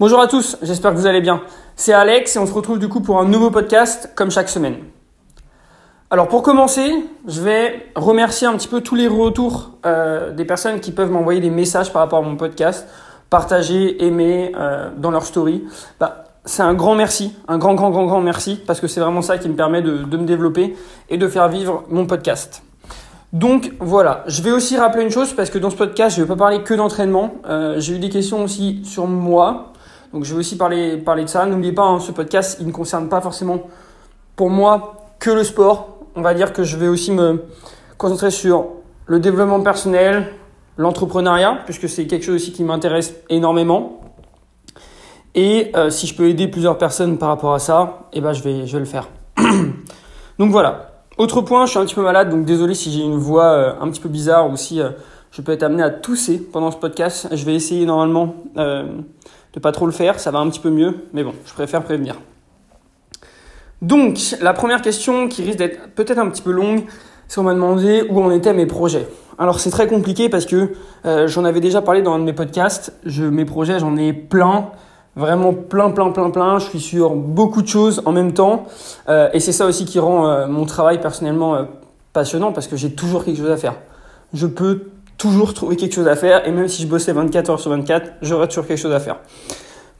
Bonjour 0.00 0.20
à 0.20 0.28
tous, 0.28 0.56
j'espère 0.62 0.92
que 0.92 0.96
vous 0.96 1.08
allez 1.08 1.20
bien. 1.20 1.42
C'est 1.74 1.92
Alex 1.92 2.36
et 2.36 2.38
on 2.38 2.46
se 2.46 2.52
retrouve 2.52 2.78
du 2.78 2.88
coup 2.88 3.00
pour 3.00 3.18
un 3.18 3.24
nouveau 3.24 3.50
podcast 3.50 4.12
comme 4.14 4.30
chaque 4.30 4.48
semaine. 4.48 4.76
Alors 6.12 6.28
pour 6.28 6.44
commencer, 6.44 7.04
je 7.26 7.40
vais 7.40 7.90
remercier 7.96 8.46
un 8.46 8.54
petit 8.54 8.68
peu 8.68 8.80
tous 8.80 8.94
les 8.94 9.08
retours 9.08 9.72
euh, 9.86 10.30
des 10.30 10.44
personnes 10.44 10.78
qui 10.78 10.92
peuvent 10.92 11.10
m'envoyer 11.10 11.40
des 11.40 11.50
messages 11.50 11.92
par 11.92 12.00
rapport 12.00 12.20
à 12.20 12.22
mon 12.22 12.36
podcast, 12.36 12.86
partager, 13.28 14.04
aimer 14.04 14.52
euh, 14.56 14.88
dans 14.96 15.10
leur 15.10 15.24
story. 15.24 15.64
Bah, 15.98 16.26
c'est 16.44 16.62
un 16.62 16.74
grand 16.74 16.94
merci, 16.94 17.34
un 17.48 17.58
grand 17.58 17.74
grand 17.74 17.90
grand 17.90 18.06
grand 18.06 18.20
merci 18.20 18.54
parce 18.64 18.78
que 18.78 18.86
c'est 18.86 19.00
vraiment 19.00 19.20
ça 19.20 19.36
qui 19.36 19.48
me 19.48 19.56
permet 19.56 19.82
de, 19.82 19.90
me 19.90 20.24
développer 20.24 20.76
et 21.08 21.18
de 21.18 21.26
faire 21.26 21.48
vivre 21.48 21.82
mon 21.88 22.06
podcast. 22.06 22.62
Donc 23.32 23.72
voilà, 23.80 24.22
je 24.28 24.42
vais 24.42 24.52
aussi 24.52 24.76
rappeler 24.76 25.02
une 25.02 25.10
chose 25.10 25.32
parce 25.32 25.50
que 25.50 25.58
dans 25.58 25.70
ce 25.70 25.76
podcast, 25.76 26.14
je 26.14 26.20
ne 26.20 26.24
vais 26.24 26.34
pas 26.34 26.38
parler 26.38 26.62
que 26.62 26.72
d'entraînement. 26.72 27.32
Euh, 27.48 27.80
J'ai 27.80 27.96
eu 27.96 27.98
des 27.98 28.10
questions 28.10 28.44
aussi 28.44 28.80
sur 28.84 29.08
moi, 29.08 29.72
donc 30.12 30.24
je 30.24 30.32
vais 30.32 30.40
aussi 30.40 30.56
parler, 30.56 30.96
parler 30.96 31.24
de 31.24 31.28
ça. 31.28 31.44
N'oubliez 31.46 31.72
pas, 31.72 31.84
hein, 31.84 32.00
ce 32.00 32.12
podcast, 32.12 32.58
il 32.60 32.66
ne 32.66 32.72
concerne 32.72 33.08
pas 33.08 33.20
forcément 33.20 33.62
pour 34.36 34.50
moi 34.50 34.96
que 35.18 35.30
le 35.30 35.44
sport. 35.44 35.98
On 36.16 36.22
va 36.22 36.34
dire 36.34 36.52
que 36.52 36.64
je 36.64 36.76
vais 36.76 36.88
aussi 36.88 37.12
me 37.12 37.44
concentrer 37.98 38.30
sur 38.30 38.66
le 39.06 39.20
développement 39.20 39.60
personnel, 39.60 40.28
l'entrepreneuriat, 40.76 41.58
puisque 41.64 41.88
c'est 41.88 42.06
quelque 42.06 42.24
chose 42.24 42.36
aussi 42.36 42.52
qui 42.52 42.64
m'intéresse 42.64 43.14
énormément. 43.28 44.00
Et 45.34 45.70
euh, 45.76 45.90
si 45.90 46.06
je 46.06 46.14
peux 46.14 46.28
aider 46.28 46.48
plusieurs 46.48 46.78
personnes 46.78 47.18
par 47.18 47.28
rapport 47.28 47.54
à 47.54 47.58
ça, 47.58 48.08
eh 48.12 48.20
ben, 48.20 48.32
je, 48.32 48.42
vais, 48.42 48.66
je 48.66 48.72
vais 48.72 48.78
le 48.78 48.84
faire. 48.86 49.08
donc 50.38 50.50
voilà. 50.50 51.02
Autre 51.18 51.42
point, 51.42 51.66
je 51.66 51.70
suis 51.70 51.78
un 51.80 51.84
petit 51.84 51.94
peu 51.94 52.02
malade, 52.02 52.30
donc 52.30 52.44
désolé 52.44 52.74
si 52.74 52.90
j'ai 52.92 53.02
une 53.02 53.18
voix 53.18 53.50
euh, 53.50 53.72
un 53.80 53.90
petit 53.90 54.00
peu 54.00 54.08
bizarre 54.08 54.48
ou 54.48 54.56
si 54.56 54.80
euh, 54.80 54.90
je 55.32 55.42
peux 55.42 55.52
être 55.52 55.64
amené 55.64 55.82
à 55.82 55.90
tousser 55.90 56.38
pendant 56.38 56.70
ce 56.70 56.76
podcast. 56.76 57.28
Je 57.32 57.44
vais 57.44 57.54
essayer 57.54 57.84
normalement 57.86 58.34
pas 59.60 59.72
trop 59.72 59.86
le 59.86 59.92
faire, 59.92 60.20
ça 60.20 60.30
va 60.30 60.38
un 60.38 60.48
petit 60.48 60.60
peu 60.60 60.70
mieux, 60.70 61.06
mais 61.12 61.22
bon, 61.22 61.34
je 61.46 61.52
préfère 61.52 61.82
prévenir. 61.82 62.16
Donc, 63.80 64.18
la 64.40 64.52
première 64.52 64.82
question 64.82 65.28
qui 65.28 65.42
risque 65.42 65.58
d'être 65.58 65.94
peut-être 65.94 66.18
un 66.18 66.28
petit 66.28 66.42
peu 66.42 66.50
longue, 66.50 66.82
c'est 67.28 67.38
on 67.38 67.44
m'a 67.44 67.54
demandé 67.54 68.04
où 68.08 68.20
en 68.20 68.30
étaient 68.30 68.54
mes 68.54 68.66
projets. 68.66 69.06
Alors 69.38 69.60
c'est 69.60 69.70
très 69.70 69.86
compliqué 69.86 70.28
parce 70.28 70.46
que 70.46 70.72
euh, 71.06 71.28
j'en 71.28 71.44
avais 71.44 71.60
déjà 71.60 71.80
parlé 71.80 72.02
dans 72.02 72.14
un 72.14 72.18
de 72.18 72.24
mes 72.24 72.32
podcasts. 72.32 72.92
Je, 73.04 73.24
mes 73.24 73.44
projets, 73.44 73.78
j'en 73.78 73.96
ai 73.96 74.12
plein, 74.12 74.70
vraiment 75.14 75.52
plein, 75.52 75.90
plein, 75.90 76.10
plein, 76.10 76.30
plein. 76.30 76.58
Je 76.58 76.64
suis 76.66 76.80
sur 76.80 77.14
beaucoup 77.14 77.62
de 77.62 77.68
choses 77.68 78.02
en 78.04 78.10
même 78.10 78.32
temps, 78.32 78.66
euh, 79.08 79.28
et 79.32 79.38
c'est 79.38 79.52
ça 79.52 79.66
aussi 79.66 79.84
qui 79.84 80.00
rend 80.00 80.26
euh, 80.26 80.48
mon 80.48 80.66
travail 80.66 81.00
personnellement 81.00 81.66
passionnant 82.12 82.52
parce 82.52 82.66
que 82.66 82.76
j'ai 82.76 82.94
toujours 82.94 83.24
quelque 83.24 83.38
chose 83.38 83.50
à 83.50 83.56
faire. 83.56 83.74
Je 84.32 84.46
peux 84.46 84.88
toujours 85.18 85.52
trouver 85.52 85.76
quelque 85.76 85.94
chose 85.94 86.08
à 86.08 86.16
faire, 86.16 86.46
et 86.46 86.52
même 86.52 86.68
si 86.68 86.82
je 86.82 86.86
bossais 86.86 87.12
24 87.12 87.50
heures 87.50 87.60
sur 87.60 87.70
24, 87.70 88.12
j'aurais 88.22 88.48
toujours 88.48 88.66
quelque 88.66 88.78
chose 88.78 88.94
à 88.94 89.00
faire. 89.00 89.16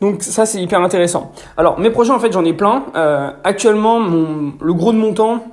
Donc 0.01 0.23
ça 0.23 0.47
c'est 0.47 0.63
hyper 0.63 0.81
intéressant. 0.81 1.33
Alors 1.57 1.81
mes 1.81 1.91
projets 1.91 2.13
en 2.13 2.21
fait 2.21 2.33
j'en 2.33 2.45
ai 2.45 2.53
plein. 2.53 2.85
Euh, 2.95 3.31
actuellement 3.43 3.99
le 3.99 4.75
gros 4.75 4.93
de 4.93 4.97
mon 4.97 5.13
temps, 5.13 5.45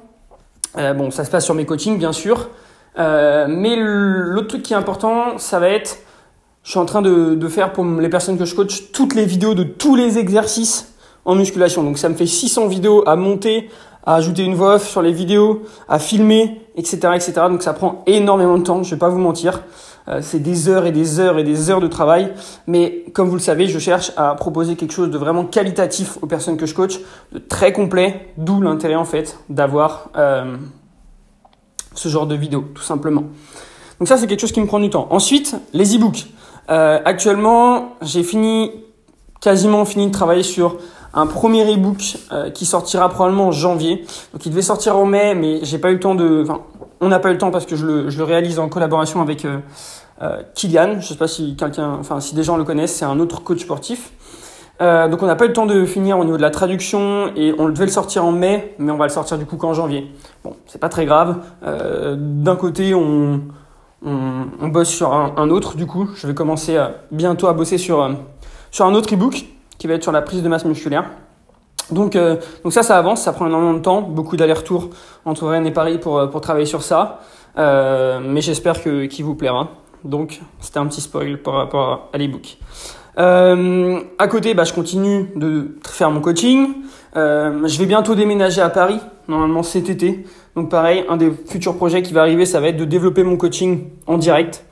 euh, 0.77 0.93
bon 0.93 1.09
ça 1.09 1.25
se 1.25 1.31
passe 1.31 1.45
sur 1.45 1.55
mes 1.55 1.65
coachings 1.65 1.97
bien 1.97 2.11
sûr, 2.11 2.49
euh, 2.99 3.47
mais 3.49 3.75
l'autre 3.75 4.47
truc 4.47 4.61
qui 4.61 4.73
est 4.73 4.77
important 4.77 5.39
ça 5.39 5.59
va 5.59 5.69
être, 5.69 5.97
je 6.61 6.69
suis 6.69 6.79
en 6.79 6.85
train 6.85 7.01
de, 7.01 7.33
de, 7.33 7.47
faire 7.47 7.73
pour 7.73 7.85
les 7.85 8.09
personnes 8.09 8.37
que 8.37 8.45
je 8.45 8.53
coach 8.53 8.91
toutes 8.91 9.15
les 9.15 9.25
vidéos 9.25 9.55
de 9.55 9.63
tous 9.63 9.95
les 9.95 10.19
exercices 10.19 10.93
en 11.25 11.33
musculation. 11.33 11.81
Donc 11.81 11.97
ça 11.97 12.07
me 12.07 12.15
fait 12.15 12.27
600 12.27 12.67
vidéos 12.67 13.03
à 13.07 13.15
monter, 13.15 13.69
à 14.05 14.15
ajouter 14.15 14.43
une 14.43 14.55
voix 14.55 14.75
off 14.75 14.87
sur 14.87 15.01
les 15.01 15.11
vidéos, 15.11 15.63
à 15.87 15.99
filmer, 15.99 16.61
etc., 16.75 16.97
etc. 17.15 17.33
Donc 17.49 17.63
ça 17.63 17.73
prend 17.73 18.03
énormément 18.07 18.57
de 18.57 18.63
temps, 18.63 18.83
je 18.83 18.91
vais 18.91 18.99
pas 18.99 19.09
vous 19.09 19.19
mentir. 19.19 19.63
Euh, 20.07 20.19
c'est 20.21 20.39
des 20.39 20.69
heures 20.69 20.85
et 20.85 20.91
des 20.91 21.19
heures 21.19 21.39
et 21.39 21.43
des 21.43 21.69
heures 21.69 21.79
de 21.79 21.87
travail. 21.87 22.31
Mais 22.67 23.05
comme 23.13 23.27
vous 23.27 23.35
le 23.35 23.41
savez, 23.41 23.67
je 23.67 23.79
cherche 23.79 24.11
à 24.17 24.35
proposer 24.35 24.75
quelque 24.75 24.93
chose 24.93 25.09
de 25.09 25.17
vraiment 25.17 25.45
qualitatif 25.45 26.19
aux 26.21 26.27
personnes 26.27 26.57
que 26.57 26.65
je 26.65 26.75
coach, 26.75 26.99
de 27.31 27.39
très 27.39 27.73
complet, 27.73 28.33
d'où 28.37 28.61
l'intérêt 28.61 28.95
en 28.95 29.05
fait 29.05 29.39
d'avoir 29.49 30.09
euh, 30.15 30.55
ce 31.95 32.09
genre 32.09 32.27
de 32.27 32.35
vidéo, 32.35 32.65
tout 32.75 32.83
simplement. 32.83 33.23
Donc 33.99 34.07
ça, 34.07 34.17
c'est 34.17 34.27
quelque 34.27 34.41
chose 34.41 34.51
qui 34.51 34.61
me 34.61 34.67
prend 34.67 34.79
du 34.79 34.89
temps. 34.89 35.07
Ensuite, 35.09 35.55
les 35.73 35.95
e-books. 35.95 36.27
Euh, 36.69 36.99
actuellement, 37.05 37.95
j'ai 38.01 38.23
fini, 38.23 38.71
quasiment 39.41 39.85
fini 39.85 40.07
de 40.07 40.11
travailler 40.11 40.43
sur 40.43 40.77
un 41.15 41.27
premier 41.27 41.63
e-book 41.73 42.17
euh, 42.31 42.49
qui 42.51 42.65
sortira 42.65 43.09
probablement 43.09 43.47
en 43.47 43.51
janvier. 43.51 44.05
Donc 44.33 44.45
il 44.45 44.49
devait 44.49 44.61
sortir 44.61 44.97
en 44.97 45.05
mai, 45.05 45.33
mais 45.33 45.59
j'ai 45.63 45.79
pas 45.79 45.89
eu 45.89 45.93
le 45.93 45.99
temps 45.99 46.15
de. 46.15 46.43
Enfin, 46.43 46.61
on 47.01 47.07
n'a 47.07 47.19
pas 47.19 47.29
eu 47.29 47.33
le 47.33 47.37
temps 47.37 47.51
parce 47.51 47.65
que 47.65 47.75
je 47.75 47.85
le, 47.85 48.23
réalise 48.23 48.59
en 48.59 48.69
collaboration 48.69 49.21
avec 49.21 49.45
euh, 49.45 49.59
euh, 50.21 50.41
Kylian. 50.53 50.99
Je 50.99 51.07
sais 51.07 51.15
pas 51.15 51.27
si 51.27 51.55
quelqu'un, 51.55 51.97
enfin 51.99 52.19
si 52.19 52.35
des 52.35 52.43
gens 52.43 52.57
le 52.57 52.63
connaissent, 52.63 52.95
c'est 52.95 53.05
un 53.05 53.19
autre 53.19 53.43
coach 53.43 53.61
sportif. 53.61 54.11
Euh, 54.81 55.07
donc 55.07 55.23
on 55.23 55.25
n'a 55.25 55.35
pas 55.35 55.45
eu 55.45 55.49
le 55.49 55.53
temps 55.53 55.65
de 55.65 55.85
finir 55.85 56.19
au 56.19 56.25
niveau 56.25 56.35
de 56.35 56.41
la 56.41 56.51
traduction 56.51 57.31
et 57.35 57.53
on 57.57 57.69
devait 57.69 57.85
le 57.85 57.91
sortir 57.91 58.25
en 58.25 58.33
mai, 58.33 58.75
mais 58.77 58.91
on 58.91 58.97
va 58.97 59.05
le 59.05 59.11
sortir 59.11 59.37
du 59.37 59.45
coup 59.45 59.55
qu'en 59.55 59.73
janvier. 59.73 60.11
Bon, 60.43 60.55
c'est 60.67 60.79
pas 60.79 60.89
très 60.89 61.05
grave. 61.05 61.37
Euh, 61.65 62.15
D'un 62.17 62.57
côté, 62.57 62.93
on, 62.93 63.41
on, 64.03 64.67
bosse 64.67 64.89
sur 64.89 65.13
un, 65.13 65.33
un, 65.37 65.49
autre. 65.49 65.77
Du 65.77 65.85
coup, 65.85 66.09
je 66.15 66.27
vais 66.27 66.33
commencer 66.33 66.77
bientôt 67.11 67.47
à 67.47 67.53
bosser 67.53 67.77
sur 67.77 68.09
sur 68.71 68.85
un 68.85 68.93
autre 68.93 69.13
ebook 69.13 69.45
qui 69.77 69.87
va 69.87 69.95
être 69.95 70.03
sur 70.03 70.11
la 70.11 70.21
prise 70.21 70.43
de 70.43 70.49
masse 70.49 70.65
musculaire. 70.65 71.05
Donc, 71.91 72.15
euh, 72.15 72.37
donc 72.63 72.73
ça, 72.73 72.83
ça 72.83 72.97
avance, 72.97 73.21
ça 73.21 73.33
prend 73.33 73.47
énormément 73.47 73.73
de 73.73 73.79
temps, 73.79 74.01
beaucoup 74.01 74.37
d'allers-retours 74.37 74.89
entre 75.25 75.47
Rennes 75.47 75.67
et 75.67 75.71
Paris 75.71 75.97
pour, 75.99 76.17
euh, 76.17 76.27
pour 76.27 76.41
travailler 76.41 76.65
sur 76.65 76.81
ça. 76.81 77.19
Euh, 77.57 78.19
mais 78.23 78.41
j'espère 78.41 78.81
qu'il 78.81 79.23
vous 79.23 79.35
plaira. 79.35 79.69
Donc, 80.03 80.41
c'était 80.59 80.79
un 80.79 80.87
petit 80.87 81.01
spoil 81.01 81.37
par 81.37 81.55
rapport 81.55 82.09
à 82.13 82.17
l'ebook. 82.17 82.57
Euh, 83.17 83.99
à 84.19 84.27
côté, 84.27 84.53
bah, 84.53 84.65
je 84.65 84.73
continue 84.73 85.31
de 85.35 85.77
faire 85.87 86.11
mon 86.11 86.21
coaching. 86.21 86.73
Je 87.15 87.79
vais 87.79 87.85
bientôt 87.85 88.13
déménager 88.13 88.61
à 88.61 88.69
Paris, 88.69 88.99
normalement 89.27 89.63
cet 89.63 89.89
été. 89.89 90.25
Donc 90.55 90.69
pareil, 90.69 91.05
un 91.07 91.15
des 91.15 91.31
futurs 91.31 91.75
projets 91.75 92.01
qui 92.01 92.13
va 92.13 92.21
arriver, 92.21 92.45
ça 92.45 92.59
va 92.59 92.67
être 92.67 92.77
de 92.77 92.83
développer 92.83 93.23
mon 93.23 93.37
coaching 93.37 93.85
en 94.05 94.17
direct. 94.17 94.65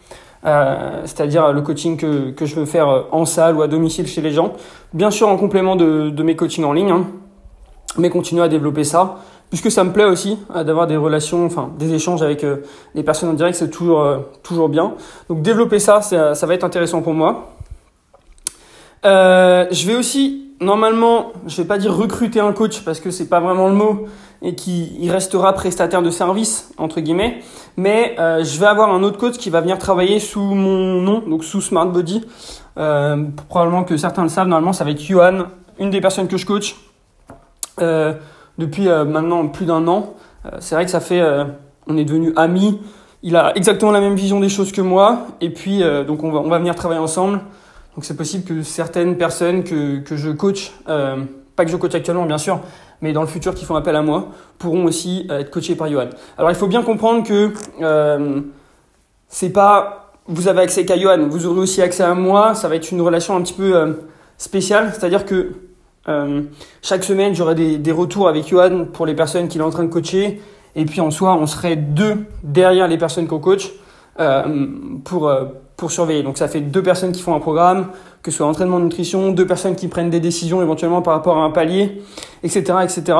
C'est-à-dire 0.43 1.53
le 1.53 1.61
coaching 1.61 1.95
que, 1.95 2.31
que 2.31 2.45
je 2.45 2.55
veux 2.55 2.65
faire 2.65 3.05
en 3.13 3.23
salle 3.23 3.55
ou 3.55 3.61
à 3.61 3.69
domicile 3.69 4.07
chez 4.07 4.21
les 4.21 4.31
gens. 4.31 4.53
Bien 4.93 5.09
sûr 5.09 5.27
en 5.27 5.37
complément 5.37 5.75
de, 5.75 6.23
mes 6.23 6.35
coachings 6.35 6.63
en 6.63 6.73
ligne, 6.73 6.91
hein, 6.91 7.07
mais 7.97 8.11
continuer 8.11 8.43
à 8.43 8.47
développer 8.47 8.83
ça, 8.83 9.17
puisque 9.49 9.71
ça 9.71 9.83
me 9.83 9.91
plaît 9.91 10.05
aussi 10.05 10.37
euh, 10.55 10.63
d'avoir 10.63 10.85
des 10.85 10.97
relations, 10.97 11.45
enfin 11.45 11.71
des 11.79 11.93
échanges 11.93 12.21
avec 12.21 12.43
euh, 12.43 12.57
des 12.93 13.01
personnes 13.01 13.29
en 13.29 13.33
direct, 13.33 13.55
c'est 13.55 13.71
toujours, 13.71 14.01
euh, 14.01 14.19
toujours 14.43 14.69
bien. 14.69 14.93
Donc 15.29 15.41
développer 15.41 15.79
ça, 15.79 16.01
ça, 16.01 16.35
ça 16.35 16.45
va 16.45 16.53
être 16.53 16.63
intéressant 16.63 17.01
pour 17.01 17.13
moi. 17.13 17.55
je 19.03 19.87
vais 19.87 19.95
aussi 19.95 20.43
normalement, 20.63 21.33
je 21.45 21.61
vais 21.61 21.67
pas 21.67 21.77
dire 21.77 21.95
recruter 21.95 22.39
un 22.39 22.53
coach 22.53 22.81
parce 22.81 22.99
que 22.99 23.11
c'est 23.11 23.27
pas 23.27 23.39
vraiment 23.39 23.67
le 23.67 23.75
mot 23.75 24.05
et 24.41 24.55
qui 24.55 24.91
il 24.99 25.11
restera 25.11 25.53
prestataire 25.53 26.01
de 26.01 26.09
service 26.09 26.71
entre 26.77 26.99
guillemets, 26.99 27.41
mais 27.77 28.15
euh, 28.19 28.43
je 28.43 28.59
vais 28.59 28.65
avoir 28.65 28.93
un 28.93 29.03
autre 29.03 29.17
coach 29.17 29.37
qui 29.37 29.49
va 29.49 29.61
venir 29.61 29.77
travailler 29.77 30.19
sous 30.19 30.41
mon 30.41 31.01
nom, 31.01 31.19
donc 31.19 31.43
sous 31.43 31.61
Smart 31.61 31.85
Body. 31.85 32.25
Euh, 32.77 33.25
probablement 33.49 33.83
que 33.83 33.97
certains 33.97 34.23
le 34.23 34.29
savent. 34.29 34.47
Normalement, 34.47 34.73
ça 34.73 34.83
va 34.83 34.91
être 34.91 35.01
Johan, 35.01 35.45
une 35.79 35.89
des 35.89 36.01
personnes 36.01 36.27
que 36.27 36.37
je 36.37 36.45
coach 36.45 36.75
euh, 37.81 38.13
depuis 38.57 38.87
euh, 38.87 39.05
maintenant 39.05 39.47
plus 39.47 39.65
d'un 39.65 39.87
an. 39.87 40.13
C'est 40.59 40.75
vrai 40.75 40.83
que 40.83 40.91
ça 40.91 40.99
fait, 40.99 41.23
on 41.87 41.95
est 41.95 42.03
devenus 42.03 42.33
amis. 42.35 42.81
Il 43.21 43.37
a 43.37 43.55
exactement 43.55 43.91
la 43.91 44.01
même 44.01 44.15
vision 44.15 44.41
des 44.41 44.49
choses 44.49 44.73
que 44.73 44.81
moi, 44.81 45.27
et 45.39 45.49
puis 45.51 45.81
donc 46.05 46.21
on 46.21 46.31
va 46.31 46.39
on 46.39 46.49
va 46.49 46.59
venir 46.59 46.75
travailler 46.75 46.99
ensemble. 46.99 47.39
Donc 47.95 48.03
c'est 48.03 48.17
possible 48.17 48.43
que 48.43 48.61
certaines 48.61 49.17
personnes 49.17 49.63
que, 49.63 49.99
que 49.99 50.17
je 50.17 50.31
coach, 50.31 50.73
pas 50.85 51.63
que 51.63 51.71
je 51.71 51.77
coach 51.77 51.95
actuellement 51.95 52.25
bien 52.25 52.37
sûr, 52.37 52.59
mais 53.01 53.13
dans 53.13 53.21
le 53.21 53.27
futur 53.27 53.55
qui 53.55 53.63
font 53.63 53.77
appel 53.77 53.95
à 53.95 54.01
moi, 54.01 54.31
pourront 54.57 54.83
aussi 54.83 55.25
être 55.29 55.49
coachés 55.49 55.75
par 55.75 55.89
Johan. 55.89 56.09
Alors 56.37 56.51
il 56.51 56.57
faut 56.57 56.67
bien 56.67 56.83
comprendre 56.83 57.25
que 57.25 57.53
c'est 59.29 59.53
pas 59.53 60.02
vous 60.27 60.47
avez 60.47 60.61
accès 60.61 60.85
qu'à 60.85 60.97
Johan, 60.97 61.27
vous 61.29 61.45
aurez 61.45 61.59
aussi 61.59 61.81
accès 61.81 62.03
à 62.03 62.13
moi, 62.13 62.55
ça 62.55 62.67
va 62.69 62.75
être 62.75 62.91
une 62.91 63.01
relation 63.01 63.35
un 63.35 63.41
petit 63.41 63.53
peu 63.53 63.75
euh, 63.75 63.93
spéciale, 64.37 64.91
c'est-à-dire 64.93 65.25
que 65.25 65.51
euh, 66.07 66.41
chaque 66.81 67.03
semaine 67.03 67.33
j'aurai 67.33 67.55
des, 67.55 67.77
des 67.77 67.91
retours 67.91 68.27
avec 68.27 68.47
Johan 68.47 68.85
pour 68.91 69.05
les 69.05 69.15
personnes 69.15 69.47
qu'il 69.47 69.61
est 69.61 69.63
en 69.63 69.69
train 69.69 69.83
de 69.83 69.89
coacher, 69.89 70.41
et 70.75 70.85
puis 70.85 71.01
en 71.01 71.11
soi 71.11 71.35
on 71.35 71.45
serait 71.45 71.75
deux 71.75 72.17
derrière 72.43 72.87
les 72.87 72.97
personnes 72.97 73.27
qu'on 73.27 73.39
coach 73.39 73.71
euh, 74.19 74.67
pour 75.03 75.31
pour 75.75 75.91
surveiller. 75.91 76.23
Donc 76.23 76.37
ça 76.37 76.47
fait 76.47 76.61
deux 76.61 76.83
personnes 76.83 77.11
qui 77.11 77.21
font 77.21 77.35
un 77.35 77.39
programme, 77.39 77.87
que 78.21 78.31
ce 78.31 78.37
soit 78.37 78.47
entraînement 78.47 78.79
nutrition, 78.79 79.31
deux 79.31 79.47
personnes 79.47 79.75
qui 79.75 79.87
prennent 79.87 80.09
des 80.09 80.19
décisions 80.19 80.61
éventuellement 80.61 81.01
par 81.01 81.15
rapport 81.15 81.37
à 81.37 81.43
un 81.43 81.49
palier, 81.49 82.01
etc., 82.43 82.75
etc. 82.83 83.17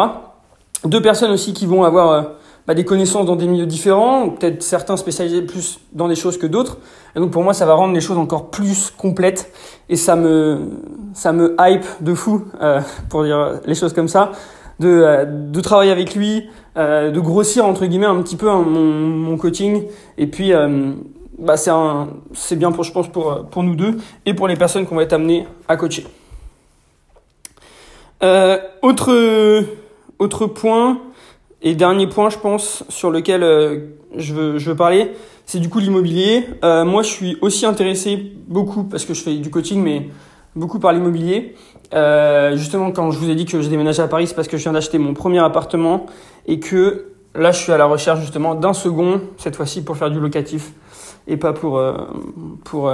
Deux 0.86 1.02
personnes 1.02 1.32
aussi 1.32 1.54
qui 1.54 1.66
vont 1.66 1.84
avoir 1.84 2.34
bah, 2.68 2.74
des 2.74 2.86
connaissances 2.86 3.26
dans 3.26 3.36
des 3.36 3.48
milieux 3.48 3.66
différents, 3.66 4.30
peut-être 4.30 4.64
certains 4.64 4.98
spécialisés 4.98 5.42
plus 5.42 5.80
dans 5.94 6.08
des 6.08 6.16
choses 6.16 6.38
que 6.38 6.48
d'autres. 6.48 6.78
Et 7.16 7.20
donc 7.20 7.32
pour 7.32 7.44
moi, 7.44 7.54
ça 7.54 7.66
va 7.66 7.74
rendre 7.74 7.94
les 7.94 8.02
choses 8.02 8.18
encore 8.18 8.50
plus 8.50 8.92
complètes 8.92 9.52
et 9.90 9.96
ça 9.96 10.16
me 10.16 10.70
ça 11.14 11.34
me 11.34 11.56
hype 11.60 11.86
de 12.02 12.14
fou 12.14 12.46
euh, 12.62 12.82
pour 13.10 13.24
dire 13.24 13.60
les 13.66 13.76
choses 13.76 13.94
comme 13.94 14.08
ça, 14.08 14.32
de 14.80 14.88
euh, 14.88 15.26
de 15.26 15.62
travailler 15.62 15.92
avec 15.92 16.16
lui, 16.16 16.50
euh, 16.78 17.12
de 17.12 17.20
grossir 17.20 17.66
entre 17.66 17.86
guillemets 17.86 18.06
un 18.06 18.22
petit 18.22 18.36
peu 18.36 18.50
hein, 18.50 18.64
mon, 18.66 18.82
mon 18.82 19.38
coaching 19.38 19.84
et 20.18 20.28
puis 20.28 20.54
euh, 20.54 20.94
bah 21.38 21.58
c'est 21.58 21.72
un 21.72 22.10
c'est 22.34 22.56
bien 22.56 22.72
pour 22.72 22.84
je 22.84 22.92
pense 22.92 23.08
pour 23.08 23.46
pour 23.50 23.64
nous 23.64 23.76
deux 23.76 23.98
et 24.26 24.34
pour 24.34 24.48
les 24.48 24.56
personnes 24.56 24.86
qu'on 24.86 24.96
va 24.96 25.04
être 25.04 25.14
amenés 25.14 25.46
à 25.68 25.76
coacher. 25.78 26.06
Euh, 28.24 28.58
autre, 28.82 29.66
autre 30.18 30.48
point, 30.48 31.02
et 31.64 31.76
dernier 31.76 32.08
point, 32.08 32.30
je 32.30 32.38
pense, 32.38 32.84
sur 32.90 33.10
lequel 33.10 33.42
euh, 33.42 33.80
je, 34.18 34.34
veux, 34.34 34.76
parler, 34.76 35.12
c'est 35.46 35.60
du 35.60 35.70
coup 35.70 35.80
l'immobilier. 35.80 36.46
Euh, 36.64 36.84
moi, 36.84 37.04
je 37.04 37.08
suis 37.08 37.38
aussi 37.40 37.66
intéressé 37.66 38.34
beaucoup, 38.48 38.84
parce 38.84 39.06
que 39.06 39.14
je 39.14 39.24
fais 39.24 39.36
du 39.38 39.50
coaching, 39.50 39.82
mais 39.82 40.10
beaucoup 40.58 40.80
par 40.80 40.92
l'immobilier. 40.92 41.56
Euh, 41.94 42.58
justement, 42.58 42.92
quand 42.92 43.12
je 43.12 43.18
vous 43.18 43.30
ai 43.30 43.36
dit 43.36 43.46
que 43.46 43.62
je 43.62 43.70
déménageais 43.70 44.04
à 44.04 44.10
Paris, 44.10 44.28
c'est 44.28 44.36
parce 44.36 44.50
que 44.50 44.58
je 44.58 44.64
viens 44.64 44.74
d'acheter 44.74 44.98
mon 44.98 45.14
premier 45.14 45.40
appartement 45.40 46.06
et 46.48 46.60
que 46.60 47.14
là, 47.34 47.52
je 47.52 47.60
suis 47.60 47.72
à 47.72 47.78
la 47.78 47.86
recherche 47.86 48.20
justement 48.20 48.56
d'un 48.56 48.74
second, 48.74 49.22
cette 49.38 49.56
fois-ci 49.56 49.86
pour 49.86 49.96
faire 49.96 50.12
du 50.12 50.20
locatif 50.20 50.74
et 51.28 51.38
pas 51.38 51.54
pour, 51.54 51.82
pour 52.66 52.94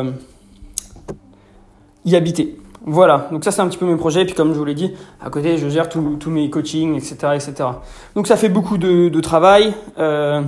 y 2.06 2.16
habiter. 2.16 2.58
Voilà, 2.86 3.28
donc 3.32 3.44
ça 3.44 3.52
c'est 3.52 3.62
un 3.62 3.68
petit 3.68 3.78
peu 3.78 3.86
mes 3.86 3.98
projets. 3.98 4.26
Puis 4.26 4.34
comme 4.34 4.54
je 4.54 4.58
vous 4.58 4.66
l'ai 4.66 4.74
dit, 4.74 4.94
à 5.22 5.30
côté 5.30 5.58
je 5.58 5.68
gère 5.68 5.90
tous 5.90 6.30
mes 6.30 6.50
coachings, 6.50 6.96
etc., 6.96 7.16
etc. 7.36 7.70
Donc 8.16 8.28
ça 8.28 8.38
fait 8.38 8.50
beaucoup 8.50 8.78
de, 8.78 9.10
de 9.10 9.20
travail, 9.22 9.74
euh, 9.98 10.42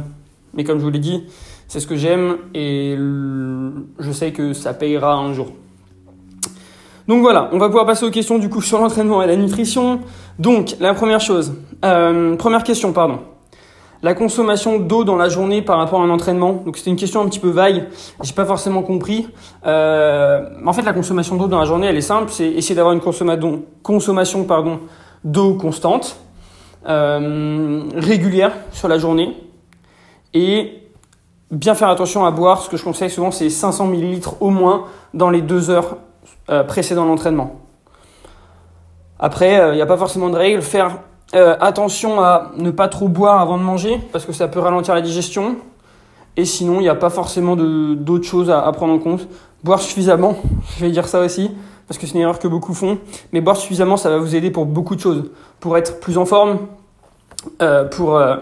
mais 0.53 0.63
comme 0.63 0.79
je 0.79 0.83
vous 0.83 0.89
l'ai 0.89 0.99
dit, 0.99 1.23
c'est 1.67 1.79
ce 1.79 1.87
que 1.87 1.95
j'aime 1.95 2.37
et 2.53 2.95
je 2.97 4.11
sais 4.11 4.31
que 4.31 4.53
ça 4.53 4.73
payera 4.73 5.15
un 5.15 5.33
jour. 5.33 5.47
Donc 7.07 7.21
voilà, 7.21 7.49
on 7.51 7.57
va 7.57 7.67
pouvoir 7.67 7.85
passer 7.85 8.05
aux 8.05 8.11
questions 8.11 8.39
du 8.39 8.49
coup 8.49 8.61
sur 8.61 8.79
l'entraînement 8.79 9.21
et 9.21 9.27
la 9.27 9.35
nutrition. 9.35 9.99
Donc 10.39 10.75
la 10.79 10.93
première 10.93 11.19
chose, 11.19 11.53
euh, 11.83 12.35
première 12.37 12.63
question, 12.63 12.93
pardon 12.93 13.19
la 14.03 14.13
consommation 14.13 14.79
d'eau 14.79 15.03
dans 15.03 15.15
la 15.15 15.29
journée 15.29 15.61
par 15.61 15.77
rapport 15.77 16.01
à 16.01 16.03
un 16.03 16.09
entraînement. 16.09 16.53
Donc 16.65 16.77
c'était 16.77 16.89
une 16.89 16.95
question 16.95 17.21
un 17.21 17.27
petit 17.27 17.39
peu 17.39 17.49
vague, 17.49 17.87
j'ai 18.23 18.33
pas 18.33 18.45
forcément 18.45 18.81
compris. 18.81 19.27
Euh, 19.65 20.49
en 20.65 20.73
fait, 20.73 20.81
la 20.81 20.93
consommation 20.93 21.35
d'eau 21.35 21.47
dans 21.47 21.59
la 21.59 21.65
journée, 21.65 21.87
elle 21.87 21.97
est 21.97 22.01
simple, 22.01 22.31
c'est 22.31 22.47
essayer 22.47 22.75
d'avoir 22.75 22.93
une 22.93 23.01
consommation, 23.01 24.43
pardon 24.45 24.79
d'eau 25.23 25.53
constante, 25.53 26.17
euh, 26.87 27.83
régulière 27.95 28.53
sur 28.71 28.87
la 28.87 28.97
journée, 28.97 29.37
et 30.33 30.81
bien 31.51 31.75
faire 31.75 31.89
attention 31.89 32.25
à 32.25 32.31
boire. 32.31 32.61
Ce 32.61 32.69
que 32.69 32.77
je 32.77 32.83
conseille 32.83 33.09
souvent, 33.09 33.31
c'est 33.31 33.49
500 33.49 33.91
ml 33.93 34.21
au 34.39 34.49
moins 34.49 34.85
dans 35.13 35.29
les 35.29 35.41
deux 35.41 35.69
heures 35.69 35.97
euh, 36.49 36.63
précédant 36.63 37.05
l'entraînement. 37.05 37.59
Après, 39.19 39.53
il 39.53 39.59
euh, 39.59 39.75
n'y 39.75 39.81
a 39.81 39.85
pas 39.85 39.97
forcément 39.97 40.29
de 40.29 40.37
règle. 40.37 40.61
Faire 40.61 40.99
euh, 41.33 41.55
attention 41.61 42.21
à 42.21 42.51
ne 42.57 42.71
pas 42.71 42.87
trop 42.87 43.07
boire 43.07 43.39
avant 43.39 43.57
de 43.57 43.63
manger 43.63 43.99
parce 44.11 44.25
que 44.25 44.33
ça 44.33 44.47
peut 44.47 44.59
ralentir 44.59 44.93
la 44.93 45.01
digestion. 45.01 45.55
Et 46.37 46.45
sinon, 46.45 46.75
il 46.75 46.83
n'y 46.83 46.89
a 46.89 46.95
pas 46.95 47.09
forcément 47.09 47.55
d'autres 47.55 48.25
choses 48.25 48.49
à, 48.49 48.69
prendre 48.71 48.93
en 48.93 48.99
compte. 48.99 49.27
Boire 49.63 49.81
suffisamment, 49.81 50.35
je 50.77 50.85
vais 50.85 50.91
dire 50.91 51.07
ça 51.07 51.19
aussi, 51.21 51.51
parce 51.87 51.97
que 51.97 52.07
c'est 52.07 52.15
une 52.15 52.21
erreur 52.21 52.39
que 52.39 52.47
beaucoup 52.47 52.73
font. 52.73 52.97
Mais 53.31 53.41
boire 53.41 53.57
suffisamment, 53.57 53.97
ça 53.97 54.09
va 54.09 54.17
vous 54.17 54.35
aider 54.35 54.51
pour 54.51 54.65
beaucoup 54.65 54.95
de 54.95 55.01
choses. 55.01 55.31
Pour 55.59 55.77
être 55.77 55.99
plus 55.99 56.17
en 56.17 56.25
forme, 56.25 56.59
euh, 57.61 57.85
pour 57.85 58.17
euh, 58.17 58.37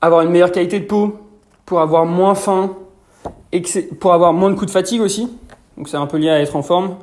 avoir 0.00 0.22
une 0.22 0.30
meilleure 0.30 0.52
qualité 0.52 0.80
de 0.80 0.86
peau, 0.86 1.18
pour 1.66 1.80
avoir 1.80 2.04
moins 2.04 2.34
faim, 2.34 2.70
pour 4.00 4.12
avoir 4.12 4.32
moins 4.32 4.50
de 4.50 4.54
coups 4.54 4.66
de 4.66 4.70
fatigue 4.72 5.00
aussi. 5.00 5.30
Donc 5.76 5.88
c'est 5.88 5.96
un 5.96 6.06
peu 6.06 6.16
lié 6.16 6.30
à 6.30 6.40
être 6.40 6.56
en 6.56 6.62
forme. 6.62 6.96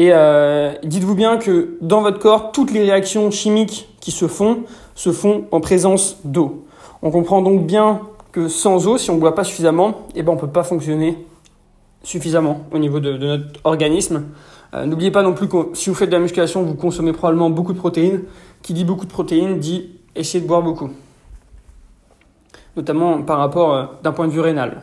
Et 0.00 0.12
euh, 0.14 0.72
dites-vous 0.82 1.14
bien 1.14 1.36
que 1.36 1.76
dans 1.82 2.00
votre 2.00 2.18
corps, 2.18 2.52
toutes 2.52 2.72
les 2.72 2.80
réactions 2.80 3.30
chimiques 3.30 3.86
qui 4.00 4.12
se 4.12 4.28
font 4.28 4.60
se 4.94 5.12
font 5.12 5.44
en 5.50 5.60
présence 5.60 6.16
d'eau. 6.24 6.64
On 7.02 7.10
comprend 7.10 7.42
donc 7.42 7.66
bien 7.66 8.00
que 8.32 8.48
sans 8.48 8.86
eau, 8.86 8.96
si 8.96 9.10
on 9.10 9.16
ne 9.16 9.20
boit 9.20 9.34
pas 9.34 9.44
suffisamment, 9.44 10.06
eh 10.14 10.22
ben 10.22 10.32
on 10.32 10.36
ne 10.36 10.40
peut 10.40 10.48
pas 10.48 10.62
fonctionner 10.62 11.26
suffisamment 12.02 12.62
au 12.72 12.78
niveau 12.78 12.98
de, 12.98 13.12
notre 13.18 13.60
organisme. 13.64 14.24
Euh, 14.72 14.86
N'oubliez 14.86 15.10
pas 15.10 15.22
non 15.22 15.34
plus 15.34 15.48
que 15.48 15.68
si 15.74 15.90
vous 15.90 15.94
faites 15.94 16.08
de 16.08 16.14
la 16.14 16.20
musculation, 16.20 16.62
vous 16.62 16.76
consommez 16.76 17.12
probablement 17.12 17.50
beaucoup 17.50 17.74
de 17.74 17.78
protéines. 17.78 18.22
Qui 18.62 18.72
dit 18.72 18.86
beaucoup 18.86 19.04
de 19.04 19.12
protéines 19.12 19.58
dit 19.58 19.90
essayez 20.16 20.42
de 20.42 20.48
boire 20.48 20.62
beaucoup. 20.62 20.88
Notamment 22.74 23.20
par 23.20 23.36
rapport 23.36 23.74
euh, 23.74 23.84
d'un 24.02 24.12
point 24.12 24.28
de 24.28 24.32
vue 24.32 24.40
rénal. 24.40 24.82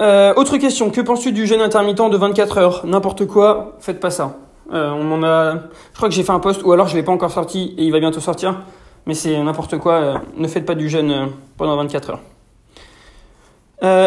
Euh, 0.00 0.34
autre 0.34 0.56
question, 0.56 0.90
que 0.90 1.00
penses-tu 1.00 1.30
du 1.30 1.46
jeûne 1.46 1.60
intermittent 1.60 2.10
de 2.10 2.16
24 2.16 2.58
heures? 2.58 2.82
N'importe 2.84 3.26
quoi, 3.26 3.76
faites 3.78 4.00
pas 4.00 4.10
ça. 4.10 4.36
Euh, 4.72 4.90
on 4.90 5.22
a, 5.22 5.54
je 5.54 5.96
crois 5.96 6.08
que 6.08 6.14
j'ai 6.14 6.24
fait 6.24 6.32
un 6.32 6.40
post, 6.40 6.64
ou 6.64 6.72
alors 6.72 6.88
je 6.88 6.96
l'ai 6.96 7.04
pas 7.04 7.12
encore 7.12 7.30
sorti 7.30 7.74
et 7.78 7.84
il 7.84 7.92
va 7.92 8.00
bientôt 8.00 8.18
sortir, 8.18 8.62
mais 9.06 9.14
c'est 9.14 9.40
n'importe 9.40 9.78
quoi. 9.78 9.92
Euh, 9.94 10.14
ne 10.36 10.48
faites 10.48 10.66
pas 10.66 10.74
du 10.74 10.88
jeûne 10.88 11.28
pendant 11.56 11.76
24 11.76 12.10
heures. 12.10 12.20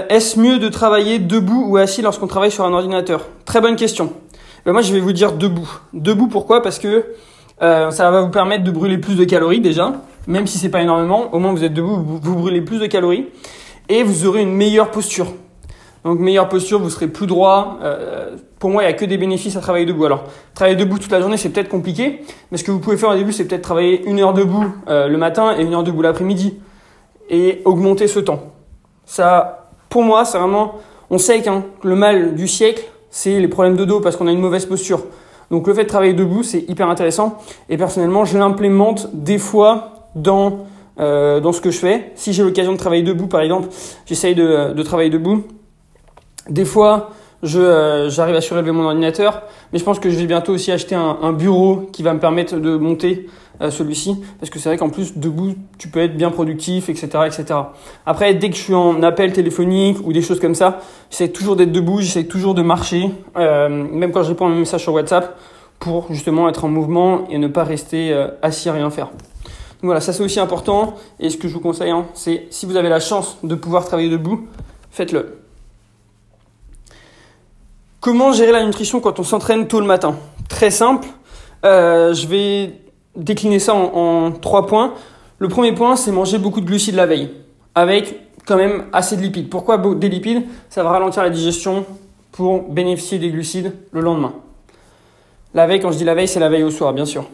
Est-ce 0.10 0.40
mieux 0.40 0.58
de 0.58 0.70
travailler 0.70 1.20
debout 1.20 1.66
ou 1.68 1.78
assis 1.78 2.02
lorsqu'on 2.02 2.26
travaille 2.26 2.50
sur 2.50 2.66
un 2.66 2.74
ordinateur? 2.74 3.26
Très 3.46 3.62
bonne 3.62 3.76
question. 3.76 4.12
Moi, 4.66 4.82
je 4.82 4.92
vais 4.92 5.00
vous 5.00 5.14
dire 5.14 5.34
debout. 5.34 5.70
Debout, 5.94 6.28
pourquoi? 6.28 6.64
Parce 6.64 6.80
que 6.80 7.06
ça 7.60 8.10
va 8.10 8.22
vous 8.22 8.32
permettre 8.32 8.64
de 8.64 8.72
brûler 8.72 8.98
plus 8.98 9.16
de 9.16 9.24
calories 9.24 9.60
déjà, 9.60 9.94
même 10.26 10.48
si 10.48 10.58
c'est 10.58 10.70
pas 10.70 10.82
énormément. 10.82 11.32
Au 11.32 11.38
moins, 11.38 11.52
vous 11.52 11.64
êtes 11.64 11.76
debout, 11.76 11.96
vous 11.96 12.36
brûlez 12.36 12.62
plus 12.62 12.80
de 12.80 12.88
calories 12.88 13.28
et 13.88 14.02
vous 14.02 14.26
aurez 14.26 14.42
une 14.42 14.54
meilleure 14.54 14.90
posture. 14.90 15.28
Donc 16.04 16.20
meilleure 16.20 16.50
posture, 16.50 16.80
vous 16.80 16.90
serez 16.90 17.08
plus 17.08 17.28
droit. 17.28 17.78
Euh, 17.82 18.36
pour 18.60 18.70
moi, 18.70 18.84
il 18.84 18.88
n'y 18.88 18.94
a 18.94 18.96
que 18.96 19.06
des 19.06 19.18
bénéfices 19.18 19.56
à 19.56 19.60
travailler 19.60 19.86
debout. 19.86 20.06
Alors, 20.06 20.24
travailler 20.54 20.78
debout 20.78 21.00
toute 21.00 21.12
la 21.12 21.20
journée, 21.20 21.38
c'est 21.38 21.50
peut-être 21.50 21.70
compliqué, 21.70 22.22
mais 22.52 22.58
ce 22.58 22.64
que 22.64 22.72
vous 22.72 22.80
pouvez 22.80 22.98
faire 22.98 23.10
au 23.10 23.16
début, 23.16 23.32
c'est 23.32 23.46
peut-être 23.46 23.62
travailler 23.62 24.04
une 24.06 24.20
heure 24.20 24.34
debout 24.34 24.66
euh, 24.88 25.08
le 25.08 25.18
matin 25.18 25.56
et 25.58 25.64
une 25.64 25.74
heure 25.74 25.84
debout 25.84 26.02
l'après-midi, 26.02 26.60
et 27.30 27.62
augmenter 27.66 28.08
ce 28.08 28.20
temps. 28.20 28.54
Ça, 29.06 29.70
pour 29.90 30.04
moi, 30.04 30.26
c'est 30.26 30.38
vraiment, 30.38 30.76
on 31.10 31.18
sait 31.18 31.42
qu'un 31.42 31.64
le 31.84 31.96
mal 31.96 32.36
du 32.36 32.48
siècle, 32.48 32.84
c'est 33.10 33.40
les 33.40 33.48
problèmes 33.48 33.76
de 33.76 33.86
dos 33.86 34.00
parce 34.00 34.16
qu'on 34.16 34.28
a 34.28 34.32
une 34.32 34.42
mauvaise 34.42 34.66
posture. 34.66 35.02
Donc 35.50 35.66
le 35.68 35.74
fait 35.74 35.84
de 35.84 35.90
travailler 35.90 36.14
debout, 36.14 36.44
c'est 36.44 36.70
hyper 36.70 36.90
intéressant. 36.90 37.38
Et 37.70 37.78
personnellement, 37.78 38.26
je 38.26 38.38
l'implémente 38.38 39.10
des 39.14 39.38
fois 39.38 40.10
dans 40.16 40.66
euh, 41.00 41.40
dans 41.40 41.52
ce 41.52 41.62
que 41.62 41.70
je 41.70 41.78
fais. 41.78 42.12
Si 42.16 42.34
j'ai 42.34 42.42
l'occasion 42.42 42.74
de 42.74 42.78
travailler 42.78 43.04
debout, 43.04 43.28
par 43.28 43.42
exemple, 43.42 43.68
j'essaye 44.08 44.34
de, 44.34 44.74
de 44.74 44.84
travailler 44.84 45.12
debout. 45.12 45.44
Des 46.50 46.66
fois, 46.66 47.12
je, 47.44 47.60
euh, 47.60 48.10
j'arrive 48.10 48.36
à 48.36 48.42
surélever 48.42 48.72
mon 48.72 48.86
ordinateur, 48.86 49.44
mais 49.72 49.80
je 49.80 49.84
pense 49.84 50.00
que 50.00 50.10
je 50.10 50.16
vais 50.16 50.26
bientôt 50.26 50.54
aussi 50.54 50.72
acheter 50.72 50.96
un, 50.96 51.18
un 51.22 51.34
bureau 51.34 51.88
qui 51.92 52.04
va 52.04 52.14
me 52.14 52.20
permettre 52.20 52.58
de 52.58 52.78
monter 52.78 53.28
euh, 53.60 53.72
celui-ci, 53.72 54.16
parce 54.40 54.52
que 54.52 54.60
c'est 54.60 54.70
vrai 54.70 54.78
qu'en 54.78 54.90
plus, 54.90 55.18
debout, 55.18 55.56
tu 55.80 55.88
peux 55.88 56.00
être 56.00 56.16
bien 56.16 56.30
productif, 56.30 56.90
etc., 56.90 57.08
etc. 57.26 57.60
Après, 58.06 58.36
dès 58.36 58.52
que 58.52 58.56
je 58.56 58.62
suis 58.62 58.76
en 58.76 59.02
appel 59.02 59.34
téléphonique 59.34 59.98
ou 60.06 60.14
des 60.14 60.22
choses 60.22 60.40
comme 60.40 60.54
ça, 60.54 60.80
j'essaie 61.10 61.30
toujours 61.30 61.56
d'être 61.56 61.72
debout, 61.72 62.00
j'essaie 62.02 62.26
toujours 62.26 62.54
de 62.54 62.62
marcher, 62.62 63.10
euh, 63.36 63.68
même 63.70 64.12
quand 64.12 64.22
je 64.22 64.30
réponds 64.30 64.46
à 64.46 64.52
un 64.52 64.56
message 64.56 64.82
sur 64.82 64.94
WhatsApp, 64.94 65.40
pour 65.80 66.12
justement 66.12 66.50
être 66.50 66.66
en 66.66 66.70
mouvement 66.70 67.28
et 67.30 67.40
ne 67.40 67.48
pas 67.48 67.64
rester 67.64 68.14
euh, 68.14 68.28
assis 68.44 68.70
à 68.70 68.74
rien 68.74 68.92
faire. 68.92 69.08
Donc 69.08 69.86
voilà, 69.86 70.02
ça 70.02 70.14
c'est 70.14 70.24
aussi 70.24 70.40
important, 70.40 70.94
et 71.20 71.32
ce 71.32 71.38
que 71.38 71.48
je 71.48 71.54
vous 71.54 71.60
conseille, 71.60 71.92
hein, 71.92 72.06
c'est 72.14 72.46
si 72.52 72.68
vous 72.68 72.76
avez 72.76 72.90
la 72.90 73.00
chance 73.00 73.40
de 73.44 73.56
pouvoir 73.56 73.86
travailler 73.86 74.10
debout, 74.10 74.48
faites-le. 74.92 75.47
Comment 78.08 78.32
gérer 78.32 78.54
la 78.54 78.64
nutrition 78.64 79.02
quand 79.02 79.20
on 79.20 79.24
s'entraîne 79.24 79.68
tôt 79.68 79.82
le 79.82 79.86
matin? 79.86 80.16
Très 80.48 80.72
simple. 80.72 81.10
Euh, 81.66 82.14
je 82.14 82.26
vais 82.26 82.72
décliner 83.18 83.60
ça 83.60 83.74
en, 83.74 84.32
trois 84.32 84.66
points. 84.66 84.94
Le 85.40 85.50
premier 85.50 85.74
point, 85.74 85.98
c'est 85.98 86.14
manger 86.14 86.38
beaucoup 86.38 86.62
de 86.62 86.66
glucides 86.66 86.96
la 86.96 87.06
veille, 87.06 87.32
avec 87.76 88.18
quand 88.46 88.56
même 88.56 88.86
assez 88.94 89.18
de 89.18 89.22
lipides. 89.22 89.50
Pourquoi 89.50 89.78
des 89.78 90.08
lipides? 90.08 90.44
Ça 90.70 90.84
va 90.84 90.92
ralentir 90.92 91.22
la 91.22 91.30
digestion 91.30 91.86
pour 92.32 92.70
bénéficier 92.70 93.20
des 93.20 93.30
glucides 93.30 93.74
le 93.92 94.00
lendemain. 94.00 94.32
La 95.54 95.68
veille, 95.68 95.82
quand 95.82 95.92
je 95.92 95.98
dis 95.98 96.06
la 96.06 96.16
veille, 96.16 96.30
c'est 96.30 96.40
la 96.40 96.48
veille 96.48 96.64
au 96.64 96.72
soir, 96.72 96.94
bien 96.94 97.06
sûr. 97.06 97.26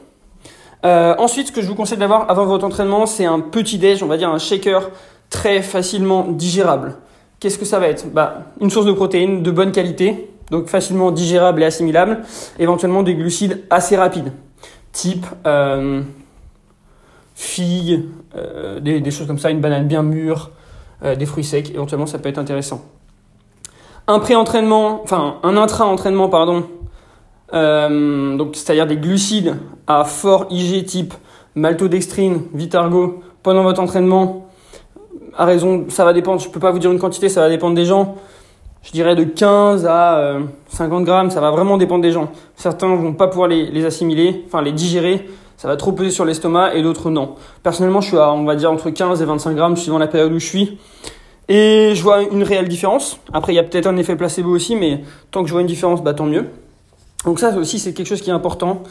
Euh, 0.86 1.14
ensuite, 1.20 1.50
ce 1.50 1.52
que 1.52 1.62
je 1.62 1.68
vous 1.68 1.76
conseille 1.76 2.00
d'avoir 2.00 2.32
avant 2.32 2.46
votre 2.46 2.66
entraînement, 2.66 3.06
c'est 3.06 3.26
un 3.26 3.42
petit 3.42 3.78
déj, 3.78 4.02
on 4.02 4.08
va 4.08 4.18
dire 4.18 4.30
un 4.30 4.40
shaker 4.40 4.90
très 5.30 5.62
facilement 5.62 6.24
digérable. 6.24 6.96
Qu'est-ce 7.40 7.60
que 7.60 7.66
ça 7.66 7.78
va 7.78 7.90
être? 7.90 8.12
Bah, 8.12 8.46
Une 8.60 8.72
source 8.72 8.88
de 8.88 8.92
protéines 8.92 9.44
de 9.44 9.52
bonne 9.52 9.72
qualité, 9.72 10.33
donc 10.54 10.68
facilement 10.68 11.10
digérable 11.10 11.64
et 11.64 11.66
assimilable, 11.66 12.20
éventuellement 12.60 13.02
des 13.02 13.16
glucides 13.16 13.64
assez 13.72 13.98
rapides, 13.98 14.32
type 14.92 15.26
euh, 15.48 16.04
figues, 17.34 18.04
euh, 18.38 18.80
des, 18.80 19.10
choses 19.10 19.26
comme 19.26 19.40
ça, 19.40 19.50
une 19.50 19.62
banane 19.62 19.88
bien 19.88 20.04
mûre, 20.04 20.52
euh, 21.04 21.16
des 21.16 21.26
fruits 21.26 21.44
secs, 21.44 21.72
éventuellement 21.72 22.06
ça 22.06 22.20
peut 22.20 22.30
être 22.30 22.38
intéressant. 22.38 22.86
Un 24.06 24.20
pré-entraînement, 24.20 25.02
enfin 25.02 25.38
un 25.42 25.58
intra-entraînement, 25.58 26.30
pardon, 26.30 26.66
donc 27.52 28.56
c'est-à-dire 28.56 28.86
des 28.86 28.98
glucides 28.98 29.56
à 29.88 30.04
fort 30.04 30.46
IG 30.52 30.86
type 30.86 31.16
maltodextrine, 31.56 32.44
Vitargo, 32.54 33.24
pendant 33.42 33.64
votre 33.64 33.82
entraînement, 33.82 34.50
à 35.36 35.46
raison, 35.46 35.86
ça 35.90 36.06
va 36.06 36.14
dépendre, 36.14 36.40
je 36.40 36.50
peux 36.50 36.60
pas 36.60 36.70
vous 36.70 36.80
dire 36.80 36.92
une 36.92 37.00
quantité, 37.00 37.28
ça 37.28 37.42
va 37.42 37.50
dépendre 37.50 37.76
des 37.76 37.86
gens 37.86 38.18
je 38.84 38.92
dirais 38.92 39.16
de 39.16 39.24
15 39.24 39.86
à 39.86 40.18
euh, 40.18 40.42
50 40.70 41.04
grammes, 41.04 41.32
ça 41.32 41.42
va 41.42 41.52
vraiment 41.52 41.78
dépendre 41.78 42.04
des 42.04 42.12
gens. 42.12 42.32
Certains 42.56 42.94
vont 42.96 43.14
pas 43.14 43.28
pouvoir 43.28 43.48
les, 43.48 43.72
les 43.72 43.86
assimiler, 43.86 44.44
enfin 44.46 44.62
les 44.62 44.72
digérer, 44.72 45.26
ça 45.58 45.68
va 45.68 45.78
trop 45.78 45.94
peser 45.94 46.12
sur 46.12 46.26
l'estomac 46.26 46.76
et 46.76 46.84
d'autres 46.84 47.10
non. 47.10 47.36
Personnellement, 47.64 48.02
je 48.02 48.10
suis 48.10 48.18
à, 48.18 48.32
on 48.34 48.44
va 48.44 48.56
dire, 48.56 48.70
entre 48.70 48.90
15 48.90 49.22
et 49.22 49.26
25 49.26 49.56
grammes 49.56 49.78
suivant 49.78 49.98
la 49.98 50.08
période 50.08 50.34
où 50.34 50.40
je 50.40 50.46
suis. 50.46 50.78
Et 51.48 51.94
je 51.96 52.04
vois 52.04 52.22
une 52.24 52.44
réelle 52.44 52.68
différence. 52.68 53.20
Après, 53.32 53.54
il 53.54 53.56
y 53.56 53.60
a 53.60 53.64
peut-être 53.64 53.88
un 53.88 53.98
effet 53.98 54.16
placebo 54.16 54.50
aussi, 54.50 54.76
mais 54.76 55.04
tant 55.32 55.42
que 55.42 55.48
je 55.48 55.54
vois 55.54 55.62
une 55.62 55.68
différence, 55.68 56.04
bah 56.04 56.14
tant 56.14 56.26
mieux. 56.26 56.48
Donc 57.26 57.40
ça 57.40 57.56
aussi, 57.58 57.80
c'est 57.80 57.94
quelque 57.94 58.08
chose 58.08 58.22
qui 58.22 58.30
est 58.30 58.34
important. 58.34 58.84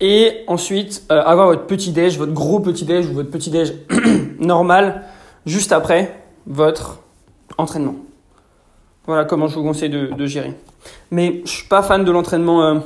Et 0.00 0.44
ensuite, 0.46 1.04
euh, 1.10 1.22
avoir 1.22 1.46
votre 1.46 1.66
petit 1.66 1.92
déj, 1.92 2.18
votre 2.18 2.32
gros 2.32 2.60
petit 2.60 2.84
déj 2.84 3.06
ou 3.06 3.14
votre 3.14 3.30
petit 3.30 3.50
déj 3.50 3.74
normal 4.40 5.04
juste 5.46 5.72
après 5.72 6.22
votre 6.46 6.98
entraînement. 7.56 7.94
Voilà 9.06 9.24
comment 9.24 9.46
je 9.46 9.54
vous 9.54 9.62
conseille 9.62 9.90
de, 9.90 10.26
gérer. 10.26 10.54
Mais 11.10 11.42
je 11.44 11.50
suis 11.50 11.68
pas 11.68 11.82
fan 11.82 12.04
de 12.04 12.10
l'entraînement 12.10 12.64
euh, 12.64 12.78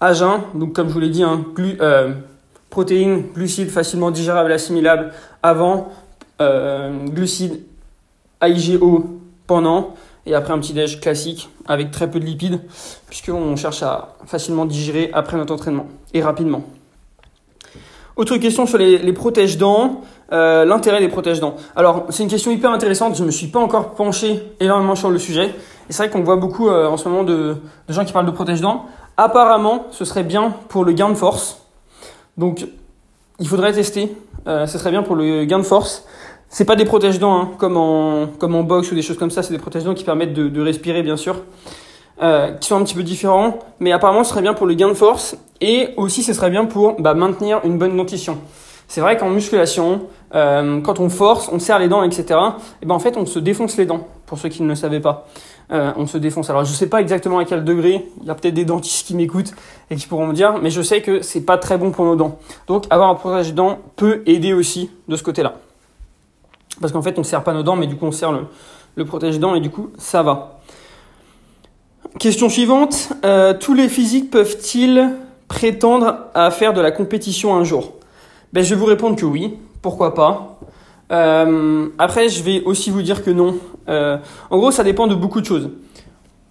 à 0.00 0.12
jeun. 0.12 0.40
Donc 0.54 0.72
comme 0.72 0.88
je 0.88 0.92
vous 0.92 1.00
l'ai 1.00 1.08
dit, 1.08 1.22
hein, 1.22 1.44
euh, 1.58 2.12
protéines, 2.68 3.24
glucides 3.34 3.70
facilement 3.70 4.10
digérables, 4.10 4.52
assimilables 4.52 5.12
avant, 5.42 5.92
glucides 7.08 7.60
AIGO 8.40 9.20
pendant 9.46 9.94
et 10.26 10.34
après 10.34 10.52
un 10.52 10.58
petit 10.58 10.72
déj 10.72 11.00
classique 11.00 11.50
avec 11.66 11.90
très 11.90 12.10
peu 12.10 12.18
de 12.18 12.24
lipides 12.24 12.60
puisqu'on 13.08 13.56
cherche 13.56 13.82
à 13.82 14.16
facilement 14.26 14.64
digérer 14.64 15.10
après 15.12 15.36
notre 15.36 15.52
entraînement 15.52 15.86
et 16.14 16.22
rapidement. 16.22 16.64
Autre 18.16 18.36
question 18.36 18.66
sur 18.66 18.78
les, 18.78 18.98
les 18.98 19.12
protèges-dents, 19.12 20.02
euh, 20.32 20.64
l'intérêt 20.64 21.00
des 21.00 21.08
protèges-dents. 21.08 21.56
Alors 21.74 22.06
c'est 22.10 22.22
une 22.22 22.28
question 22.28 22.52
hyper 22.52 22.70
intéressante, 22.70 23.16
je 23.16 23.22
ne 23.22 23.26
me 23.26 23.32
suis 23.32 23.48
pas 23.48 23.58
encore 23.58 23.94
penché 23.94 24.40
énormément 24.60 24.94
sur 24.94 25.10
le 25.10 25.18
sujet 25.18 25.46
et 25.46 25.92
c'est 25.92 26.04
vrai 26.04 26.10
qu'on 26.10 26.22
voit 26.22 26.36
beaucoup 26.36 26.68
euh, 26.68 26.86
en 26.86 26.96
ce 26.96 27.08
moment 27.08 27.24
de, 27.24 27.56
gens 27.88 28.04
qui 28.04 28.12
parlent 28.12 28.26
de 28.26 28.30
protèges-dents. 28.30 28.86
Apparemment 29.16 29.86
ce 29.90 30.04
serait 30.04 30.22
bien 30.22 30.54
pour 30.68 30.84
le 30.84 30.92
gain 30.92 31.08
de 31.08 31.16
force, 31.16 31.66
donc 32.36 32.64
il 33.40 33.48
faudrait 33.48 33.72
tester, 33.72 34.16
euh, 34.46 34.68
ce 34.68 34.78
serait 34.78 34.92
bien 34.92 35.02
pour 35.02 35.16
le 35.16 35.44
gain 35.46 35.58
de 35.58 35.64
force. 35.64 36.06
C'est 36.48 36.64
pas 36.64 36.76
des 36.76 36.84
protège-dents 36.84 37.36
hein, 37.36 37.50
comme, 37.58 37.76
en, 37.76 38.28
comme 38.38 38.62
boxe 38.62 38.92
ou 38.92 38.94
des 38.94 39.02
choses 39.02 39.18
comme 39.18 39.32
ça, 39.32 39.42
c'est 39.42 39.52
des 39.52 39.58
protège-dents 39.58 39.94
qui 39.94 40.04
permettent 40.04 40.32
de, 40.32 40.62
respirer 40.62 41.02
bien 41.02 41.16
sûr, 41.16 41.42
qui 42.20 42.68
sont 42.68 42.76
un 42.76 42.84
petit 42.84 42.94
peu 42.94 43.02
différents, 43.02 43.58
mais 43.80 43.90
apparemment 43.90 44.22
ce 44.22 44.30
serait 44.30 44.42
bien 44.42 44.54
pour 44.54 44.68
le 44.68 44.74
gain 44.74 44.88
de 44.88 44.94
force 44.94 45.36
et 45.60 45.88
aussi 45.96 46.22
ce 46.22 46.32
serait 46.32 46.50
bien 46.50 46.66
pour 46.66 47.00
bah, 47.00 47.14
maintenir 47.14 47.60
une 47.64 47.78
bonne 47.78 47.96
dentition. 47.96 48.38
C'est 48.90 49.00
vrai 49.00 49.16
qu'en 49.16 49.30
musculation, 49.30 50.08
euh, 50.34 50.80
quand 50.80 50.98
on 50.98 51.08
force, 51.08 51.48
on 51.52 51.60
serre 51.60 51.78
les 51.78 51.86
dents, 51.86 52.02
etc. 52.02 52.40
Et 52.82 52.86
ben 52.86 52.96
en 52.96 52.98
fait 52.98 53.16
on 53.16 53.24
se 53.24 53.38
défonce 53.38 53.76
les 53.76 53.86
dents, 53.86 54.08
pour 54.26 54.36
ceux 54.36 54.48
qui 54.48 54.64
ne 54.64 54.68
le 54.68 54.74
savaient 54.74 54.98
pas. 54.98 55.28
Euh, 55.70 55.92
on 55.96 56.08
se 56.08 56.18
défonce. 56.18 56.50
Alors 56.50 56.64
je 56.64 56.72
sais 56.72 56.88
pas 56.88 57.00
exactement 57.00 57.38
à 57.38 57.44
quel 57.44 57.62
degré, 57.62 58.04
il 58.20 58.26
y 58.26 58.30
a 58.30 58.34
peut-être 58.34 58.54
des 58.54 58.64
dentistes 58.64 59.06
qui 59.06 59.14
m'écoutent 59.14 59.52
et 59.90 59.94
qui 59.94 60.08
pourront 60.08 60.26
me 60.26 60.32
dire, 60.32 60.54
mais 60.60 60.70
je 60.70 60.82
sais 60.82 61.02
que 61.02 61.22
c'est 61.22 61.42
pas 61.42 61.56
très 61.56 61.78
bon 61.78 61.92
pour 61.92 62.04
nos 62.04 62.16
dents. 62.16 62.40
Donc 62.66 62.86
avoir 62.90 63.10
un 63.10 63.14
protège-dents 63.14 63.78
peut 63.94 64.24
aider 64.26 64.52
aussi 64.52 64.90
de 65.06 65.14
ce 65.14 65.22
côté-là. 65.22 65.54
Parce 66.80 66.92
qu'en 66.92 67.02
fait, 67.02 67.16
on 67.16 67.20
ne 67.20 67.26
serre 67.26 67.44
pas 67.44 67.52
nos 67.52 67.62
dents, 67.62 67.76
mais 67.76 67.86
du 67.86 67.94
coup, 67.94 68.06
on 68.06 68.12
serre 68.12 68.32
le, 68.96 69.04
protège-dents 69.04 69.54
et 69.54 69.60
du 69.60 69.70
coup, 69.70 69.90
ça 69.98 70.24
va. 70.24 70.58
Question 72.18 72.48
suivante. 72.48 73.12
Euh, 73.24 73.54
tous 73.54 73.74
les 73.74 73.88
physiques 73.88 74.32
peuvent-ils 74.32 75.12
prétendre 75.46 76.24
à 76.34 76.50
faire 76.50 76.72
de 76.72 76.80
la 76.80 76.90
compétition 76.90 77.54
un 77.54 77.62
jour? 77.62 77.99
Ben, 78.52 78.64
Je 78.64 78.74
vais 78.74 78.80
vous 78.80 78.86
répondre 78.86 79.16
que 79.16 79.26
oui. 79.26 79.58
Pourquoi 79.82 80.14
pas 80.14 80.58
euh, 81.10 81.88
Après, 81.98 82.28
je 82.28 82.42
vais 82.42 82.62
aussi 82.64 82.90
vous 82.90 83.02
dire 83.02 83.24
que 83.24 83.30
non. 83.30 83.56
Euh, 83.88 84.18
en 84.50 84.58
gros, 84.58 84.70
ça 84.70 84.84
dépend 84.84 85.06
de 85.06 85.14
beaucoup 85.14 85.40
de 85.40 85.46
choses. 85.46 85.70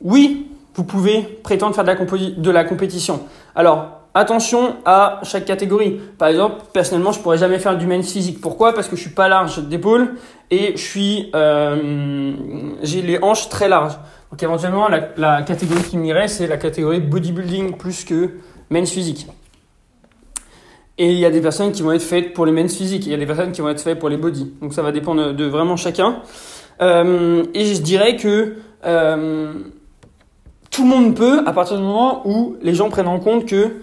Oui, 0.02 0.48
vous 0.76 0.84
pouvez 0.84 1.22
prétendre 1.22 1.76
faire 1.76 1.84
de 1.84 2.52
la, 2.52 2.54
la 2.54 2.64
compétition. 2.64 3.22
Alors, 3.56 4.00
attention 4.14 4.76
à 4.86 5.20
chaque 5.24 5.46
catégorie. 5.46 6.00
Par 6.18 6.30
exemple, 6.30 6.64
personnellement, 6.74 7.12
je 7.12 7.20
pourrais 7.20 7.38
jamais 7.38 7.60
faire 7.60 7.78
du 7.78 7.86
men's 7.86 8.12
physique. 8.12 8.42
Pourquoi? 8.42 8.74
Parce 8.74 8.88
que 8.88 8.96
je 8.96 9.02
suis 9.02 9.12
pas 9.12 9.28
large 9.28 9.64
d'épaule 9.64 10.16
et 10.52 10.74
je 10.76 10.82
suis, 10.82 11.30
euh, 11.36 12.34
j'ai 12.82 13.02
les 13.02 13.20
hanches 13.22 13.50
très 13.50 13.70
larges. 13.70 13.98
Donc 14.32 14.44
éventuellement, 14.44 14.88
la, 15.18 15.42
catégorie 15.42 15.84
qui 15.84 15.98
m'irait, 15.98 16.28
c'est 16.28 16.48
la 16.48 16.58
catégorie 16.58 17.00
bodybuilding 17.00 17.78
plus 17.78 18.04
que 18.04 18.32
men's 18.70 18.92
physique. 18.92 19.28
Et 21.00 21.14
il 21.14 21.18
y 21.18 21.26
a 21.26 21.32
des 21.32 21.40
personnes 21.40 21.72
qui 21.72 21.82
vont 21.82 21.94
être 21.94 22.04
faites 22.04 22.34
pour 22.34 22.46
les 22.46 22.52
men's 22.52 22.76
physique, 22.76 23.06
il 23.06 23.12
y 23.14 23.16
a 23.16 23.18
des 23.18 23.26
personnes 23.26 23.54
qui 23.54 23.62
vont 23.62 23.70
être 23.70 23.80
faites 23.80 23.98
pour 23.98 24.10
les 24.10 24.18
body. 24.18 24.52
Donc 24.62 24.74
ça 24.74 24.82
va 24.82 24.92
dépendre 24.92 25.34
de 25.34 25.46
vraiment 25.46 25.78
chacun. 25.78 26.18
Euh, 26.82 27.46
et 27.54 27.74
je 27.74 27.82
dirais 27.82 28.18
que 28.18 28.56
euh, 28.86 29.54
tout 30.70 30.84
le 30.84 30.90
monde 30.90 31.16
peut 31.16 31.42
à 31.46 31.54
partir 31.54 31.78
du 31.78 31.84
moment 31.84 32.28
où 32.28 32.58
les 32.62 32.74
gens 32.74 32.90
prennent 32.90 33.08
en 33.08 33.20
compte 33.20 33.46
que 33.46 33.78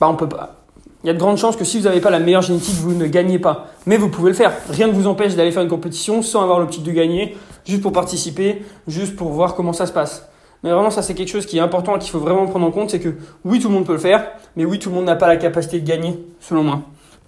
bah, 0.00 0.08
on 0.08 0.16
peut 0.16 0.28
pas. 0.28 0.64
Il 1.02 1.08
y 1.08 1.10
a 1.10 1.12
de 1.12 1.18
grandes 1.18 1.36
chances 1.36 1.54
que 1.54 1.64
si 1.64 1.76
vous 1.76 1.84
n'avez 1.84 2.00
pas 2.00 2.08
la 2.08 2.18
meilleure 2.18 2.40
génétique, 2.40 2.76
vous 2.76 2.94
ne 2.94 3.06
gagnez 3.06 3.38
pas. 3.38 3.66
Mais 3.84 3.98
vous 3.98 4.08
pouvez 4.08 4.30
le 4.30 4.36
faire. 4.36 4.52
Rien 4.70 4.86
ne 4.86 4.92
vous 4.94 5.06
empêche 5.06 5.34
d'aller 5.34 5.52
faire 5.52 5.62
une 5.62 5.68
compétition 5.68 6.22
sans 6.22 6.42
avoir 6.42 6.60
l'optique 6.60 6.82
de 6.82 6.92
gagner, 6.92 7.36
juste 7.66 7.82
pour 7.82 7.92
participer, 7.92 8.62
juste 8.88 9.16
pour 9.16 9.28
voir 9.28 9.54
comment 9.54 9.74
ça 9.74 9.84
se 9.84 9.92
passe. 9.92 10.26
Mais 10.64 10.70
vraiment, 10.70 10.90
ça 10.90 11.02
c'est 11.02 11.14
quelque 11.14 11.28
chose 11.28 11.46
qui 11.46 11.58
est 11.58 11.60
important 11.60 11.94
et 11.94 11.98
qu'il 12.00 12.10
faut 12.10 12.18
vraiment 12.18 12.46
prendre 12.46 12.66
en 12.66 12.72
compte, 12.72 12.90
c'est 12.90 12.98
que 12.98 13.14
oui, 13.44 13.60
tout 13.60 13.68
le 13.68 13.74
monde 13.74 13.86
peut 13.86 13.92
le 13.92 13.98
faire, 13.98 14.26
mais 14.56 14.64
oui, 14.64 14.80
tout 14.80 14.88
le 14.88 14.96
monde 14.96 15.04
n'a 15.04 15.14
pas 15.14 15.28
la 15.28 15.36
capacité 15.36 15.78
de 15.78 15.86
gagner, 15.86 16.18
selon 16.40 16.64
moi, 16.64 16.80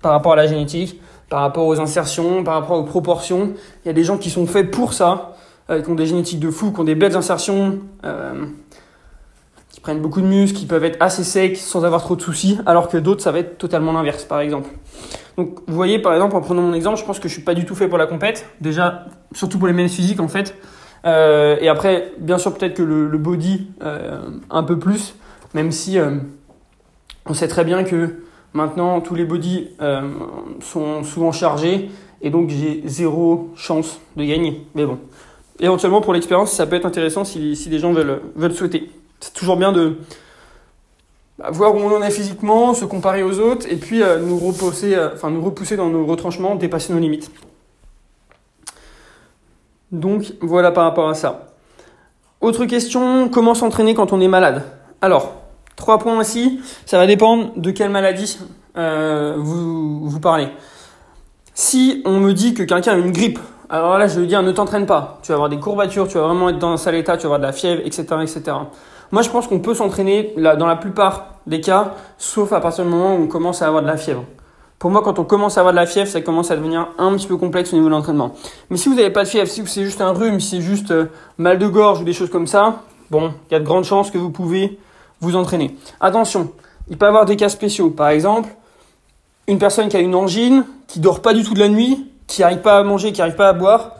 par 0.02 0.11
rapport 0.11 0.33
à 0.33 0.37
la 0.37 0.49
génétique, 0.49 1.00
par 1.28 1.43
rapport 1.43 1.66
aux 1.66 1.78
insertions, 1.78 2.43
par 2.43 2.55
rapport 2.55 2.78
aux 2.78 2.85
proportions. 2.85 3.52
Il 3.85 3.88
y 3.88 3.90
a 3.90 3.93
des 3.93 4.05
gens 4.05 4.19
qui 4.19 4.31
sont 4.31 4.47
faits 4.47 4.73
pour 4.73 4.93
ça, 4.93 5.37
euh, 5.71 5.83
qui 5.83 5.90
ont 5.90 5.95
des 5.95 6.07
génétiques 6.07 6.40
de 6.40 6.50
fou, 6.50 6.73
qui 6.73 6.81
ont 6.81 6.85
des 6.85 6.97
belles 6.97 7.16
insertions. 7.16 7.78
Euh, 8.05 8.47
prennent 9.87 10.00
beaucoup 10.00 10.21
de 10.21 10.26
muscles, 10.26 10.59
qui 10.59 10.66
peuvent 10.66 10.85
être 10.85 10.97
assez 10.99 11.23
secs 11.23 11.57
sans 11.57 11.85
avoir 11.85 12.02
trop 12.02 12.16
de 12.16 12.21
soucis, 12.21 12.59
alors 12.66 12.88
que 12.88 12.97
d'autres, 12.97 13.23
ça 13.23 13.31
va 13.31 13.38
être 13.38 13.57
totalement 13.57 13.93
l'inverse, 13.93 14.25
par 14.25 14.40
exemple. 14.40 14.69
Donc, 15.37 15.61
vous 15.69 15.76
voyez, 15.76 16.00
par 16.00 16.12
exemple, 16.12 16.35
en 16.35 16.40
prenant 16.40 16.62
mon 16.62 16.75
exemple, 16.75 16.99
je 16.99 17.05
pense 17.05 17.21
que 17.21 17.28
je 17.28 17.35
suis 17.35 17.43
pas 17.45 17.55
du 17.55 17.64
tout 17.64 17.76
fait 17.76 17.87
pour 17.87 17.97
la 17.97 18.07
compète. 18.07 18.47
Déjà, 18.61 19.05
surtout 19.33 19.61
pour 19.61 19.69
les 19.69 19.73
mêmes 19.73 19.88
physiques, 19.88 20.19
en 20.19 20.26
fait. 20.26 20.57
Euh, 21.05 21.57
et 21.61 21.69
après, 21.69 22.12
bien 22.19 22.38
sûr, 22.38 22.55
peut-être 22.55 22.75
que 22.75 22.83
le, 22.83 23.19
body, 23.19 23.69
euh, 23.83 24.21
un 24.50 24.62
peu 24.62 24.79
plus, 24.79 25.15
même 25.55 25.73
si 25.73 25.99
euh, 25.99 26.17
on 27.26 27.35
sait 27.35 27.49
très 27.49 27.65
bien 27.65 27.85
que 27.85 28.23
maintenant, 28.53 29.00
tous 29.00 29.15
les 29.15 29.25
bodies 29.25 29.69
sont 30.61 31.05
souvent 31.05 31.33
chargés, 31.33 31.91
et 32.23 32.31
donc 32.31 32.49
j'ai 32.49 32.83
zéro 32.87 33.50
chance 33.57 34.00
de 34.17 34.25
gagner. 34.25 34.67
Mais 34.75 34.87
bon, 34.87 34.99
éventuellement, 35.61 36.00
pour 36.00 36.15
l'expérience, 36.15 36.53
ça 36.53 36.67
peut 36.67 36.76
être 36.76 36.87
intéressant 36.87 37.25
si, 37.25 37.55
si 37.55 37.69
des 37.69 37.79
gens 37.79 37.93
veulent, 37.93 38.21
veulent 38.35 38.55
souhaiter 38.55 38.91
c'est 39.21 39.33
toujours 39.33 39.57
bien 39.57 39.73
de 39.73 39.97
bah, 41.38 41.49
voir 41.50 41.75
où 41.75 41.79
on 41.79 41.97
en 41.97 42.03
est 42.03 42.11
physiquement, 42.11 42.75
se 42.75 42.85
comparer 42.85 43.23
aux 43.23 43.41
autres, 43.41 43.67
et 43.71 43.76
puis 43.76 44.03
nous, 44.21 44.38
repousser, 44.38 44.97
nous 45.25 45.43
repousser 45.43 45.76
dans 45.76 45.88
nos 45.88 46.05
retranchements, 46.07 46.55
dépasser 46.55 46.93
nos 46.93 46.99
limites. 46.99 47.31
Donc 49.93 50.35
voilà 50.40 50.73
par 50.73 50.85
rapport 50.85 51.09
à 51.09 51.14
ça. 51.14 51.49
Autre 52.40 52.64
question, 52.66 53.28
comment 53.28 53.55
s'entraîner 53.55 53.95
quand 53.95 54.12
on 54.12 54.21
est 54.21 54.28
malade? 54.28 54.62
Alors, 55.00 55.33
trois 55.75 55.99
points 55.99 56.19
aussi, 56.19 56.61
ça 56.85 56.99
va 56.99 57.07
dépendre 57.07 57.52
de 57.57 57.71
quelle 57.71 57.90
maladie 57.90 58.38
euh, 58.76 59.35
vous, 59.38 60.21
parlez. 60.21 60.49
Si 61.55 62.02
on 62.05 62.21
me 62.21 62.33
dit 62.33 62.52
que 62.52 62.62
quelqu'un 62.62 62.93
a 62.93 62.97
une 62.97 63.12
grippe, 63.12 63.38
alors 63.71 63.97
là 63.99 64.07
je 64.07 64.21
lui 64.21 64.26
dis 64.26 64.37
ne 64.37 64.52
t'entraîne 64.52 64.87
pas, 64.87 65.19
tu 65.23 65.28
vas 65.28 65.37
avoir 65.37 65.49
des 65.49 65.59
courbatures, 65.59 66.07
tu 66.09 66.19
vas 66.19 66.26
vraiment 66.26 66.50
être 66.50 66.59
dans 66.59 66.73
un 66.73 66.76
sale 66.76 66.97
état, 66.97 67.16
tu 67.16 67.23
vas 67.23 67.35
avoir 67.35 67.38
de 67.38 67.47
la 67.47 67.52
fièvre, 67.52 67.81
etc. 67.85 68.05
etc. 68.23 68.43
Moi, 69.12 69.23
je 69.23 69.31
pense 69.31 69.47
qu'on 69.47 69.61
peut 69.61 69.75
s'entraîner 69.75 70.35
dans 70.37 70.66
la 70.66 70.76
plupart 70.76 71.37
des 71.47 71.61
cas, 71.61 71.95
sauf 72.19 72.52
à 72.52 72.61
partir 72.61 72.85
du 72.85 72.90
moment 72.90 73.14
où 73.14 73.23
on 73.23 73.28
commence 73.28 73.62
à 73.62 73.69
avoir 73.69 73.83
de 73.83 73.87
la 73.87 73.97
fièvre. 73.97 74.25
Pour 74.78 74.90
moi, 74.90 75.02
quand 75.02 75.18
on 75.18 75.25
commence 75.25 75.56
à 75.56 75.61
avoir 75.61 75.73
de 75.73 75.78
la 75.78 75.87
fièvre, 75.87 76.09
ça 76.09 76.21
commence 76.21 76.50
à 76.50 76.56
devenir 76.56 76.88
un 76.99 77.14
petit 77.16 77.26
peu 77.26 77.37
complexe 77.37 77.73
au 77.73 77.76
niveau 77.76 77.88
de 77.88 77.95
l'entraînement. 77.95 78.35
Mais 78.68 78.76
si 78.76 78.88
vous 78.88 78.95
n'avez 78.95 79.11
pas 79.11 79.25
de 79.25 79.28
fièvre, 79.28 79.49
si 79.49 79.66
c'est 79.66 79.85
juste 79.85 80.02
un 80.02 80.12
rhume, 80.12 80.38
si 80.38 80.56
c'est 80.56 80.61
juste 80.61 80.90
euh, 80.90 81.06
mal 81.38 81.59
de 81.59 81.66
gorge 81.66 82.00
ou 82.00 82.04
des 82.04 82.12
choses 82.12 82.30
comme 82.30 82.47
ça, 82.47 82.83
bon, 83.11 83.33
il 83.50 83.54
y 83.54 83.56
a 83.56 83.61
de 83.61 83.64
grandes 83.64 83.85
chances 83.85 84.11
que 84.11 84.18
vous 84.18 84.30
pouvez 84.30 84.78
vous 85.21 85.35
entraîner. 85.35 85.76
Attention, 85.99 86.52
il 86.90 86.99
peut 86.99 87.06
y 87.06 87.09
avoir 87.09 87.25
des 87.25 87.37
cas 87.37 87.49
spéciaux. 87.49 87.88
Par 87.90 88.09
exemple, 88.11 88.50
une 89.49 89.59
personne 89.59 89.88
qui 89.88 89.97
a 89.97 90.00
une 90.00 90.14
angine, 90.14 90.64
qui 90.87 91.00
dort 91.00 91.23
pas 91.23 91.33
du 91.33 91.42
tout 91.42 91.54
de 91.54 91.61
la 91.61 91.68
nuit, 91.68 92.11
qui 92.26 92.42
n'arrive 92.42 92.61
pas 92.61 92.78
à 92.78 92.83
manger, 92.83 93.12
qui 93.12 93.21
n'arrive 93.21 93.37
pas 93.37 93.49
à 93.49 93.52
boire. 93.54 93.92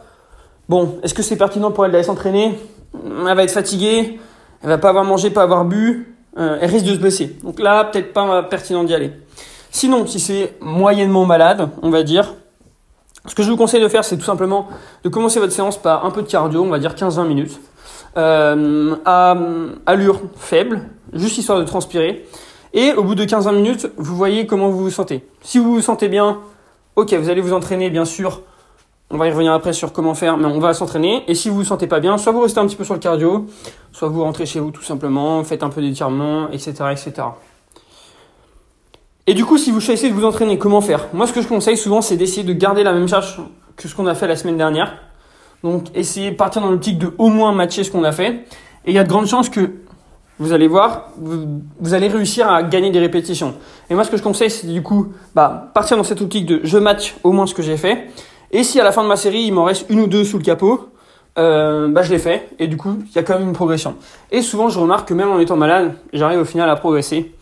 Bon, 0.69 0.99
est-ce 1.01 1.13
que 1.13 1.23
c'est 1.23 1.37
pertinent 1.37 1.71
pour 1.71 1.85
elle 1.85 1.91
d'aller 1.91 2.03
s'entraîner? 2.03 2.59
Elle 2.93 3.35
va 3.35 3.43
être 3.43 3.51
fatiguée, 3.51 4.19
elle 4.61 4.69
va 4.69 4.77
pas 4.77 4.89
avoir 4.89 5.05
mangé, 5.05 5.29
pas 5.29 5.43
avoir 5.43 5.65
bu, 5.65 6.15
euh, 6.37 6.57
elle 6.61 6.69
risque 6.69 6.85
de 6.85 6.93
se 6.93 6.99
blesser. 6.99 7.37
Donc 7.43 7.59
là, 7.59 7.85
peut-être 7.85 8.13
pas 8.13 8.43
pertinent 8.43 8.83
d'y 8.83 8.93
aller. 8.93 9.11
Sinon, 9.71 10.05
si 10.07 10.19
c'est 10.19 10.55
moyennement 10.61 11.25
malade, 11.25 11.69
on 11.81 11.89
va 11.89 12.03
dire, 12.03 12.33
ce 13.25 13.35
que 13.35 13.43
je 13.43 13.49
vous 13.49 13.57
conseille 13.57 13.81
de 13.81 13.87
faire, 13.87 14.05
c'est 14.05 14.17
tout 14.17 14.23
simplement 14.23 14.67
de 15.03 15.09
commencer 15.09 15.39
votre 15.39 15.53
séance 15.53 15.77
par 15.77 16.05
un 16.05 16.11
peu 16.11 16.21
de 16.21 16.27
cardio, 16.27 16.63
on 16.63 16.69
va 16.69 16.79
dire 16.79 16.95
15-20 16.95 17.27
minutes, 17.27 17.59
euh, 18.17 18.95
à 19.05 19.35
allure 19.85 20.21
faible, 20.37 20.81
juste 21.13 21.37
histoire 21.37 21.59
de 21.59 21.65
transpirer. 21.65 22.25
Et 22.73 22.93
au 22.93 23.03
bout 23.03 23.15
de 23.15 23.25
15-20 23.25 23.55
minutes, 23.55 23.91
vous 23.97 24.15
voyez 24.15 24.45
comment 24.45 24.69
vous 24.69 24.79
vous 24.79 24.91
sentez. 24.91 25.27
Si 25.41 25.57
vous 25.57 25.73
vous 25.75 25.81
sentez 25.81 26.07
bien, 26.07 26.39
ok, 26.95 27.13
vous 27.13 27.29
allez 27.29 27.41
vous 27.41 27.53
entraîner, 27.53 27.89
bien 27.89 28.05
sûr, 28.05 28.41
on 29.09 29.17
va 29.17 29.27
y 29.27 29.31
revenir 29.31 29.53
après 29.53 29.71
sur 29.71 29.93
comment 29.93 30.13
faire, 30.13 30.37
mais 30.37 30.45
on 30.45 30.59
va 30.59 30.73
s'entraîner. 30.73 31.23
Et 31.27 31.35
si 31.35 31.49
vous 31.49 31.55
vous 31.55 31.63
sentez 31.63 31.87
pas 31.87 31.99
bien, 31.99 32.17
soit 32.17 32.31
vous 32.31 32.41
restez 32.41 32.59
un 32.59 32.67
petit 32.67 32.75
peu 32.75 32.83
sur 32.83 32.93
le 32.93 32.99
cardio, 32.99 33.45
soit 33.93 34.09
vous 34.09 34.23
rentrez 34.23 34.45
chez 34.45 34.59
vous 34.59 34.71
tout 34.71 34.83
simplement, 34.83 35.43
faites 35.43 35.63
un 35.63 35.69
peu 35.69 35.81
d'étirement, 35.81 36.49
etc., 36.49 36.73
etc. 36.91 37.13
Et 39.29 39.33
du 39.33 39.43
coup, 39.43 39.57
si 39.57 39.71
vous 39.71 39.81
choisissez 39.81 40.09
de 40.09 40.13
vous 40.13 40.23
entraîner, 40.23 40.57
comment 40.57 40.79
faire? 40.79 41.07
Moi, 41.11 41.27
ce 41.27 41.33
que 41.33 41.41
je 41.41 41.47
conseille 41.49 41.75
souvent, 41.75 42.01
c'est 42.01 42.15
d'essayer 42.15 42.43
de 42.43 42.53
garder 42.53 42.83
la 42.83 42.93
même 42.93 43.09
charge 43.09 43.41
que 43.75 43.89
ce 43.89 43.93
qu'on 43.95 44.07
a 44.07 44.15
fait 44.15 44.25
la 44.25 44.37
semaine 44.37 44.57
dernière. 44.57 44.93
Donc, 45.63 45.87
essayez 45.95 46.31
de 46.31 46.35
partir 46.37 46.61
dans 46.61 46.71
l'optique 46.71 46.97
de 46.97 47.11
au 47.17 47.27
moins 47.27 47.51
matcher 47.51 47.83
ce 47.83 47.91
qu'on 47.91 48.05
a 48.05 48.13
fait. 48.13 48.45
Et 48.85 48.91
il 48.91 48.93
y 48.93 48.99
a 48.99 49.03
de 49.03 49.09
grandes 49.09 49.27
chances 49.27 49.49
que 49.49 49.71
vous 50.39 50.53
allez 50.53 50.67
voir, 50.67 51.09
vous, 51.17 51.93
allez 51.93 52.07
réussir 52.07 52.49
à 52.49 52.63
gagner 52.63 52.89
des 52.89 52.99
répétitions. 52.99 53.55
Et 53.89 53.95
moi, 53.95 54.05
ce 54.05 54.11
que 54.11 54.15
je 54.15 54.23
conseille, 54.23 54.49
c'est 54.49 54.67
du 54.67 54.81
coup, 54.81 55.07
bah, 55.35 55.71
partir 55.73 55.97
dans 55.97 56.03
cette 56.03 56.21
optique 56.21 56.45
de 56.45 56.61
je 56.63 56.77
match 56.77 57.15
au 57.23 57.33
moins 57.33 57.47
ce 57.47 57.53
que 57.53 57.63
j'ai 57.63 57.75
fait. 57.75 58.07
Et 58.51 58.63
si 58.63 58.79
à 58.79 58.83
la 58.85 58.93
fin 58.93 59.03
de 59.03 59.09
ma 59.09 59.17
série, 59.17 59.41
il 59.41 59.51
m'en 59.51 59.65
reste 59.65 59.89
une 59.89 59.99
ou 59.99 60.07
deux 60.07 60.23
sous 60.23 60.37
le 60.37 60.43
capot, 60.43 60.89
euh, 61.37 61.89
bah, 61.89 62.01
je 62.01 62.11
l'ai 62.11 62.19
fait. 62.19 62.47
Et 62.59 62.67
du 62.67 62.77
coup, 62.77 62.99
il 63.09 63.13
y 63.13 63.19
a 63.19 63.23
quand 63.23 63.37
même 63.37 63.47
une 63.47 63.53
progression. 63.53 63.95
Et 64.31 64.41
souvent, 64.41 64.69
je 64.69 64.79
remarque 64.79 65.09
que 65.09 65.13
même 65.13 65.29
en 65.29 65.39
étant 65.39 65.57
malade, 65.57 65.95
j'arrive 66.13 66.39
au 66.39 66.45
final 66.45 66.69
à 66.69 66.75
progresser. 66.77 67.33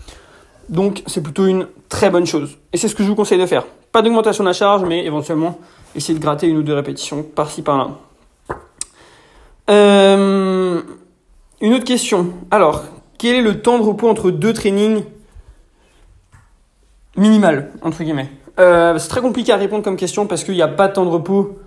Donc, 0.70 1.04
c'est 1.08 1.22
plutôt 1.22 1.46
une 1.46 1.68
très 1.90 2.10
bonne 2.10 2.26
chose. 2.26 2.58
Et 2.74 2.78
c'est 2.78 2.88
ce 2.88 2.96
que 2.96 3.04
je 3.04 3.10
vous 3.10 3.16
conseille 3.16 3.40
de 3.40 3.46
faire. 3.46 3.66
Pas 3.92 4.02
d'augmentation 4.02 4.44
de 4.44 4.50
la 4.50 4.54
charge, 4.54 4.84
mais 4.84 5.06
éventuellement, 5.06 5.60
essayer 5.96 6.18
de 6.18 6.24
gratter 6.24 6.48
une 6.48 6.58
ou 6.58 6.64
deux 6.64 6.74
répétitions 6.74 7.24
par-ci 7.24 7.62
par-là. 7.62 7.90
Euh, 9.70 10.82
une 11.62 11.74
autre 11.74 11.86
question. 11.86 12.34
Alors, 12.52 12.84
quel 13.18 13.36
est 13.36 13.42
le 13.42 13.62
temps 13.62 13.80
de 13.80 13.84
repos 13.84 14.10
entre 14.10 14.32
deux 14.32 14.54
trainings 14.54 15.04
minimal, 17.16 17.72
entre 17.82 18.04
guillemets 18.04 18.30
euh, 18.60 18.98
C'est 18.98 19.10
très 19.10 19.22
compliqué 19.22 19.52
à 19.52 19.58
répondre 19.58 19.84
comme 19.84 19.96
question 19.96 20.28
parce 20.28 20.44
qu'il 20.44 20.56
n'y 20.56 20.62
a 20.62 20.68
pas 20.68 20.88
de 20.88 20.94
temps 20.94 21.06
de 21.06 21.10
repos 21.10 21.58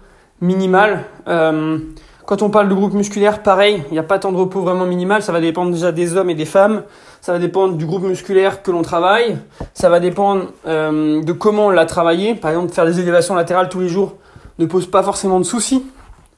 minimal. 0.41 1.05
Euh, 1.27 1.79
quand 2.27 2.43
on 2.43 2.51
parle 2.51 2.69
de 2.69 2.75
groupe 2.75 2.93
musculaire, 2.93 3.43
pareil, 3.43 3.83
il 3.89 3.93
n'y 3.93 3.99
a 3.99 4.03
pas 4.03 4.19
de 4.19 4.23
temps 4.23 4.33
de 4.33 4.37
repos 4.37 4.61
vraiment 4.61 4.85
minimal. 4.85 5.23
Ça 5.23 5.33
va 5.33 5.41
dépendre 5.41 5.73
déjà 5.73 5.93
des 5.93 6.17
hommes 6.17 6.31
et 6.31 6.35
des 6.35 6.45
femmes. 6.45 6.83
Ça 7.21 7.33
va 7.33 7.39
dépendre 7.39 7.77
du 7.77 7.87
groupe 7.87 8.05
musculaire 8.05 8.63
que 8.63 8.71
l'on 8.71 8.83
travaille. 8.83 9.39
Ça 9.75 9.89
va 9.89 10.01
dépendre 10.01 10.47
euh, 10.67 11.23
de 11.23 11.33
comment 11.33 11.67
on 11.67 11.71
l'a 11.71 11.87
travaillé. 11.87 12.35
Par 12.35 12.51
exemple, 12.51 12.73
faire 12.73 12.87
des 12.87 13.01
élévations 13.01 13.35
latérales 13.35 13.69
tous 13.69 13.81
les 13.81 13.89
jours 13.89 14.15
ne 14.59 14.67
pose 14.67 14.87
pas 14.87 15.03
forcément 15.03 15.39
de 15.39 15.45
soucis. 15.45 15.85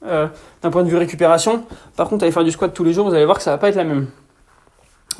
Euh, 0.03 0.27
d'un 0.63 0.71
point 0.71 0.83
de 0.83 0.89
vue 0.89 0.97
récupération. 0.97 1.63
Par 1.95 2.09
contre, 2.09 2.23
aller 2.23 2.31
faire 2.31 2.43
du 2.43 2.49
squat 2.51 2.73
tous 2.73 2.83
les 2.83 2.91
jours, 2.91 3.07
vous 3.07 3.13
allez 3.13 3.25
voir 3.25 3.37
que 3.37 3.43
ça 3.43 3.51
va 3.51 3.59
pas 3.59 3.69
être 3.69 3.75
la 3.75 3.83
même. 3.83 4.07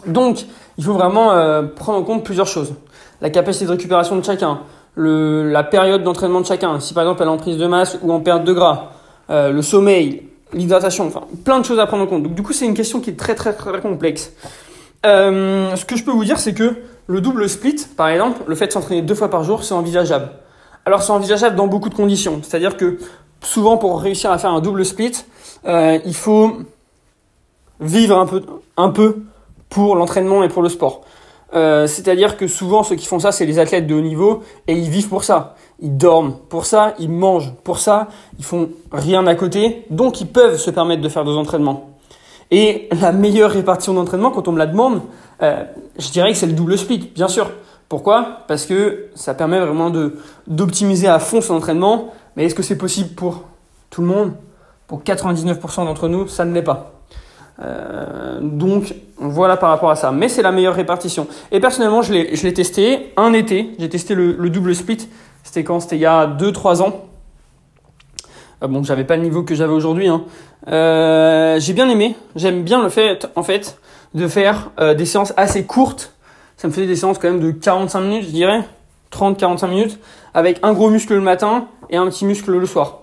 Donc, 0.07 0.45
il 0.79 0.83
faut 0.83 0.93
vraiment 0.93 1.33
euh, 1.33 1.61
prendre 1.61 1.99
en 1.99 2.03
compte 2.03 2.23
plusieurs 2.23 2.47
choses. 2.47 2.73
La 3.21 3.29
capacité 3.29 3.65
de 3.65 3.71
récupération 3.71 4.15
de 4.15 4.25
chacun, 4.25 4.61
le, 4.95 5.47
la 5.51 5.63
période 5.63 6.01
d'entraînement 6.01 6.41
de 6.41 6.47
chacun, 6.47 6.79
si 6.79 6.95
par 6.95 7.03
exemple 7.03 7.21
elle 7.21 7.27
est 7.27 7.31
en 7.31 7.37
prise 7.37 7.57
de 7.57 7.67
masse 7.67 7.99
ou 8.01 8.11
en 8.11 8.21
perte 8.21 8.43
de 8.43 8.53
gras, 8.53 8.93
le 9.29 9.61
sommeil, 9.61 10.23
l'hydratation, 10.53 11.07
enfin 11.07 11.21
plein 11.43 11.59
de 11.59 11.65
choses 11.65 11.79
à 11.79 11.85
prendre 11.85 12.03
en 12.03 12.07
compte. 12.07 12.23
Donc 12.23 12.33
du 12.33 12.43
coup, 12.43 12.53
c'est 12.53 12.65
une 12.65 12.73
question 12.73 12.99
qui 12.99 13.11
est 13.11 13.19
très 13.19 13.35
très 13.35 13.53
très 13.53 13.79
complexe. 13.81 14.33
Ce 15.03 15.85
que 15.85 15.95
je 15.95 16.03
peux 16.03 16.11
vous 16.11 16.25
dire, 16.25 16.39
c'est 16.39 16.53
que 16.53 16.75
le 17.07 17.21
double 17.21 17.49
split, 17.49 17.87
par 17.97 18.09
exemple, 18.09 18.41
le 18.47 18.55
fait 18.55 18.67
de 18.67 18.71
s'entraîner 18.71 19.01
deux 19.01 19.15
fois 19.15 19.29
par 19.29 19.43
jour, 19.43 19.63
c'est 19.63 19.73
envisageable. 19.73 20.29
Alors 20.85 21.03
c'est 21.03 21.11
envisageable 21.11 21.55
dans 21.55 21.67
beaucoup 21.67 21.89
de 21.89 21.95
conditions. 21.95 22.41
C'est-à-dire 22.43 22.77
que 22.77 22.97
souvent 23.41 23.77
pour 23.77 24.01
réussir 24.01 24.31
à 24.31 24.37
faire 24.37 24.51
un 24.51 24.61
double 24.61 24.85
split, 24.85 25.13
euh, 25.67 25.99
il 26.05 26.15
faut 26.15 26.59
vivre 27.79 28.17
un 28.17 28.25
peu, 28.25 28.43
un 28.77 28.89
peu 28.89 29.23
pour 29.69 29.95
l'entraînement 29.95 30.43
et 30.43 30.47
pour 30.47 30.61
le 30.61 30.69
sport. 30.69 31.01
Euh, 31.53 31.85
c'est-à-dire 31.85 32.37
que 32.37 32.47
souvent 32.47 32.83
ceux 32.83 32.95
qui 32.95 33.05
font 33.05 33.19
ça, 33.19 33.31
c'est 33.31 33.45
les 33.45 33.59
athlètes 33.59 33.85
de 33.85 33.93
haut 33.93 34.01
niveau 34.01 34.43
et 34.67 34.73
ils 34.73 34.89
vivent 34.89 35.09
pour 35.09 35.23
ça. 35.23 35.55
Ils 35.79 35.97
dorment 35.97 36.35
pour 36.49 36.65
ça, 36.65 36.93
ils 36.99 37.09
mangent 37.09 37.53
pour 37.63 37.79
ça, 37.79 38.07
ils 38.39 38.45
font 38.45 38.69
rien 38.91 39.27
à 39.27 39.35
côté, 39.35 39.85
donc 39.89 40.21
ils 40.21 40.27
peuvent 40.27 40.57
se 40.57 40.69
permettre 40.69 41.01
de 41.01 41.09
faire 41.09 41.25
des 41.25 41.31
entraînements. 41.31 41.90
Et 42.51 42.89
la 42.99 43.11
meilleure 43.11 43.51
répartition 43.51 43.93
d'entraînement, 43.93 44.29
quand 44.31 44.47
on 44.47 44.51
me 44.51 44.59
la 44.59 44.67
demande, 44.67 45.01
euh, 45.41 45.63
je 45.97 46.09
dirais 46.11 46.31
que 46.31 46.37
c'est 46.37 46.47
le 46.47 46.53
double 46.53 46.77
split, 46.77 47.11
bien 47.15 47.27
sûr. 47.27 47.49
Pourquoi? 47.89 48.39
Parce 48.47 48.65
que 48.65 49.07
ça 49.15 49.33
permet 49.33 49.59
vraiment 49.59 49.89
de 49.89 50.17
d'optimiser 50.47 51.07
à 51.07 51.19
fond 51.19 51.41
son 51.41 51.55
entraînement 51.55 52.11
mais 52.35 52.45
est-ce 52.45 52.55
que 52.55 52.63
c'est 52.63 52.77
possible 52.77 53.09
pour 53.09 53.43
tout 53.89 54.01
le 54.01 54.07
monde? 54.07 54.33
Pour 54.87 55.01
99% 55.03 55.85
d'entre 55.85 56.07
nous, 56.07 56.27
ça 56.27 56.45
ne 56.45 56.53
l'est 56.53 56.61
pas. 56.61 56.93
Euh, 57.61 58.39
donc 58.41 58.95
voilà 59.17 59.57
par 59.57 59.69
rapport 59.69 59.91
à 59.91 59.95
ça. 59.95 60.11
Mais 60.11 60.29
c'est 60.29 60.41
la 60.41 60.51
meilleure 60.51 60.75
répartition. 60.75 61.27
Et 61.51 61.59
personnellement, 61.59 62.01
je 62.01 62.13
l'ai 62.13 62.53
testé 62.53 63.13
un 63.17 63.33
été. 63.33 63.71
J'ai 63.79 63.89
testé 63.89 64.15
le, 64.15 64.49
double 64.49 64.75
split. 64.75 65.07
C'était 65.43 65.63
quand? 65.63 65.79
C'était 65.79 65.97
il 65.97 66.01
y 66.01 66.05
a 66.05 66.27
2-3 66.27 66.81
ans. 66.81 67.05
Euh, 68.63 68.67
bon, 68.67 68.83
j'avais 68.83 69.03
pas 69.03 69.17
le 69.17 69.23
niveau 69.23 69.43
que 69.43 69.55
j'avais 69.55 69.73
aujourd'hui. 69.73 70.07
Hein. 70.07 70.23
Euh, 70.67 71.59
j'ai 71.59 71.73
bien 71.73 71.89
aimé. 71.89 72.15
J'aime 72.35 72.63
bien 72.63 72.81
le 72.81 72.89
fait, 72.89 73.27
en 73.35 73.43
fait, 73.43 73.79
de 74.13 74.27
faire 74.27 74.71
euh, 74.79 74.93
des 74.93 75.05
séances 75.05 75.33
assez 75.37 75.65
courtes. 75.65 76.13
Ça 76.57 76.67
me 76.67 76.73
faisait 76.73 76.87
des 76.87 76.95
séances 76.95 77.17
quand 77.17 77.29
même 77.29 77.41
de 77.41 77.51
45 77.51 78.01
minutes, 78.01 78.25
je 78.25 78.31
dirais. 78.31 78.63
30-45 79.11 79.69
minutes. 79.69 79.99
Avec 80.33 80.59
un 80.63 80.73
gros 80.73 80.89
muscle 80.89 81.13
le 81.13 81.21
matin 81.21 81.67
et 81.89 81.97
un 81.97 82.07
petit 82.07 82.25
muscle 82.25 82.51
le 82.51 82.65
soir. 82.65 83.01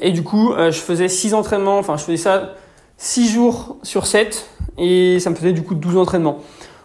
Et 0.00 0.10
du 0.10 0.22
coup, 0.22 0.52
euh, 0.52 0.70
je 0.70 0.78
faisais 0.78 1.08
6 1.08 1.34
entraînements, 1.34 1.78
enfin 1.78 1.96
je 1.96 2.02
faisais 2.02 2.16
ça 2.16 2.54
6 2.96 3.28
jours 3.28 3.76
sur 3.82 4.06
7 4.06 4.48
et 4.78 5.20
ça 5.20 5.30
me 5.30 5.34
faisait 5.34 5.52
du 5.52 5.62
coup 5.62 5.74
12 5.74 5.96
entraînements. 5.96 6.38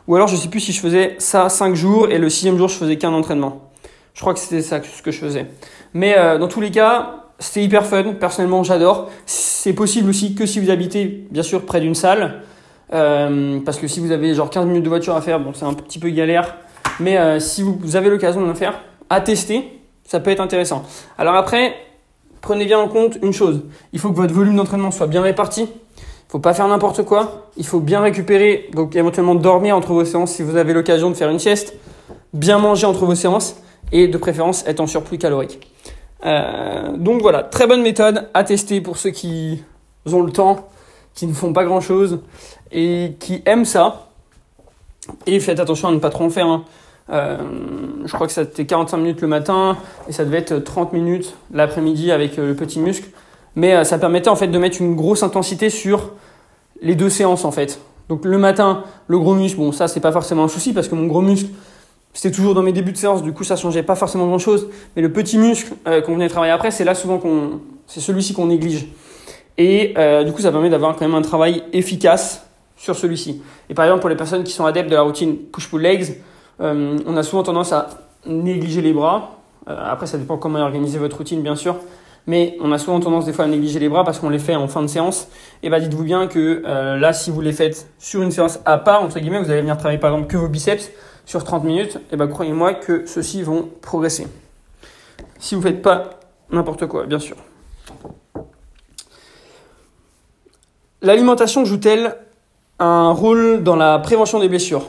Ou 0.08 0.16
alors 0.16 0.28
je 0.28 0.36
sais 0.36 0.48
plus 0.48 0.60
si 0.60 0.74
je 0.74 0.80
faisais 0.80 1.16
ça 1.18 1.50
5 1.50 1.76
jours 1.76 2.10
et 2.10 2.18
le 2.18 2.30
sixième 2.30 2.58
jour 2.58 2.68
je 2.68 2.76
faisais 2.76 2.98
qu'un 2.98 3.14
entraînement. 3.14 3.72
Je 4.14 4.22
crois 4.22 4.34
que 4.34 4.40
c'était 4.40 4.62
ça 4.62 4.80
que 4.80 5.12
je 5.12 5.20
faisais. 5.20 5.48
Mais 5.94 6.18
euh, 6.18 6.38
dans 6.38 6.48
tous 6.48 6.62
les 6.62 6.72
cas, 6.72 7.29
c'était 7.40 7.64
hyper 7.64 7.86
fun. 7.86 8.14
Personnellement, 8.20 8.64
j'adore. 8.64 9.10
C'est 9.26 9.74
possible 9.74 10.10
aussi 10.10 10.36
que 10.36 10.46
si 10.46 10.60
vous 10.60 10.70
habitez, 10.70 11.26
bien 11.32 11.44
sûr, 11.44 11.66
près 11.66 11.82
d'une 11.82 11.96
salle. 11.96 12.42
Euh, 12.94 13.60
parce 13.66 13.78
que 13.78 13.88
si 13.88 14.00
vous 14.00 14.12
avez 14.12 14.34
genre 14.34 14.50
15 14.50 14.66
minutes 14.66 14.84
de 14.84 14.90
voiture 14.90 15.16
à 15.16 15.22
faire, 15.22 15.40
bon, 15.40 15.54
c'est 15.54 15.66
un 15.66 15.74
petit 15.74 16.00
peu 16.00 16.10
galère. 16.10 16.58
Mais 17.00 17.40
si 17.40 17.64
vous 17.64 17.96
avez 17.96 18.10
l'occasion 18.10 18.42
de 18.42 18.48
le 18.48 18.54
faire, 18.54 18.82
à 19.10 19.22
tester 19.22 19.80
ça 20.10 20.20
peut 20.20 20.32
être 20.32 20.40
intéressant. 20.40 20.84
Alors 21.20 21.36
après, 21.36 21.76
prenez 22.42 22.66
bien 22.66 22.80
en 22.80 22.88
compte 22.88 23.20
une 23.22 23.32
chose. 23.32 23.62
Il 23.94 24.00
faut 24.00 24.10
que 24.10 24.16
votre 24.16 24.34
volume 24.34 24.56
d'entraînement 24.56 24.90
soit 24.90 25.06
bien 25.06 25.22
réparti. 25.22 25.68
Il 25.70 26.32
faut 26.32 26.40
pas 26.40 26.56
faire 26.56 26.68
n'importe 26.68 27.04
quoi. 27.04 27.52
Il 27.58 27.66
faut 27.68 27.80
bien 27.80 28.02
récupérer, 28.02 28.72
donc 28.74 28.96
éventuellement 28.96 29.36
dormir 29.36 29.78
entre 29.78 29.94
vos 29.94 30.06
séances 30.06 30.32
si 30.32 30.42
vous 30.42 30.56
avez 30.56 30.74
l'occasion 30.74 31.12
de 31.12 31.16
faire 31.16 31.30
une 31.30 31.38
sieste. 31.38 31.76
Bien 32.34 32.58
manger 32.58 32.88
entre 32.88 33.06
vos 33.06 33.14
séances 33.14 33.58
et 33.92 34.08
de 34.08 34.18
préférence 34.18 34.66
être 34.66 34.80
en 34.80 34.88
surplus 34.88 35.20
calorique. 35.20 35.69
Euh, 36.26 36.98
donc 36.98 37.22
voilà, 37.22 37.44
très 37.44 37.68
bonne 37.68 37.82
méthode 37.82 38.28
à 38.34 38.44
tester 38.44 38.82
pour 38.82 38.98
ceux 38.98 39.12
qui 39.12 39.64
ont 40.12 40.22
le 40.22 40.32
temps, 40.32 40.70
qui 41.14 41.28
ne 41.28 41.34
font 41.34 41.54
pas 41.54 41.64
grand 41.64 41.82
chose 41.82 42.20
et 42.72 43.16
qui 43.20 43.42
aiment 43.46 43.66
ça. 43.66 44.08
Et 45.26 45.40
faites 45.40 45.60
attention 45.60 45.88
à 45.88 45.92
ne 45.92 46.00
pas 46.00 46.10
trop 46.10 46.26
en 46.26 46.30
faire. 46.30 46.48
Hein. 46.48 46.66
Euh, 47.12 47.38
je 48.06 48.14
crois 48.14 48.28
que 48.28 48.34
c'était 48.34 48.66
45 48.66 48.98
minutes 48.98 49.22
le 49.22 49.28
matin 49.28 49.78
et 50.08 50.12
ça 50.12 50.26
devait 50.26 50.38
être 50.38 50.60
30 50.60 50.94
minutes 50.94 51.36
l'après-midi 51.52 52.12
avec 52.12 52.38
euh, 52.38 52.48
le 52.48 52.56
petit 52.56 52.80
muscle. 52.80 53.10
Mais 53.56 53.84
ça 53.84 53.98
permettait 53.98 54.30
en 54.30 54.36
fait 54.36 54.48
de 54.48 54.58
mettre 54.60 54.80
une 54.80 54.96
grosse 54.96 55.24
intensité 55.24 55.70
sur 55.70 56.12
les 56.82 56.96
deux 56.96 57.10
séances 57.10 57.46
en 57.46 57.52
fait. 57.52 57.80
Donc 58.08 58.24
le 58.24 58.38
matin, 58.38 58.84
le 59.08 59.20
gros 59.20 59.34
muscle, 59.34 59.58
bon 59.58 59.72
ça 59.72 59.88
c'est 59.88 60.00
pas 60.00 60.12
forcément 60.12 60.44
un 60.44 60.48
souci 60.48 60.72
parce 60.72 60.88
que 60.88 60.96
mon 60.96 61.08
gros 61.08 61.22
muscle 61.22 61.50
c'était 62.14 62.36
toujours 62.36 62.56
dans 62.56 62.64
mes 62.64 62.74
débuts 62.74 62.92
de 62.92 62.98
séance, 62.98 63.24
du 63.24 63.34
coup 63.34 63.44
ça 63.44 63.56
changeait 63.56 63.84
pas 63.84 63.96
forcément 63.96 64.28
grand 64.28 64.40
chose. 64.40 64.70
Mais 64.96 65.02
le 65.02 65.12
petit 65.12 65.38
muscle 65.38 65.74
qu'on 66.06 66.14
venait 66.14 66.30
travailler 66.30 66.52
après, 66.52 66.72
c'est 66.72 66.84
là 66.84 66.96
souvent 66.96 67.18
qu'on, 67.18 67.62
c'est 67.86 68.00
celui-ci 68.00 68.34
qu'on 68.34 68.48
néglige. 68.48 68.88
Et 69.58 69.94
du 70.26 70.32
coup 70.32 70.42
ça 70.42 70.52
permet 70.52 70.70
d'avoir 70.70 70.96
quand 70.96 71.06
même 71.06 71.16
un 71.16 71.22
travail 71.22 71.64
efficace 71.72 72.46
sur 72.76 72.96
celui-ci. 72.96 73.42
Et 73.70 73.74
par 73.74 73.86
exemple 73.86 74.02
pour 74.02 74.10
les 74.10 74.16
personnes 74.16 74.44
qui 74.44 74.54
sont 74.54 74.66
adeptes 74.66 74.90
de 74.90 74.96
la 74.96 75.02
routine 75.02 75.38
push-pull 75.38 75.82
legs, 75.82 76.18
euh, 76.62 76.98
on 77.06 77.18
a 77.18 77.24
souvent 77.24 77.44
tendance 77.44 77.72
à 77.72 77.90
négliger 78.26 78.82
les 78.82 78.94
bras. 78.94 79.38
Euh, 79.70 79.78
après, 79.80 80.08
ça 80.08 80.18
dépend 80.18 80.38
comment 80.38 80.60
organiser 80.60 80.98
votre 80.98 81.18
routine, 81.18 81.42
bien 81.42 81.56
sûr. 81.56 81.76
Mais 82.28 82.58
on 82.62 82.72
a 82.72 82.78
souvent 82.78 83.00
tendance 83.00 83.26
des 83.26 83.34
fois 83.34 83.46
à 83.46 83.48
négliger 83.48 83.80
les 83.80 83.90
bras 83.90 84.04
parce 84.04 84.20
qu'on 84.20 84.30
les 84.30 84.40
fait 84.40 84.56
en 84.56 84.68
fin 84.68 84.82
de 84.82 84.88
séance. 84.88 85.30
Et 85.64 85.70
bah 85.70 85.80
dites-vous 85.80 86.04
bien 86.04 86.28
que 86.28 86.62
euh, 86.66 86.98
là, 86.98 87.14
si 87.14 87.32
vous 87.32 87.42
les 87.42 87.54
faites 87.54 87.90
sur 87.98 88.22
une 88.22 88.32
séance 88.32 88.60
à 88.66 88.78
part, 88.78 89.02
entre 89.02 89.20
guillemets, 89.20 89.40
vous 89.40 89.50
allez 89.50 89.62
venir 89.62 89.78
travailler 89.78 90.00
par 90.00 90.12
exemple 90.12 90.30
que 90.30 90.38
vos 90.38 90.48
biceps 90.48 90.92
sur 91.30 91.44
30 91.44 91.64
minutes, 91.64 92.00
et 92.12 92.16
bah 92.16 92.26
croyez-moi 92.26 92.74
que 92.74 93.06
ceux-ci 93.06 93.44
vont 93.44 93.70
progresser. 93.84 94.26
Si 95.38 95.54
vous 95.54 95.62
ne 95.62 95.68
faites 95.68 95.84
pas 95.84 96.20
n'importe 96.50 96.88
quoi, 96.88 97.06
bien 97.06 97.20
sûr. 97.20 97.36
L'alimentation 101.04 101.66
joue-t-elle 101.66 102.16
un 102.80 103.12
rôle 103.12 103.62
dans 103.62 103.76
la 103.76 104.00
prévention 104.00 104.40
des 104.40 104.50
blessures? 104.50 104.88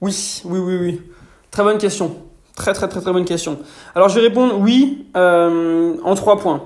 Oui, 0.00 0.40
oui, 0.46 0.58
oui, 0.58 0.76
oui. 0.80 1.02
Très 1.50 1.62
bonne 1.62 1.76
question. 1.76 2.16
Très, 2.56 2.72
très, 2.72 2.88
très, 2.88 3.02
très 3.02 3.12
bonne 3.12 3.26
question. 3.26 3.58
Alors, 3.94 4.08
je 4.08 4.14
vais 4.14 4.26
répondre 4.28 4.58
oui 4.58 5.08
euh, 5.18 5.98
en 6.02 6.14
trois 6.14 6.38
points. 6.38 6.62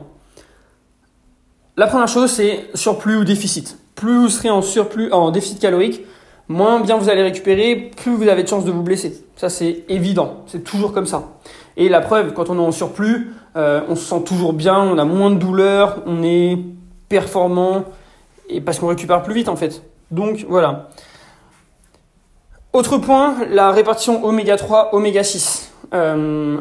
La 1.77 1.89
première 1.89 2.07
chose, 2.07 2.31
c'est 2.31 2.71
surplus 2.75 3.17
ou 3.17 3.25
déficit. 3.25 3.79
Plus 3.97 4.17
vous 4.17 4.29
serez 4.29 4.51
en 4.51 4.63
surplus, 4.63 5.11
en 5.11 5.33
déficit 5.33 5.59
calorique, 5.59 6.03
moins 6.49 6.81
bien 6.81 6.97
vous 6.97 7.09
allez 7.09 7.23
récupérer, 7.23 7.91
plus 7.97 8.15
vous 8.15 8.29
avez 8.29 8.43
de 8.43 8.49
chances 8.49 8.65
de 8.65 8.71
vous 8.71 8.83
blesser. 8.83 9.25
Ça, 9.37 9.49
c'est 9.49 9.85
évident. 9.89 10.45
C'est 10.47 10.65
toujours 10.65 10.93
comme 10.93 11.07
ça. 11.07 11.31
Et 11.77 11.89
la 11.89 12.01
preuve, 12.01 12.33
quand 12.33 12.51
on 12.51 12.57
est 12.57 12.67
en 12.67 12.73
surplus, 12.73 13.33
euh, 13.57 13.83
on 13.89 13.95
se 13.95 14.05
sent 14.05 14.23
toujours 14.25 14.53
bien, 14.53 14.79
on 14.79 14.99
a 14.99 15.05
moins 15.05 15.31
de 15.31 15.37
douleur, 15.37 16.03
on 16.07 16.23
est 16.23 16.59
performant, 17.09 17.85
et 18.49 18.61
parce 18.61 18.79
qu'on 18.79 18.89
récupère 18.89 19.23
plus 19.23 19.35
vite 19.35 19.49
en 19.49 19.57
fait. 19.57 19.83
Donc 20.11 20.45
voilà. 20.49 20.89
Autre 22.73 22.99
point, 22.99 23.37
la 23.49 23.71
répartition 23.71 24.25
oméga 24.25 24.57
3, 24.57 24.95
oméga 24.95 25.23
6. 25.23 25.73
Euh, 25.95 26.59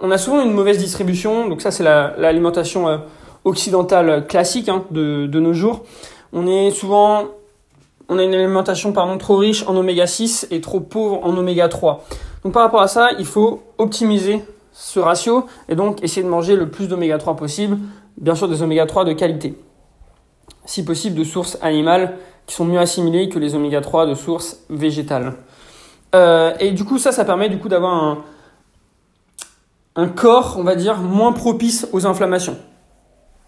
on 0.00 0.10
a 0.10 0.18
souvent 0.18 0.42
une 0.42 0.52
mauvaise 0.52 0.78
distribution, 0.78 1.48
donc 1.48 1.60
ça 1.60 1.70
c'est 1.70 1.82
l'alimentation 1.82 2.88
euh, 2.88 2.98
occidentale 3.44 4.26
classique 4.26 4.68
hein, 4.68 4.84
de, 4.90 5.26
de, 5.26 5.40
nos 5.40 5.52
jours. 5.52 5.84
On 6.32 6.46
est 6.46 6.70
souvent 6.70 7.24
on 8.10 8.18
a 8.18 8.24
une 8.24 8.34
alimentation 8.34 8.92
pardon, 8.92 9.16
trop 9.16 9.36
riche 9.36 9.64
en 9.66 9.76
oméga 9.76 10.06
6 10.06 10.48
et 10.50 10.60
trop 10.60 10.80
pauvre 10.80 11.20
en 11.24 11.34
oméga 11.36 11.68
3. 11.68 12.04
Donc 12.44 12.52
par 12.52 12.62
rapport 12.62 12.82
à 12.82 12.88
ça, 12.88 13.10
il 13.18 13.24
faut 13.24 13.62
optimiser 13.78 14.44
ce 14.72 14.98
ratio 14.98 15.46
et 15.68 15.76
donc 15.76 16.02
essayer 16.02 16.22
de 16.22 16.28
manger 16.28 16.56
le 16.56 16.68
plus 16.68 16.88
d'oméga 16.88 17.18
3 17.18 17.36
possible, 17.36 17.78
bien 18.16 18.34
sûr 18.34 18.48
des 18.48 18.62
oméga 18.62 18.84
3 18.84 19.04
de 19.04 19.12
qualité. 19.12 19.54
Si 20.64 20.84
possible 20.84 21.16
de 21.16 21.24
sources 21.24 21.56
animales 21.62 22.16
qui 22.46 22.54
sont 22.56 22.64
mieux 22.64 22.80
assimilées 22.80 23.28
que 23.28 23.38
les 23.38 23.54
oméga 23.54 23.80
3 23.80 24.06
de 24.06 24.14
sources 24.14 24.58
végétales. 24.68 25.34
Euh, 26.16 26.52
et 26.58 26.72
du 26.72 26.84
coup, 26.84 26.98
ça, 26.98 27.12
ça 27.12 27.24
permet 27.24 27.48
du 27.48 27.58
coup 27.58 27.68
d'avoir 27.68 27.94
un, 27.94 28.24
un 29.94 30.08
corps, 30.08 30.56
on 30.58 30.64
va 30.64 30.74
dire, 30.74 30.98
moins 30.98 31.32
propice 31.32 31.86
aux 31.92 32.06
inflammations. 32.06 32.56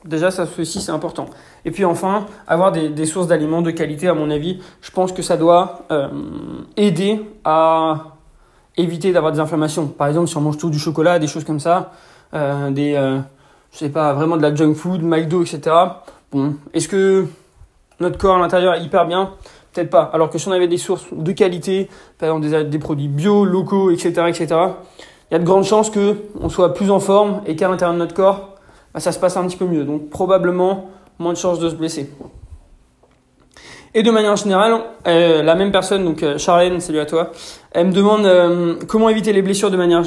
Déjà, 0.05 0.33
ça, 0.33 0.47
ceci, 0.47 0.81
c'est 0.81 0.91
important. 0.91 1.27
Et 1.65 1.71
puis 1.71 1.85
enfin, 1.85 2.27
avoir 2.49 2.73
des, 2.73 3.07
sources 3.07 3.29
d'aliments 3.29 3.63
de 3.63 3.71
qualité, 3.71 4.09
à 4.09 4.15
mon 4.15 4.31
avis, 4.31 4.61
je 4.81 4.91
pense 4.91 5.13
que 5.13 5.23
ça 5.23 5.37
doit 5.37 5.83
euh, 5.93 6.09
aider 6.77 7.21
à 7.45 8.17
éviter 8.77 9.13
d'avoir 9.13 9.33
des 9.33 9.39
inflammations. 9.39 9.87
Par 9.87 10.09
exemple, 10.09 10.29
si 10.29 10.37
on 10.37 10.41
mange 10.41 10.59
tout 10.59 10.71
du 10.71 10.79
chocolat, 10.79 11.19
des 11.19 11.29
choses 11.29 11.45
comme 11.45 11.61
ça, 11.61 11.93
euh, 12.35 12.71
des, 12.71 12.95
euh, 12.95 13.19
je 13.73 13.79
sais 13.79 13.91
pas, 13.91 14.13
vraiment 14.13 14.37
de 14.37 14.43
la 14.43 14.53
junk 14.55 14.75
food, 14.75 15.03
McDo, 15.03 15.43
etc. 15.43 15.77
Est-ce 16.73 16.89
que 16.89 17.27
notre 18.01 18.19
corps 18.19 18.37
à 18.37 18.41
l'intérieur 18.41 18.75
est 18.75 18.83
hyper 18.83 19.07
bien? 19.07 19.35
Peut-être 19.73 19.91
pas. 19.91 20.11
Alors 20.13 20.31
que 20.31 20.39
si 20.39 20.49
on 20.49 20.53
avait 20.53 20.69
des 20.69 20.79
sources 20.79 21.07
de 21.13 21.33
qualité, 21.33 21.89
par 22.19 22.31
exemple 22.31 22.49
des, 22.49 22.65
des 22.65 22.79
produits 22.79 23.09
bio, 23.09 23.45
locaux, 23.45 23.91
etc., 23.91 24.25
etc., 24.29 24.47
il 25.31 25.35
y 25.35 25.37
a 25.37 25.39
de 25.39 25.45
grandes 25.45 25.65
chances 25.65 25.89
que 25.89 26.17
on 26.41 26.49
soit 26.49 26.75
plus 26.75 26.91
en 26.91 27.01
forme 27.01 27.41
et 27.47 27.57
qu'à 27.57 27.69
l'intérieur 27.69 27.95
de 27.95 27.99
notre 27.99 28.15
corps, 28.15 28.52
bah, 28.95 29.01
ça 29.01 29.13
se 29.13 29.19
passe 29.19 29.37
un 29.37 29.47
petit 29.47 29.57
peu 29.57 29.67
mieux. 29.67 29.85
Donc 29.85 30.11
probablement 30.11 30.91
moins 31.19 31.33
de 31.33 31.39
chances 31.39 31.59
de 31.59 31.69
se 31.69 31.75
blesser. 31.75 32.11
Et 33.95 34.03
de 34.03 34.11
manière 34.11 34.37
générale, 34.37 34.81
euh, 35.07 35.43
la 35.43 35.55
même 35.55 35.71
personne, 35.71 36.05
donc 36.05 36.23
euh, 36.23 36.39
Charlène, 36.39 36.81
salut 36.81 37.01
à 37.01 37.07
toi, 37.07 37.33
elle 37.73 37.89
me 37.89 37.93
demande 37.93 38.25
euh, 38.25 38.77
comment 38.89 39.11
éviter 39.11 39.35
les 39.35 39.43
blessures 39.43 39.71
de 39.71 39.77
manière, 39.77 40.03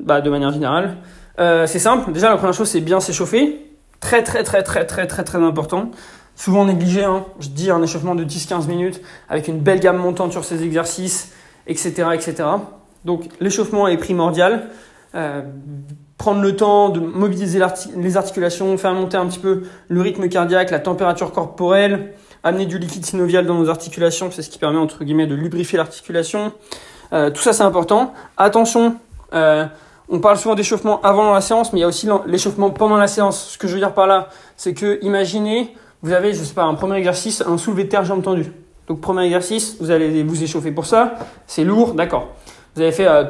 bah, 0.00 0.20
de 0.20 0.28
manière 0.28 0.52
générale. 0.52 0.96
c'est 1.38 1.78
simple, 1.78 2.12
déjà 2.12 2.28
la 2.28 2.36
première 2.36 2.52
chose 2.52 2.68
c'est 2.68 2.82
bien 2.82 3.00
s'échauffer, 3.00 3.58
très 3.98 4.22
très 4.22 4.42
très 4.42 4.62
très 4.62 4.84
très 4.84 5.06
très 5.06 5.24
très 5.24 5.38
important. 5.38 5.90
Souvent 6.36 6.66
négligé, 6.66 7.04
hein. 7.04 7.24
je 7.38 7.48
dis 7.48 7.70
un 7.70 7.82
échauffement 7.82 8.14
de 8.14 8.24
10-15 8.24 8.66
minutes 8.66 9.00
avec 9.28 9.48
une 9.48 9.58
belle 9.58 9.80
gamme 9.80 9.98
montante 9.98 10.32
sur 10.32 10.44
ces 10.44 10.62
exercices, 10.62 11.32
etc. 11.66 12.08
etc. 12.14 12.44
Donc 13.06 13.24
l'échauffement 13.40 13.88
est 13.88 13.96
primordial 13.96 14.68
prendre 16.20 16.42
le 16.42 16.54
temps 16.54 16.90
de 16.90 17.00
mobiliser 17.00 17.62
les 17.96 18.16
articulations, 18.18 18.76
faire 18.76 18.92
monter 18.92 19.16
un 19.16 19.24
petit 19.26 19.38
peu 19.38 19.62
le 19.88 20.00
rythme 20.02 20.28
cardiaque, 20.28 20.70
la 20.70 20.78
température 20.78 21.32
corporelle, 21.32 22.12
amener 22.44 22.66
du 22.66 22.78
liquide 22.78 23.06
synovial 23.06 23.46
dans 23.46 23.54
nos 23.54 23.70
articulations, 23.70 24.30
c'est 24.30 24.42
ce 24.42 24.50
qui 24.50 24.58
permet 24.58 24.76
entre 24.76 25.02
guillemets 25.02 25.26
de 25.26 25.34
lubrifier 25.34 25.78
l'articulation. 25.78 26.52
Euh, 27.14 27.30
tout 27.30 27.40
ça 27.40 27.54
c'est 27.54 27.62
important. 27.62 28.12
Attention, 28.36 28.96
euh, 29.32 29.64
on 30.10 30.20
parle 30.20 30.36
souvent 30.36 30.54
d'échauffement 30.54 31.00
avant 31.00 31.32
la 31.32 31.40
séance, 31.40 31.72
mais 31.72 31.78
il 31.78 31.82
y 31.82 31.84
a 31.86 31.88
aussi 31.88 32.06
l'échauffement 32.26 32.68
pendant 32.68 32.98
la 32.98 33.08
séance. 33.08 33.52
Ce 33.52 33.56
que 33.56 33.66
je 33.66 33.72
veux 33.72 33.80
dire 33.80 33.94
par 33.94 34.06
là, 34.06 34.28
c'est 34.58 34.74
que 34.74 34.98
imaginez, 35.00 35.74
vous 36.02 36.12
avez, 36.12 36.34
je 36.34 36.44
sais 36.44 36.52
pas, 36.52 36.64
un 36.64 36.74
premier 36.74 36.96
exercice, 36.96 37.42
un 37.46 37.56
soulevé 37.56 37.84
de 37.84 37.88
terre 37.88 38.04
jambes 38.04 38.22
tendues. 38.22 38.52
Donc 38.88 39.00
premier 39.00 39.24
exercice, 39.24 39.78
vous 39.80 39.90
allez 39.90 40.22
vous 40.22 40.42
échauffer 40.42 40.70
pour 40.70 40.84
ça, 40.84 41.14
c'est 41.46 41.64
lourd, 41.64 41.94
d'accord. 41.94 42.28
Vous 42.74 42.82
avez 42.82 42.92
fait 42.92 43.08
euh, 43.08 43.24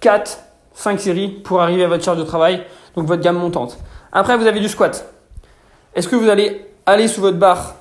4 0.00 0.40
5 0.78 1.00
séries 1.00 1.28
pour 1.28 1.60
arriver 1.60 1.82
à 1.82 1.88
votre 1.88 2.04
charge 2.04 2.18
de 2.18 2.22
travail, 2.22 2.62
donc 2.94 3.06
votre 3.06 3.20
gamme 3.20 3.36
montante. 3.36 3.78
Après, 4.12 4.36
vous 4.36 4.46
avez 4.46 4.60
du 4.60 4.68
squat. 4.68 5.12
Est-ce 5.94 6.06
que 6.06 6.14
vous 6.14 6.28
allez 6.28 6.66
aller 6.86 7.08
sous 7.08 7.20
votre 7.20 7.36
barre, 7.36 7.74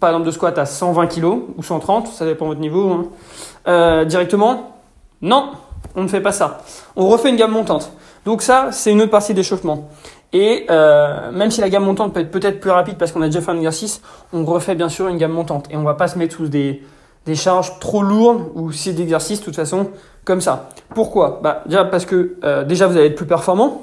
par 0.00 0.10
exemple 0.10 0.26
de 0.26 0.32
squat 0.32 0.58
à 0.58 0.66
120 0.66 1.06
kg 1.06 1.24
ou 1.56 1.62
130, 1.62 2.08
ça 2.08 2.26
dépend 2.26 2.46
de 2.46 2.50
votre 2.50 2.60
niveau, 2.60 2.90
hein, 2.90 3.04
euh, 3.68 4.04
directement? 4.04 4.80
Non, 5.22 5.52
on 5.94 6.02
ne 6.02 6.08
fait 6.08 6.20
pas 6.20 6.32
ça. 6.32 6.62
On 6.96 7.06
refait 7.06 7.30
une 7.30 7.36
gamme 7.36 7.52
montante. 7.52 7.92
Donc 8.24 8.42
ça, 8.42 8.70
c'est 8.72 8.90
une 8.90 9.02
autre 9.02 9.12
partie 9.12 9.32
d'échauffement. 9.32 9.88
Et 10.32 10.66
euh, 10.68 11.30
même 11.30 11.52
si 11.52 11.60
la 11.60 11.70
gamme 11.70 11.84
montante 11.84 12.12
peut 12.12 12.20
être 12.20 12.30
peut-être 12.32 12.58
plus 12.58 12.70
rapide 12.70 12.96
parce 12.98 13.12
qu'on 13.12 13.22
a 13.22 13.26
déjà 13.26 13.40
fait 13.40 13.52
un 13.52 13.56
exercice, 13.56 14.02
on 14.32 14.44
refait 14.44 14.74
bien 14.74 14.88
sûr 14.88 15.06
une 15.06 15.16
gamme 15.16 15.32
montante. 15.32 15.68
Et 15.70 15.76
on 15.76 15.84
va 15.84 15.94
pas 15.94 16.08
se 16.08 16.18
mettre 16.18 16.34
sous 16.34 16.48
des, 16.48 16.82
des 17.26 17.34
charges 17.34 17.78
trop 17.78 18.02
lourdes 18.02 18.50
ou 18.54 18.72
si 18.72 18.84
c'est 18.84 18.92
d'exercice, 18.92 19.40
de 19.40 19.44
toute 19.44 19.56
façon, 19.56 19.90
comme 20.24 20.40
ça. 20.40 20.70
Pourquoi? 20.94 21.40
Bah, 21.42 21.62
Déjà 21.66 21.84
parce 21.84 22.06
que 22.06 22.36
euh, 22.44 22.64
déjà 22.64 22.86
vous 22.86 22.96
allez 22.96 23.06
être 23.06 23.16
plus 23.16 23.26
performant, 23.26 23.82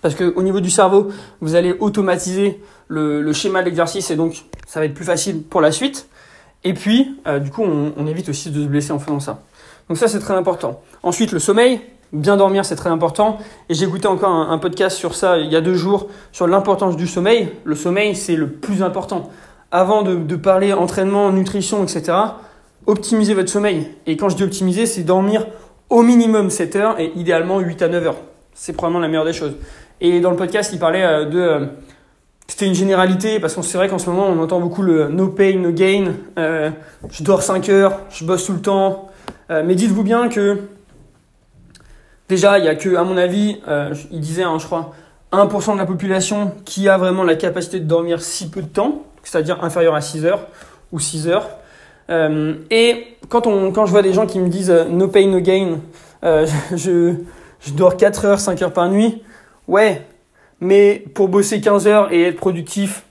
parce 0.00 0.14
qu'au 0.14 0.42
niveau 0.42 0.60
du 0.60 0.70
cerveau, 0.70 1.08
vous 1.40 1.54
allez 1.54 1.74
automatiser 1.78 2.60
le, 2.88 3.32
schéma 3.32 3.60
de 3.60 3.66
l'exercice 3.66 4.10
et 4.10 4.16
donc 4.16 4.44
ça 4.66 4.80
va 4.80 4.86
être 4.86 4.94
plus 4.94 5.04
facile 5.04 5.42
pour 5.42 5.60
la 5.60 5.72
suite. 5.72 6.08
Et 6.64 6.74
puis, 6.74 7.16
euh, 7.26 7.38
du 7.38 7.50
coup, 7.50 7.62
on, 7.62 8.06
évite 8.06 8.28
aussi 8.28 8.50
de 8.50 8.62
se 8.62 8.68
blesser 8.68 8.92
en 8.92 8.98
faisant 8.98 9.20
ça. 9.20 9.42
Donc 9.88 9.98
ça, 9.98 10.08
c'est 10.08 10.20
très 10.20 10.34
important. 10.34 10.80
Ensuite, 11.02 11.32
le 11.32 11.38
sommeil. 11.38 11.80
Bien 12.12 12.36
dormir, 12.36 12.66
c'est 12.66 12.76
très 12.76 12.90
important. 12.90 13.38
Et 13.70 13.74
j'ai 13.74 13.86
écouté 13.86 14.06
encore 14.06 14.30
un, 14.30 14.58
podcast 14.58 14.98
sur 14.98 15.14
ça 15.14 15.38
il 15.38 15.50
y 15.50 15.56
a 15.56 15.62
deux 15.62 15.74
jours, 15.74 16.08
sur 16.30 16.46
l'importance 16.46 16.94
du 16.94 17.06
sommeil. 17.06 17.48
Le 17.64 17.74
sommeil, 17.74 18.14
c'est 18.14 18.36
le 18.36 18.50
plus 18.50 18.82
important. 18.82 19.30
Avant 19.74 20.02
de, 20.02 20.36
parler 20.36 20.74
entraînement, 20.74 21.32
nutrition, 21.32 21.82
etc., 21.82 22.12
optimiser 22.86 23.32
votre 23.32 23.48
sommeil. 23.48 23.88
Et 24.06 24.18
quand 24.18 24.28
je 24.28 24.36
dis 24.36 24.44
optimiser, 24.44 24.84
c'est 24.84 25.02
dormir 25.02 25.46
au 25.88 26.02
minimum 26.02 26.50
7 26.50 26.76
heures 26.76 27.00
et 27.00 27.10
idéalement 27.16 27.58
8 27.58 27.80
à 27.80 27.88
9 27.88 28.06
heures. 28.06 28.16
C'est 28.52 28.74
probablement 28.74 29.00
la 29.00 29.08
meilleure 29.08 29.24
des 29.24 29.32
choses. 29.32 29.54
Et 30.02 30.20
dans 30.20 30.30
le 30.30 30.36
podcast, 30.36 30.70
il 30.74 30.78
parlait 30.78 31.02
euh, 31.02 31.24
de... 31.24 31.40
Euh, 31.40 31.66
c'était 32.48 32.66
une 32.66 32.74
généralité 32.74 33.40
parce 33.40 33.54
que 33.54 33.62
c'est 33.62 33.78
vrai 33.78 33.88
qu'en 33.88 33.98
ce 33.98 34.10
moment, 34.10 34.26
on 34.26 34.38
entend 34.42 34.60
beaucoup 34.60 34.82
le 34.82 35.08
no 35.08 35.28
pain, 35.28 35.56
no 35.56 35.72
gain. 35.72 36.12
Euh, 36.38 36.70
je 37.10 37.22
dors 37.24 37.42
5 37.42 37.68
heures, 37.70 38.00
je 38.10 38.26
bosse 38.26 38.44
tout 38.44 38.52
le 38.52 38.60
temps. 38.60 39.08
mais 39.48 39.74
dites-vous 39.74 40.02
bien 40.02 40.28
que 40.28 40.58
déjà, 42.28 42.58
il 42.58 42.66
y 42.66 42.68
a 42.68 42.74
que, 42.74 42.94
à 42.94 43.04
mon 43.04 43.16
avis, 43.16 43.58
il 44.10 44.20
disait, 44.20 44.42
hein, 44.42 44.58
je 44.58 44.66
crois, 44.66 44.92
1% 45.32 45.74
de 45.74 45.78
la 45.78 45.86
population 45.86 46.52
qui 46.66 46.88
a 46.90 46.98
vraiment 46.98 47.22
la 47.22 47.36
capacité 47.36 47.80
de 47.80 47.86
dormir 47.86 48.20
si 48.20 48.50
peu 48.50 48.60
de 48.60 48.66
temps, 48.66 49.02
c'est-à-dire 49.22 49.62
inférieur 49.64 49.94
à 49.94 50.00
6 50.00 50.24
heures 50.24 50.46
ou 50.92 50.98
6 50.98 51.28
heures. 51.28 51.48
Euh, 52.10 52.54
et 52.70 53.16
quand, 53.28 53.44
je 53.44 53.90
vois 53.90 54.02
des 54.02 54.12
gens 54.12 54.26
qui 54.26 54.38
me 54.38 54.48
disent 54.48 54.70
euh, 54.70 54.84
no 54.84 55.08
pain, 55.08 55.26
no 55.26 55.40
gain, 55.40 55.78
euh, 56.24 56.46
je, 56.72 57.14
je 57.60 57.72
dors 57.72 57.96
4 57.96 58.24
heures, 58.24 58.40
5 58.40 58.60
heures 58.62 58.72
par 58.72 58.88
nuit, 58.88 59.22
ouais, 59.68 60.02
mais 60.60 61.04
pour 61.14 61.28
bosser 61.28 61.60
15 61.60 61.86
heures 61.86 62.12
et 62.12 62.22
être 62.24 62.36
productif 62.36 63.04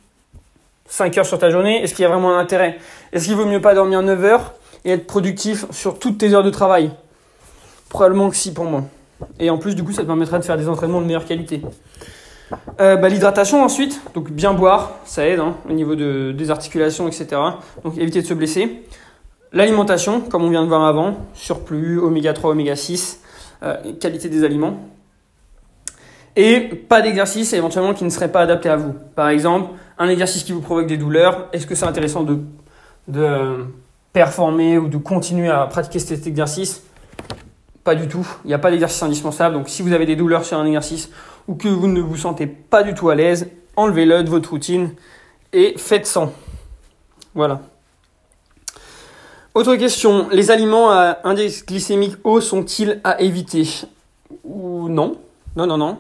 5 0.88 1.18
heures 1.18 1.26
sur 1.26 1.40
ta 1.40 1.50
journée, 1.50 1.82
est-ce 1.82 1.96
qu'il 1.96 2.04
y 2.04 2.06
a 2.06 2.10
vraiment 2.10 2.38
un 2.38 2.40
intérêt? 2.40 2.78
Est-ce 3.14 3.26
qu'il 3.26 3.36
vaut 3.36 3.46
mieux 3.46 3.62
pas 3.62 3.74
dormir 3.74 4.02
9 4.02 4.26
heures 4.26 4.54
et 4.84 4.92
être 4.92 5.08
productif 5.08 5.66
sur 5.72 5.98
toutes 6.00 6.18
tes 6.18 6.34
heures 6.34 6.44
de 6.44 6.50
travail? 6.50 6.92
Probablement 7.90 8.30
que 8.30 8.36
si 8.36 8.54
pour 8.54 8.66
moi. 8.66 8.84
Et 9.40 9.50
en 9.50 9.58
plus, 9.58 9.74
du 9.76 9.84
coup, 9.84 9.94
ça 9.94 10.02
te 10.02 10.08
permettra 10.08 10.38
de 10.38 10.44
faire 10.44 10.58
des 10.58 10.68
entraînements 10.68 11.02
de 11.02 11.06
meilleure 11.06 11.26
qualité. 11.26 11.62
Euh, 12.80 12.96
bah, 12.96 13.10
l'hydratation 13.10 13.64
ensuite, 13.64 14.02
donc 14.14 14.32
bien 14.32 14.54
boire, 14.54 14.92
ça 15.06 15.28
aide 15.28 15.40
hein, 15.40 15.56
au 15.70 15.74
niveau 15.74 15.96
de, 15.96 16.32
des 16.32 16.52
articulations, 16.52 17.08
etc. 17.08 17.28
Donc 17.84 17.98
éviter 17.98 18.22
de 18.22 18.28
se 18.28 18.34
blesser. 18.34 18.84
L'alimentation, 19.54 20.22
comme 20.22 20.44
on 20.44 20.50
vient 20.50 20.64
de 20.64 20.68
voir 20.68 20.86
avant, 20.86 21.18
surplus, 21.34 22.00
oméga 22.00 22.34
3, 22.34 22.52
oméga 22.52 22.76
6, 22.76 23.22
euh, 23.64 23.76
qualité 24.00 24.30
des 24.30 24.44
aliments. 24.44 24.78
Et 26.36 26.62
pas 26.62 27.02
d'exercice 27.02 27.52
éventuellement 27.54 27.94
qui 27.94 28.06
ne 28.06 28.10
serait 28.10 28.32
pas 28.32 28.42
adapté 28.42 28.70
à 28.70 28.78
vous. 28.78 28.96
Par 29.16 29.28
exemple, 29.30 29.72
un 29.98 30.08
exercice 30.08 30.44
qui 30.44 30.54
vous 30.54 30.62
provoque 30.62 30.88
des 30.88 30.98
douleurs, 30.98 31.48
est-ce 31.52 31.68
que 31.68 31.76
c'est 31.76 31.86
intéressant 31.86 32.24
de, 32.24 32.40
de 33.10 33.66
performer 34.14 34.78
ou 34.78 34.88
de 34.88 34.98
continuer 34.98 35.50
à 35.50 35.66
pratiquer 35.68 36.00
cet 36.00 36.26
exercice? 36.28 36.84
Pas 37.84 37.96
du 37.96 38.08
tout. 38.08 38.28
Il 38.46 38.48
n'y 38.48 38.54
a 38.54 38.60
pas 38.60 38.72
d'exercice 38.72 39.04
indispensable. 39.04 39.56
Donc 39.56 39.68
si 39.68 39.82
vous 39.82 39.92
avez 39.92 40.06
des 40.06 40.16
douleurs 40.16 40.46
sur 40.46 40.58
un 40.58 40.66
exercice, 40.66 41.10
ou 41.48 41.56
que 41.56 41.68
vous 41.68 41.88
ne 41.88 42.02
vous 42.02 42.18
sentez 42.18 42.48
pas 42.48 42.84
du 42.84 42.94
tout 42.94 43.10
à 43.10 43.16
l'aise, 43.16 43.50
enlevez-le 43.76 44.24
de 44.24 44.30
votre 44.30 44.52
routine 44.52 44.94
et 45.54 45.74
faites 45.78 46.06
sans. 46.08 46.34
Voilà. 47.34 47.62
Autre 49.54 49.76
question, 49.76 50.30
les 50.32 50.50
aliments 50.50 50.92
à 50.92 51.20
index 51.24 51.66
glycémique 51.66 52.16
haut 52.24 52.40
sont-ils 52.40 53.02
à 53.04 53.20
éviter? 53.22 53.68
Ou 54.46 54.88
non 54.88 55.18
Non, 55.56 55.68
non, 55.68 55.78
non. 55.78 55.98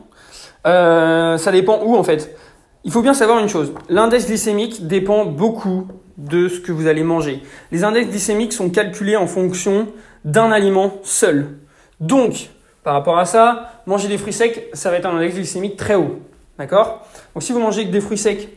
Euh, 0.65 1.37
ça 1.37 1.51
dépend 1.51 1.81
où 1.83 1.95
en 1.95 2.03
fait. 2.03 2.35
Il 2.83 2.91
faut 2.91 3.03
bien 3.03 3.13
savoir 3.13 3.37
une 3.39 3.49
chose, 3.49 3.73
l'index 3.89 4.25
glycémique 4.25 4.87
dépend 4.87 5.25
beaucoup 5.25 5.87
de 6.17 6.47
ce 6.47 6.59
que 6.59 6.71
vous 6.71 6.87
allez 6.87 7.03
manger. 7.03 7.43
Les 7.71 7.83
index 7.83 8.09
glycémiques 8.09 8.53
sont 8.53 8.71
calculés 8.71 9.15
en 9.15 9.27
fonction 9.27 9.87
d'un 10.25 10.51
aliment 10.51 10.93
seul. 11.03 11.57
Donc, 11.99 12.49
par 12.83 12.93
rapport 12.93 13.17
à 13.17 13.25
ça, 13.25 13.71
manger 13.85 14.07
des 14.07 14.17
fruits 14.17 14.33
secs, 14.33 14.69
ça 14.73 14.89
va 14.89 14.97
être 14.97 15.05
un 15.05 15.15
index 15.15 15.35
glycémique 15.35 15.77
très 15.77 15.95
haut. 15.95 16.19
D'accord? 16.57 17.05
Donc 17.33 17.43
si 17.43 17.53
vous 17.53 17.59
mangez 17.59 17.85
des 17.85 18.01
fruits 18.01 18.17
secs 18.17 18.49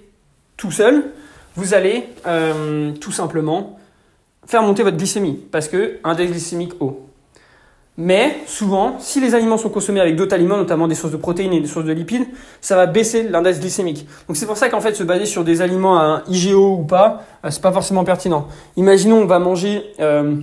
tout 0.57 0.71
seul, 0.71 1.05
vous 1.57 1.75
allez 1.75 2.05
euh, 2.27 2.93
tout 2.93 3.13
simplement 3.13 3.79
faire 4.47 4.63
monter 4.63 4.83
votre 4.83 4.97
glycémie 4.97 5.41
parce 5.51 5.69
que 5.69 5.99
index 6.05 6.31
glycémique 6.31 6.73
haut. 6.81 7.05
Mais 7.97 8.39
souvent, 8.47 8.97
si 8.99 9.21
les 9.21 9.37
aliments 9.37 9.57
sont 9.57 9.69
consommés 9.69 10.01
avec 10.01 10.17
d'autres 10.17 10.35
aliments, 10.35 10.57
notamment 10.57 10.89
des 10.89 10.97
sources 10.97 11.13
de 11.13 11.17
protéines 11.17 11.53
et 11.53 11.61
des 11.61 11.69
sources 11.69 11.85
de 11.85 11.93
lipides, 11.93 12.27
ça 12.61 12.75
va 12.75 12.87
baisser 12.87 13.23
l'index 13.23 13.61
glycémique. 13.61 14.09
Donc 14.27 14.37
c'est 14.37 14.47
pour 14.47 14.57
ça 14.57 14.69
qu'en 14.69 14.81
fait 14.81 14.95
se 14.95 15.05
baser 15.05 15.27
sur 15.27 15.45
des 15.45 15.63
aliments 15.63 15.97
à 15.97 16.03
un 16.03 16.23
IGO 16.27 16.79
ou 16.79 16.83
pas, 16.83 17.23
euh, 17.45 17.51
c'est 17.51 17.63
pas 17.63 17.71
forcément 17.71 18.03
pertinent. 18.03 18.49
Imaginons 18.77 19.19
on 19.19 19.27
va 19.27 19.39
manger, 19.39 19.85
euh, 20.01 20.35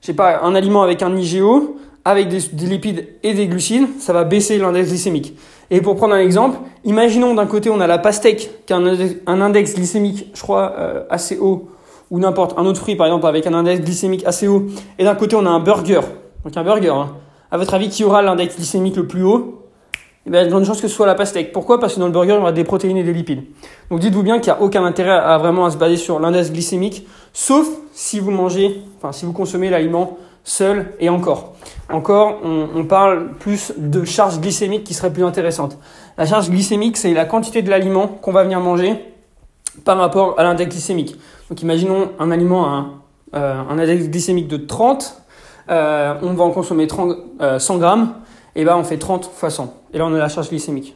je 0.00 0.06
sais 0.06 0.14
pas, 0.14 0.40
un 0.42 0.54
aliment 0.54 0.82
avec 0.82 1.02
un 1.02 1.14
IGO, 1.14 1.76
avec 2.04 2.28
des, 2.28 2.66
lipides 2.66 3.08
et 3.22 3.34
des 3.34 3.46
glucides, 3.46 3.86
ça 3.98 4.12
va 4.12 4.24
baisser 4.24 4.58
l'index 4.58 4.88
glycémique. 4.88 5.36
Et 5.70 5.80
pour 5.80 5.96
prendre 5.96 6.14
un 6.14 6.20
exemple, 6.20 6.58
imaginons 6.84 7.34
d'un 7.34 7.46
côté 7.46 7.70
on 7.70 7.80
a 7.80 7.86
la 7.86 7.98
pastèque 7.98 8.50
qui 8.66 8.72
a 8.72 8.76
un 8.76 9.40
index, 9.40 9.74
glycémique, 9.74 10.30
je 10.34 10.42
crois, 10.42 10.74
euh, 10.78 11.04
assez 11.08 11.38
haut, 11.38 11.68
ou 12.10 12.18
n'importe 12.18 12.58
un 12.58 12.66
autre 12.66 12.80
fruit 12.80 12.96
par 12.96 13.06
exemple 13.06 13.26
avec 13.26 13.46
un 13.46 13.54
index 13.54 13.80
glycémique 13.80 14.24
assez 14.26 14.46
haut, 14.46 14.66
et 14.98 15.04
d'un 15.04 15.14
côté 15.14 15.36
on 15.36 15.46
a 15.46 15.50
un 15.50 15.60
burger 15.60 16.00
donc 16.44 16.56
un 16.56 16.62
burger. 16.62 16.90
Hein. 16.90 17.16
À 17.50 17.56
votre 17.56 17.74
avis, 17.74 17.88
qui 17.88 18.04
aura 18.04 18.22
l'index 18.22 18.56
glycémique 18.56 18.96
le 18.96 19.06
plus 19.06 19.22
haut? 19.22 19.60
Eh 20.26 20.30
bien, 20.30 20.40
il 20.40 20.42
y 20.42 20.46
a 20.46 20.46
de 20.46 20.50
grandes 20.50 20.64
chances 20.64 20.80
que 20.80 20.88
ce 20.88 20.94
soit 20.94 21.06
la 21.06 21.14
pastèque. 21.14 21.52
Pourquoi? 21.52 21.78
Parce 21.78 21.94
que 21.94 22.00
dans 22.00 22.06
le 22.06 22.12
burger, 22.12 22.32
il 22.32 22.36
y 22.36 22.40
aura 22.40 22.52
des 22.52 22.64
protéines 22.64 22.96
et 22.96 23.02
des 23.02 23.12
lipides. 23.12 23.44
Donc 23.90 24.00
dites-vous 24.00 24.22
bien 24.22 24.38
qu'il 24.38 24.52
n'y 24.52 24.58
a 24.58 24.62
aucun 24.62 24.84
intérêt 24.84 25.10
à 25.10 25.36
vraiment 25.38 25.68
se 25.70 25.76
baser 25.76 25.96
sur 25.96 26.18
l'index 26.18 26.50
glycémique, 26.50 27.06
sauf 27.32 27.68
si 27.92 28.20
vous 28.20 28.30
mangez, 28.30 28.80
enfin 28.96 29.12
si 29.12 29.26
vous 29.26 29.32
consommez 29.32 29.70
l'aliment 29.70 30.18
seul 30.44 30.92
et 31.00 31.08
encore. 31.08 31.54
Encore, 31.90 32.40
on, 32.44 32.84
parle 32.84 33.32
plus 33.32 33.72
de 33.76 34.04
charge 34.04 34.40
glycémique 34.40 34.84
qui 34.84 34.94
serait 34.94 35.12
plus 35.12 35.24
intéressante. 35.24 35.78
La 36.16 36.26
charge 36.26 36.50
glycémique, 36.50 36.96
c'est 36.96 37.12
la 37.12 37.24
quantité 37.24 37.62
de 37.62 37.70
l'aliment 37.70 38.06
qu'on 38.08 38.32
va 38.32 38.44
venir 38.44 38.60
manger 38.60 39.04
par 39.84 39.98
rapport 39.98 40.38
à 40.38 40.44
l'index 40.44 40.70
glycémique. 40.70 41.16
Donc 41.50 41.60
imaginons 41.62 42.12
un 42.18 42.30
aliment 42.30 42.66
à 42.66 42.68
un, 42.68 42.90
euh, 43.34 43.62
un 43.68 43.78
index 43.78 44.08
glycémique 44.08 44.48
de 44.48 44.58
30 44.58 45.22
euh, 45.70 46.14
on 46.22 46.34
va 46.34 46.44
en 46.44 46.50
consommer 46.50 46.86
30, 46.86 47.16
100 47.58 47.74
euh, 47.74 47.78
grammes, 47.78 48.14
et 48.54 48.66
ben 48.66 48.76
on 48.76 48.84
fait 48.84 48.98
30 48.98 49.30
fois 49.34 49.48
100. 49.48 49.74
Et 49.94 49.98
là, 49.98 50.04
on 50.06 50.14
a 50.14 50.18
la 50.18 50.28
charge 50.28 50.50
glycémique. 50.50 50.94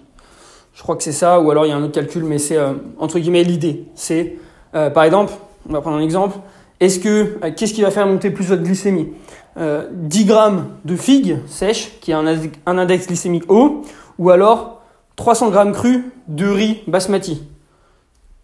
Je 0.74 0.82
crois 0.82 0.94
que 0.94 1.02
c'est 1.02 1.12
ça, 1.12 1.40
ou 1.40 1.50
alors 1.50 1.64
il 1.64 1.70
y 1.70 1.72
a 1.72 1.76
un 1.76 1.82
autre 1.82 1.94
calcul, 1.94 2.22
mais 2.22 2.36
c'est 2.36 2.58
entre 2.98 3.18
guillemets 3.18 3.44
l'idée. 3.44 3.86
C'est, 3.94 4.36
par 4.72 5.02
exemple, 5.04 5.32
on 5.68 5.72
va 5.72 5.80
prendre 5.80 5.96
un 5.96 6.02
exemple. 6.02 6.38
Est-ce 6.80 7.00
que, 7.00 7.38
qu'est-ce 7.50 7.74
qui 7.74 7.82
va 7.82 7.90
faire 7.90 8.06
monter 8.06 8.30
plus 8.30 8.46
votre 8.46 8.62
glycémie 8.62 9.08
10 9.56 10.24
grammes 10.26 10.68
de 10.84 10.94
figues 10.94 11.38
sèches, 11.48 11.98
qui 12.00 12.12
a 12.12 12.18
un, 12.18 12.78
index 12.78 13.08
glycémique 13.08 13.50
haut, 13.50 13.82
ou 14.18 14.30
alors 14.30 14.82
300 15.16 15.50
grammes 15.50 15.72
crus 15.72 16.04
de 16.28 16.46
riz 16.46 16.82
basmati, 16.86 17.42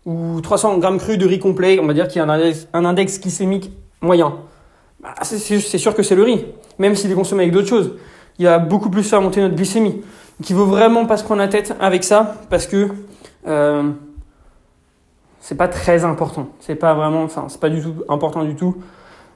ou 0.05 0.41
300 0.41 0.79
grammes 0.79 0.99
crus 0.99 1.17
de 1.17 1.27
riz 1.27 1.39
complet, 1.39 1.79
on 1.81 1.87
va 1.87 1.95
dire, 1.95 2.09
qui 2.09 2.19
a 2.19 2.25
un 2.25 2.85
index 2.85 3.21
glycémique 3.21 3.71
moyen. 4.01 4.35
Bah, 5.01 5.15
c'est 5.23 5.39
sûr 5.79 5.95
que 5.95 6.03
c'est 6.03 6.15
le 6.15 6.23
riz, 6.23 6.47
même 6.79 6.95
s'il 6.95 7.13
est 7.13 7.15
consommé 7.15 7.43
avec 7.43 7.53
d'autres 7.53 7.69
choses. 7.69 7.93
Il 8.39 8.45
y 8.45 8.49
a 8.49 8.59
beaucoup 8.59 8.89
plus 8.89 9.03
faire 9.03 9.21
monter 9.21 9.41
notre 9.43 9.55
glycémie. 9.55 9.93
Donc 9.93 10.51
il 10.51 10.57
ne 10.57 10.59
faut 10.59 10.67
vraiment 10.67 11.05
pas 11.07 11.17
se 11.17 11.25
prendre 11.25 11.41
la 11.41 11.49
tête 11.49 11.77
avec 11.79 12.03
ça 12.05 12.37
parce 12.49 12.67
que 12.67 12.89
euh, 13.47 13.91
c'est 15.45 15.57
pas 15.57 15.69
très 15.69 16.07
important. 16.07 16.49
C'est 16.59 16.75
pas 16.75 16.95
vraiment, 16.95 17.23
enfin 17.23 17.45
c'est 17.49 17.61
pas 17.61 17.69
du 17.69 17.83
tout 17.83 17.97
important 18.09 18.45
du 18.45 18.55
tout, 18.55 18.77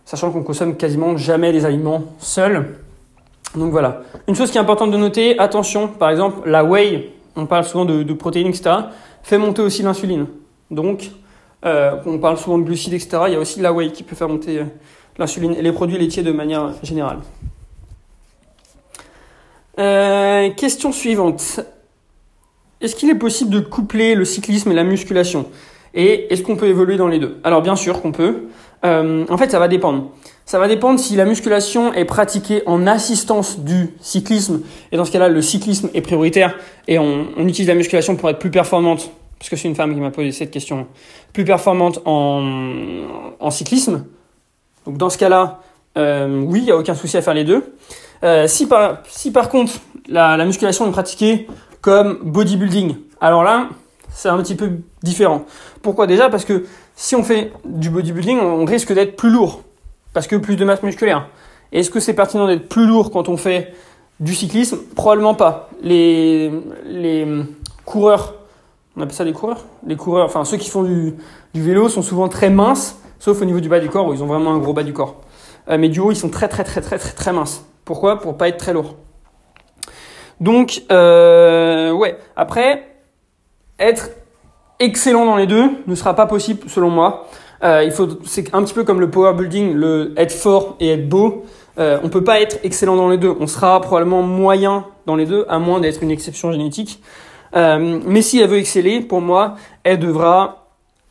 sachant 0.07 0.31
qu'on 0.31 0.43
consomme 0.43 0.75
quasiment 0.75 1.19
jamais 1.19 1.53
des 1.53 1.67
aliments 1.67 2.03
seuls. 2.19 2.79
Donc 3.55 3.73
voilà. 3.73 4.01
Une 4.27 4.35
chose 4.35 4.51
qui 4.51 4.57
est 4.57 4.61
importante 4.61 4.91
de 4.91 4.97
noter, 4.97 5.39
attention, 5.39 5.87
par 5.87 6.09
exemple 6.09 6.49
la 6.49 6.65
whey, 6.65 7.13
on 7.37 7.45
parle 7.45 7.65
souvent 7.65 7.85
de, 7.85 8.11
protéines, 8.15 8.47
etc., 8.47 8.71
fait 9.23 9.37
monter 9.37 9.61
aussi 9.61 9.83
l'insuline. 9.83 10.29
Donc 10.71 11.11
euh, 11.67 11.97
on 12.07 12.19
parle 12.19 12.39
souvent 12.39 12.57
de 12.57 12.65
glucides, 12.65 12.95
etc. 12.95 13.25
Il 13.27 13.35
y 13.35 13.37
a 13.37 13.39
aussi 13.39 13.61
la 13.61 13.75
whey 13.75 13.93
qui 13.93 14.03
peut 14.03 14.17
faire 14.17 14.31
monter 14.31 14.61
euh, 14.61 14.65
l'insuline 15.19 15.53
et 15.57 15.61
les 15.61 15.73
produits 15.73 15.99
laitiers 15.99 16.23
de 16.23 16.33
manière 16.33 16.73
générale. 16.83 17.19
Euh, 19.79 20.49
question 20.55 20.91
suivante. 20.91 21.61
Est-ce 22.81 22.97
qu'il 22.97 23.11
est 23.11 23.15
possible 23.15 23.51
de 23.51 23.61
coupler 23.61 24.15
le 24.15 24.25
cyclisme 24.25 24.71
et 24.71 24.75
la 24.75 24.85
musculation? 24.85 25.45
Et 25.95 26.33
est-ce 26.33 26.43
qu'on 26.43 26.57
peut 26.57 26.67
évoluer 26.67 26.97
dans 26.97 27.09
les 27.09 27.19
deux? 27.19 27.39
Alors 27.45 27.63
bien 27.63 27.77
sûr 27.77 28.01
qu'on 28.03 28.13
peut. 28.13 28.45
Euh, 28.85 29.25
en 29.29 29.39
fait, 29.39 29.51
ça 29.51 29.59
va 29.59 29.69
dépendre. 29.69 30.11
Ça 30.45 30.59
va 30.59 30.69
dépendre 30.69 30.99
si 30.99 31.17
la 31.17 31.25
musculation 31.25 31.93
est 31.93 32.05
pratiquée 32.05 32.63
en 32.67 32.87
assistance 32.87 33.61
du 33.61 33.95
cyclisme. 34.01 34.63
Et 34.93 34.97
dans 34.97 35.05
ce 35.05 35.11
cas-là, 35.13 35.29
le 35.29 35.43
cyclisme 35.43 35.91
est 35.95 36.01
prioritaire 36.01 36.57
et 36.87 36.99
on, 36.99 37.27
utilise 37.39 37.69
la 37.69 37.75
musculation 37.75 38.17
pour 38.17 38.31
être 38.31 38.39
plus 38.39 38.51
performante. 38.51 39.11
Parce 39.39 39.51
que 39.51 39.57
c'est 39.57 39.69
une 39.69 39.75
femme 39.75 39.95
qui 39.95 40.01
m'a 40.01 40.11
posé 40.11 40.33
cette 40.33 40.51
question. 40.51 40.87
Plus 41.33 41.45
performante 41.45 42.01
en 42.05 43.51
cyclisme. 43.51 44.05
Donc 44.89 44.97
dans 44.97 45.11
ce 45.11 45.19
cas-là, 45.19 45.61
euh, 45.99 46.43
oui, 46.47 46.61
il 46.61 46.65
n'y 46.65 46.71
a 46.71 46.77
aucun 46.77 46.95
souci 46.95 47.17
à 47.17 47.23
faire 47.23 47.35
les 47.35 47.45
deux. 47.45 47.75
Euh, 48.23 48.47
si, 48.47 48.67
par, 48.67 49.03
si 49.09 49.31
par 49.31 49.49
contre 49.49 49.73
la, 50.09 50.43
musculation 50.45 50.89
est 50.89 50.93
pratiquée 50.93 51.47
comme 51.81 52.19
bodybuilding, 52.23 52.97
alors 53.21 53.43
là, 53.43 53.69
c'est 54.19 54.29
un 54.29 54.37
petit 54.39 54.57
peu 54.57 54.73
différent. 55.05 55.45
Pourquoi 55.81 56.09
déjà? 56.09 56.29
Parce 56.29 56.45
que 56.45 56.65
si 56.97 57.15
on 57.15 57.23
fait 57.23 57.53
du 57.65 57.89
bodybuilding, 57.89 58.41
on 58.41 58.65
risque 58.65 58.93
d'être 58.93 59.15
plus 59.15 59.31
lourd, 59.31 59.63
parce 60.13 60.27
que 60.27 60.35
plus 60.35 60.57
de 60.57 60.65
masse 60.65 60.83
musculaire. 60.83 61.29
Est-ce 61.71 61.89
que 61.89 62.01
c'est 62.01 62.15
pertinent 62.15 62.49
d'être 62.49 62.69
plus 62.69 62.85
lourd 62.85 63.13
quand 63.13 63.29
on 63.29 63.37
fait 63.37 63.73
du 64.19 64.35
cyclisme? 64.35 64.79
Probablement 64.97 65.35
pas. 65.35 65.71
Les, 65.83 66.51
les 66.85 67.29
coureurs, 67.85 68.35
on 68.97 69.03
appelle 69.03 69.15
ça 69.15 69.23
les 69.23 69.33
coureurs? 69.33 69.67
Les 69.87 69.95
coureurs, 69.95 70.27
enfin 70.27 70.45
ceux 70.45 70.57
qui 70.57 70.69
font 70.69 70.83
du, 70.83 71.15
vélo 71.55 71.89
sont 71.89 72.03
souvent 72.03 72.29
très 72.29 72.51
minces 72.51 73.01
sauf 73.21 73.41
au 73.41 73.45
niveau 73.45 73.61
du 73.61 73.69
bas 73.69 73.79
du 73.79 73.89
corps 73.89 74.09
où 74.09 74.15
ils 74.15 74.23
ont 74.25 74.27
vraiment 74.27 74.53
un 74.53 74.59
gros 74.59 74.73
bas 74.73 74.83
du 74.83 74.93
corps. 74.93 75.21
Euh, 75.69 75.79
mais 75.79 75.89
du 75.89 76.01
haut, 76.01 76.11
ils 76.11 76.17
sont 76.17 76.31
très 76.31 76.49
très 76.49 76.65
très 76.65 76.81
très 76.81 76.99
très 76.99 77.13
très 77.13 77.33
minces. 77.33 77.65
Pourquoi? 77.85 78.19
Pour 78.19 78.37
pas 78.37 78.49
être 78.49 78.59
très 78.59 78.73
lourds. 78.73 78.97
Donc, 80.41 80.83
euh, 80.91 81.93
ouais. 81.93 82.19
Après, 82.37 82.98
être 83.79 84.11
excellent 84.81 85.25
dans 85.25 85.37
les 85.37 85.47
deux 85.47 85.71
ne 85.87 85.95
sera 85.95 86.15
pas 86.15 86.27
possible 86.27 86.69
selon 86.69 86.91
moi. 86.91 87.27
Euh, 87.65 87.83
il 87.85 87.91
faut, 87.91 88.09
c'est 88.25 88.55
un 88.55 88.63
petit 88.63 88.75
peu 88.75 88.85
comme 88.85 89.01
le 89.01 89.11
power 89.11 89.35
building, 89.35 89.75
le 89.75 90.15
être 90.17 90.33
fort 90.33 90.77
et 90.81 90.91
être 90.91 91.09
beau. 91.09 91.45
Euh, 91.79 91.99
on 92.03 92.09
peut 92.09 92.25
pas 92.25 92.41
être 92.41 92.59
excellent 92.63 92.97
dans 92.97 93.09
les 93.09 93.19
deux. 93.19 93.35
On 93.41 93.47
sera 93.47 93.81
probablement 93.81 94.23
moyen 94.23 94.85
dans 95.07 95.17
les 95.17 95.27
deux, 95.27 95.45
à 95.49 95.59
moins 95.59 95.81
d'être 95.81 96.03
une 96.03 96.11
exception 96.11 96.53
génétique. 96.53 97.03
Euh, 97.57 98.01
mais 98.05 98.23
si 98.23 98.41
elle 98.41 98.49
veut 98.49 98.59
exceller, 98.59 99.01
pour 99.01 99.21
moi, 99.21 99.57
elle 99.85 99.99
devra 99.99 100.67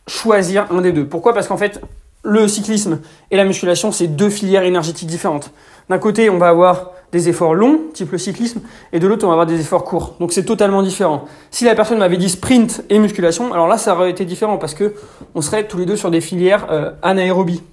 choisir 0.08 0.68
un 0.72 0.82
des 0.82 0.92
deux. 0.92 1.06
Pourquoi? 1.06 1.34
Parce 1.34 1.48
qu'en 1.48 1.58
fait, 1.58 1.82
le 2.28 2.48
cyclisme 2.48 3.00
et 3.32 3.38
la 3.38 3.46
musculation, 3.46 3.92
c'est 3.94 4.08
deux 4.08 4.30
filières 4.30 4.64
énergétiques 4.64 5.08
différentes. 5.08 5.52
D'un 5.90 5.98
côté, 5.98 6.30
on 6.30 6.38
va 6.38 6.50
avoir 6.50 6.92
des 7.14 7.30
efforts 7.30 7.56
longs, 7.56 7.80
type 7.94 8.12
le 8.12 8.18
cyclisme, 8.18 8.62
et 8.92 9.00
de 9.00 9.08
l'autre, 9.08 9.24
on 9.24 9.28
va 9.28 9.34
avoir 9.34 9.46
des 9.46 9.62
efforts 9.62 9.86
courts. 9.86 10.16
Donc 10.20 10.34
c'est 10.34 10.44
totalement 10.44 10.84
différent. 10.84 11.24
Si 11.52 11.64
la 11.64 11.74
personne 11.74 12.00
m'avait 12.00 12.18
dit 12.18 12.28
sprint 12.28 12.84
et 12.90 13.00
musculation, 13.00 13.54
alors 13.54 13.68
là, 13.68 13.78
ça 13.78 13.96
aurait 13.96 14.12
été 14.12 14.26
différent 14.26 14.58
parce 14.58 14.74
que 14.74 14.94
on 15.36 15.42
serait 15.42 15.68
tous 15.68 15.78
les 15.78 15.86
deux 15.86 15.96
sur 15.96 16.12
des 16.12 16.20
filières 16.20 16.68
euh, 16.70 16.92
anaérobie. 17.02 17.64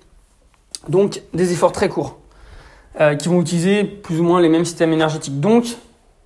Donc 0.88 1.20
des 1.32 1.52
efforts 1.52 1.72
très 1.72 1.88
courts, 1.88 2.18
euh, 3.00 3.16
qui 3.16 3.28
vont 3.28 3.40
utiliser 3.40 3.82
plus 3.82 4.20
ou 4.20 4.22
moins 4.22 4.40
les 4.40 4.48
mêmes 4.48 4.64
systèmes 4.64 4.92
énergétiques. 4.92 5.40
Donc 5.40 5.64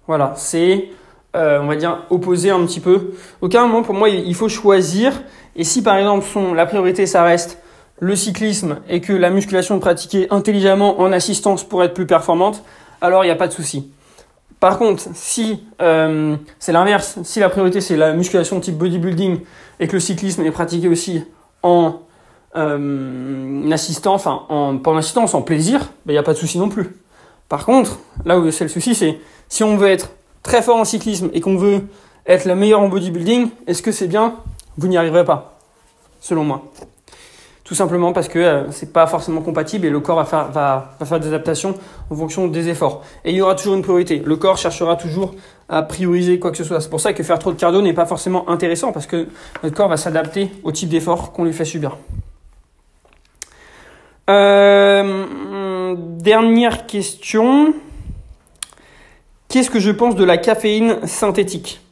voilà, 0.07 0.35
c'est 0.37 0.91
euh, 1.35 1.61
on 1.63 1.67
va 1.67 1.77
dire 1.77 2.05
opposé 2.11 2.51
un 2.51 2.63
petit 2.67 2.81
peu. 2.81 3.15
Aucun 3.41 3.67
moment 3.67 3.83
pour 3.83 3.95
moi, 3.95 4.11
il 4.11 4.35
faut 4.35 4.51
choisir. 4.51 5.23
Et 5.57 5.65
si 5.65 5.83
par 5.83 5.97
exemple 5.97 6.27
la 6.55 6.67
priorité 6.67 7.07
ça 7.07 7.23
reste 7.23 7.59
le 8.01 8.17
cyclisme 8.17 8.79
et 8.89 9.01
que 9.01 9.13
la 9.13 9.31
musculation 9.31 9.77
est 9.77 9.81
pratiquée 9.81 10.27
intelligemment 10.31 11.01
en 11.01 11.13
assistance 11.13 11.65
pour 11.65 11.83
être 11.83 11.95
plus 11.95 12.07
performante, 12.07 12.63
alors 13.01 13.25
il 13.25 13.29
n'y 13.29 13.33
a 13.33 13.37
pas 13.37 13.49
de 13.49 13.53
souci. 13.53 13.91
Par 14.61 14.79
contre, 14.79 15.05
si 15.15 15.63
euh, 15.81 16.37
c'est 16.59 16.73
l'inverse, 16.73 17.19
si 17.23 17.39
la 17.41 17.49
priorité 17.49 17.81
c'est 17.81 17.97
la 17.97 18.13
musculation 18.13 18.59
type 18.61 18.77
bodybuilding 18.77 19.41
et 19.79 19.87
que 19.87 19.93
le 19.93 20.01
cyclisme 20.01 20.45
est 20.45 20.51
pratiqué 20.51 20.89
aussi 20.89 21.23
en 21.63 22.01
euh, 22.57 23.71
assistance, 23.71 24.27
enfin 24.27 24.43
en, 24.49 24.79
pas 24.79 24.91
en 24.91 24.97
assistance, 24.97 25.35
en 25.35 25.43
plaisir, 25.43 25.81
ben, 26.07 26.13
il 26.13 26.15
n'y 26.15 26.19
a 26.19 26.25
pas 26.25 26.33
de 26.33 26.39
souci 26.39 26.59
non 26.59 26.69
plus. 26.69 26.97
Par 27.49 27.65
contre, 27.65 27.99
là 28.25 28.39
où 28.39 28.51
c'est 28.51 28.65
le 28.65 28.71
souci, 28.71 28.95
c'est 28.95 29.19
si 29.49 29.63
on 29.63 29.77
veut 29.77 29.89
être 29.89 30.11
très 30.43 30.61
fort 30.61 30.77
en 30.77 30.85
cyclisme 30.85 31.31
et 31.33 31.41
qu'on 31.41 31.57
veut 31.57 31.83
être 32.27 32.45
la 32.45 32.55
meilleure 32.55 32.81
en 32.81 32.89
bodybuilding, 32.89 33.49
est-ce 33.67 33.83
que 33.83 33.93
c'est 33.93 34.09
bien? 34.09 34.35
Vous 34.77 34.89
n'y 34.89 34.97
arriverez 34.97 35.25
pas, 35.25 35.59
selon 36.21 36.45
moi. 36.45 36.65
Tout 37.69 37.75
simplement 37.75 38.15
parce 38.15 38.29
que 38.29 38.39
euh, 38.39 38.71
c'est 38.71 38.95
pas 38.95 39.07
forcément 39.07 39.43
compatible 39.43 39.85
et 39.85 39.91
le 39.91 40.01
corps 40.01 40.25
va 40.25 40.25
faire, 41.05 41.21
des 41.21 41.27
adaptations 41.27 41.75
en 42.09 42.17
fonction 42.17 42.49
des 42.49 42.71
efforts. 42.71 43.05
Et 43.27 43.31
il 43.31 43.37
y 43.37 43.43
aura 43.43 43.55
toujours 43.55 43.75
une 43.75 43.83
priorité. 43.83 44.23
Le 44.25 44.37
corps 44.37 44.57
cherchera 44.57 44.97
toujours 44.97 45.35
à 45.69 45.83
prioriser 45.83 46.39
quoi 46.39 46.51
que 46.51 46.57
ce 46.57 46.65
soit. 46.65 46.81
C'est 46.81 46.89
pour 46.89 47.03
ça 47.03 47.13
que 47.13 47.23
faire 47.23 47.39
trop 47.39 47.53
de 47.53 47.59
cardio 47.59 47.83
n'est 47.83 47.93
pas 47.93 48.07
forcément 48.07 48.49
intéressant 48.49 48.91
parce 48.91 49.07
que 49.07 49.29
notre 49.63 49.77
corps 49.77 49.91
va 49.91 49.99
s'adapter 49.99 50.51
au 50.65 50.73
type 50.73 50.89
d'effort 50.89 51.33
qu'on 51.33 51.45
lui 51.45 51.53
fait 51.53 51.67
subir. 51.67 51.99
Euh, 54.31 55.95
dernière 56.21 56.87
question. 56.87 57.75
Qu'est-ce 59.51 59.69
que 59.69 59.79
je 59.81 59.91
pense 59.91 60.15
de 60.15 60.25
la 60.25 60.39
caféine 60.39 61.07
synthétique? 61.07 61.83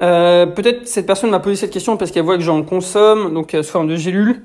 Euh, 0.00 0.46
Peut-être 0.46 0.86
cette 0.86 1.06
personne 1.06 1.30
m'a 1.30 1.40
posé 1.40 1.56
cette 1.56 1.72
question 1.72 1.96
parce 1.96 2.12
qu'elle 2.12 2.22
voit 2.22 2.36
que 2.36 2.44
j'en 2.44 2.62
consomme, 2.62 3.34
donc 3.34 3.50
sous 3.50 3.64
forme 3.64 3.88
de 3.88 3.96
gélules. 3.96 4.42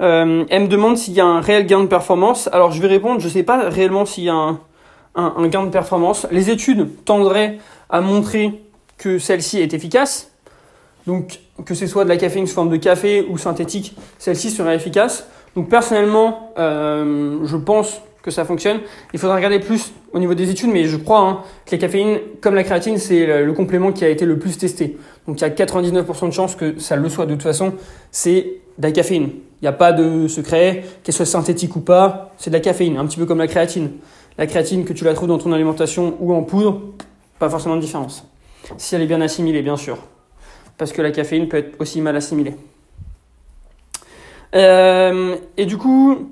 Euh, 0.00 0.44
elle 0.50 0.62
me 0.62 0.68
demande 0.68 0.98
s'il 0.98 1.14
y 1.14 1.20
a 1.20 1.26
un 1.26 1.40
réel 1.40 1.66
gain 1.66 1.80
de 1.80 1.86
performance. 1.86 2.48
Alors 2.52 2.72
je 2.72 2.80
vais 2.80 2.88
répondre, 2.88 3.20
je 3.20 3.26
ne 3.26 3.32
sais 3.32 3.42
pas 3.42 3.68
réellement 3.68 4.04
s'il 4.04 4.24
y 4.24 4.28
a 4.28 4.34
un, 5.14 5.48
gain 5.48 5.64
de 5.64 5.70
performance. 5.70 6.26
Les 6.30 6.50
études 6.50 7.04
tendraient 7.04 7.58
à 7.88 8.00
montrer 8.00 8.62
que 8.98 9.18
celle-ci 9.18 9.60
est 9.60 9.72
efficace. 9.72 10.32
Donc, 11.06 11.38
que 11.64 11.74
ce 11.74 11.86
soit 11.86 12.04
de 12.04 12.08
la 12.08 12.16
caféine 12.16 12.46
sous 12.46 12.54
forme 12.54 12.68
de 12.68 12.76
café 12.76 13.24
ou 13.28 13.38
synthétique, 13.38 13.96
celle-ci 14.18 14.50
serait 14.50 14.74
efficace. 14.74 15.28
Donc, 15.54 15.68
personnellement, 15.68 16.52
euh, 16.58 17.38
je 17.44 17.56
pense 17.56 18.02
que 18.22 18.32
ça 18.32 18.44
fonctionne. 18.44 18.80
Il 19.14 19.20
faudra 19.20 19.36
regarder 19.36 19.60
plus 19.60 19.92
au 20.12 20.18
niveau 20.18 20.34
des 20.34 20.50
études, 20.50 20.70
mais 20.70 20.84
je 20.84 20.96
crois 20.96 21.20
hein, 21.20 21.38
que 21.64 21.70
les 21.70 21.78
caféines, 21.78 22.18
comme 22.40 22.56
la 22.56 22.64
créatine, 22.64 22.98
c'est 22.98 23.44
le 23.44 23.52
complément 23.52 23.92
qui 23.92 24.04
a 24.04 24.08
été 24.08 24.26
le 24.26 24.36
plus 24.38 24.58
testé. 24.58 24.98
Donc, 25.26 25.40
il 25.40 25.42
y 25.42 25.44
a 25.44 25.50
99% 25.50 26.28
de 26.28 26.32
chances 26.32 26.54
que 26.54 26.78
ça 26.78 26.96
le 26.96 27.08
soit 27.08 27.26
de 27.26 27.34
toute 27.34 27.42
façon. 27.42 27.74
C'est 28.10 28.60
de 28.78 28.82
la 28.82 28.92
caféine. 28.92 29.30
Il 29.60 29.64
n'y 29.64 29.68
a 29.68 29.72
pas 29.72 29.92
de 29.92 30.28
secret, 30.28 30.84
qu'elle 31.02 31.14
soit 31.14 31.26
synthétique 31.26 31.74
ou 31.76 31.80
pas, 31.80 32.32
c'est 32.36 32.50
de 32.50 32.54
la 32.54 32.60
caféine, 32.60 32.98
un 32.98 33.06
petit 33.06 33.16
peu 33.16 33.26
comme 33.26 33.38
la 33.38 33.46
créatine. 33.46 33.90
La 34.38 34.46
créatine, 34.46 34.84
que 34.84 34.92
tu 34.92 35.04
la 35.04 35.14
trouves 35.14 35.28
dans 35.28 35.38
ton 35.38 35.52
alimentation 35.52 36.14
ou 36.20 36.34
en 36.34 36.42
poudre, 36.42 36.82
pas 37.38 37.48
forcément 37.48 37.76
de 37.76 37.80
différence. 37.80 38.24
Si 38.76 38.94
elle 38.94 39.02
est 39.02 39.06
bien 39.06 39.20
assimilée, 39.20 39.62
bien 39.62 39.76
sûr 39.76 39.98
parce 40.78 40.92
que 40.92 41.02
la 41.02 41.10
caféine 41.10 41.48
peut 41.48 41.58
être 41.58 41.80
aussi 41.80 42.00
mal 42.00 42.16
assimilée. 42.16 42.56
Euh, 44.54 45.36
et 45.56 45.66
du 45.66 45.76
coup, 45.76 46.30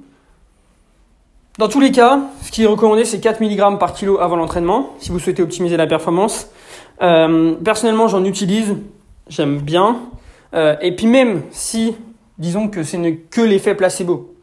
dans 1.58 1.68
tous 1.68 1.80
les 1.80 1.92
cas, 1.92 2.20
ce 2.42 2.50
qui 2.50 2.64
est 2.64 2.66
recommandé, 2.66 3.04
c'est 3.04 3.20
4 3.20 3.42
mg 3.42 3.78
par 3.78 3.94
kilo 3.94 4.18
avant 4.18 4.36
l'entraînement, 4.36 4.94
si 4.98 5.10
vous 5.10 5.18
souhaitez 5.18 5.42
optimiser 5.42 5.76
la 5.76 5.86
performance. 5.86 6.48
Euh, 7.02 7.54
personnellement, 7.64 8.08
j'en 8.08 8.24
utilise, 8.24 8.76
j'aime 9.28 9.58
bien. 9.58 10.00
Euh, 10.54 10.76
et 10.80 10.94
puis 10.94 11.06
même 11.06 11.42
si, 11.50 11.94
disons 12.38 12.68
que 12.68 12.82
ce 12.82 12.96
n'est 12.96 13.16
que 13.16 13.40
l'effet 13.40 13.74
placebo 13.74 14.34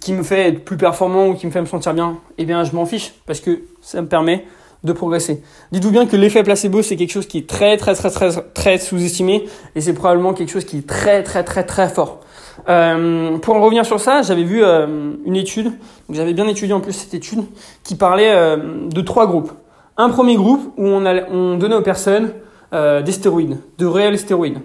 qui 0.00 0.12
me 0.12 0.22
fait 0.22 0.48
être 0.48 0.64
plus 0.64 0.76
performant 0.76 1.28
ou 1.28 1.34
qui 1.34 1.46
me 1.46 1.50
fait 1.50 1.60
me 1.60 1.66
sentir 1.66 1.94
bien, 1.94 2.18
eh 2.38 2.44
bien 2.44 2.62
je 2.64 2.72
m'en 2.72 2.86
fiche, 2.86 3.14
parce 3.26 3.40
que 3.40 3.62
ça 3.80 4.00
me 4.02 4.06
permet 4.06 4.44
de 4.84 4.92
progresser. 4.92 5.42
Dites-vous 5.72 5.90
bien 5.90 6.06
que 6.06 6.16
l'effet 6.16 6.44
placebo, 6.44 6.82
c'est 6.82 6.96
quelque 6.96 7.10
chose 7.10 7.26
qui 7.26 7.38
est 7.38 7.48
très, 7.48 7.76
très, 7.76 7.94
très, 7.94 8.10
très, 8.10 8.30
très 8.54 8.78
sous-estimé 8.78 9.46
et 9.74 9.80
c'est 9.80 9.94
probablement 9.94 10.32
quelque 10.32 10.50
chose 10.50 10.64
qui 10.64 10.78
est 10.78 10.86
très, 10.86 11.24
très, 11.24 11.42
très, 11.42 11.64
très 11.64 11.88
fort. 11.88 12.20
Euh, 12.68 13.38
pour 13.38 13.56
en 13.56 13.60
revenir 13.60 13.84
sur 13.84 13.98
ça, 13.98 14.22
j'avais 14.22 14.44
vu 14.44 14.62
une 14.62 15.34
étude, 15.34 15.72
j'avais 16.10 16.34
bien 16.34 16.46
étudié 16.46 16.72
en 16.72 16.80
plus 16.80 16.92
cette 16.92 17.14
étude, 17.14 17.40
qui 17.82 17.96
parlait 17.96 18.56
de 18.56 19.00
trois 19.00 19.26
groupes. 19.26 19.50
Un 19.98 20.10
premier 20.10 20.36
groupe 20.36 20.74
où 20.76 20.86
on, 20.86 21.56
donnait 21.56 21.74
aux 21.74 21.82
personnes 21.82 22.32
euh, 22.74 23.00
des 23.00 23.12
stéroïdes, 23.12 23.58
de 23.78 23.86
réels 23.86 24.18
stéroïdes. 24.18 24.58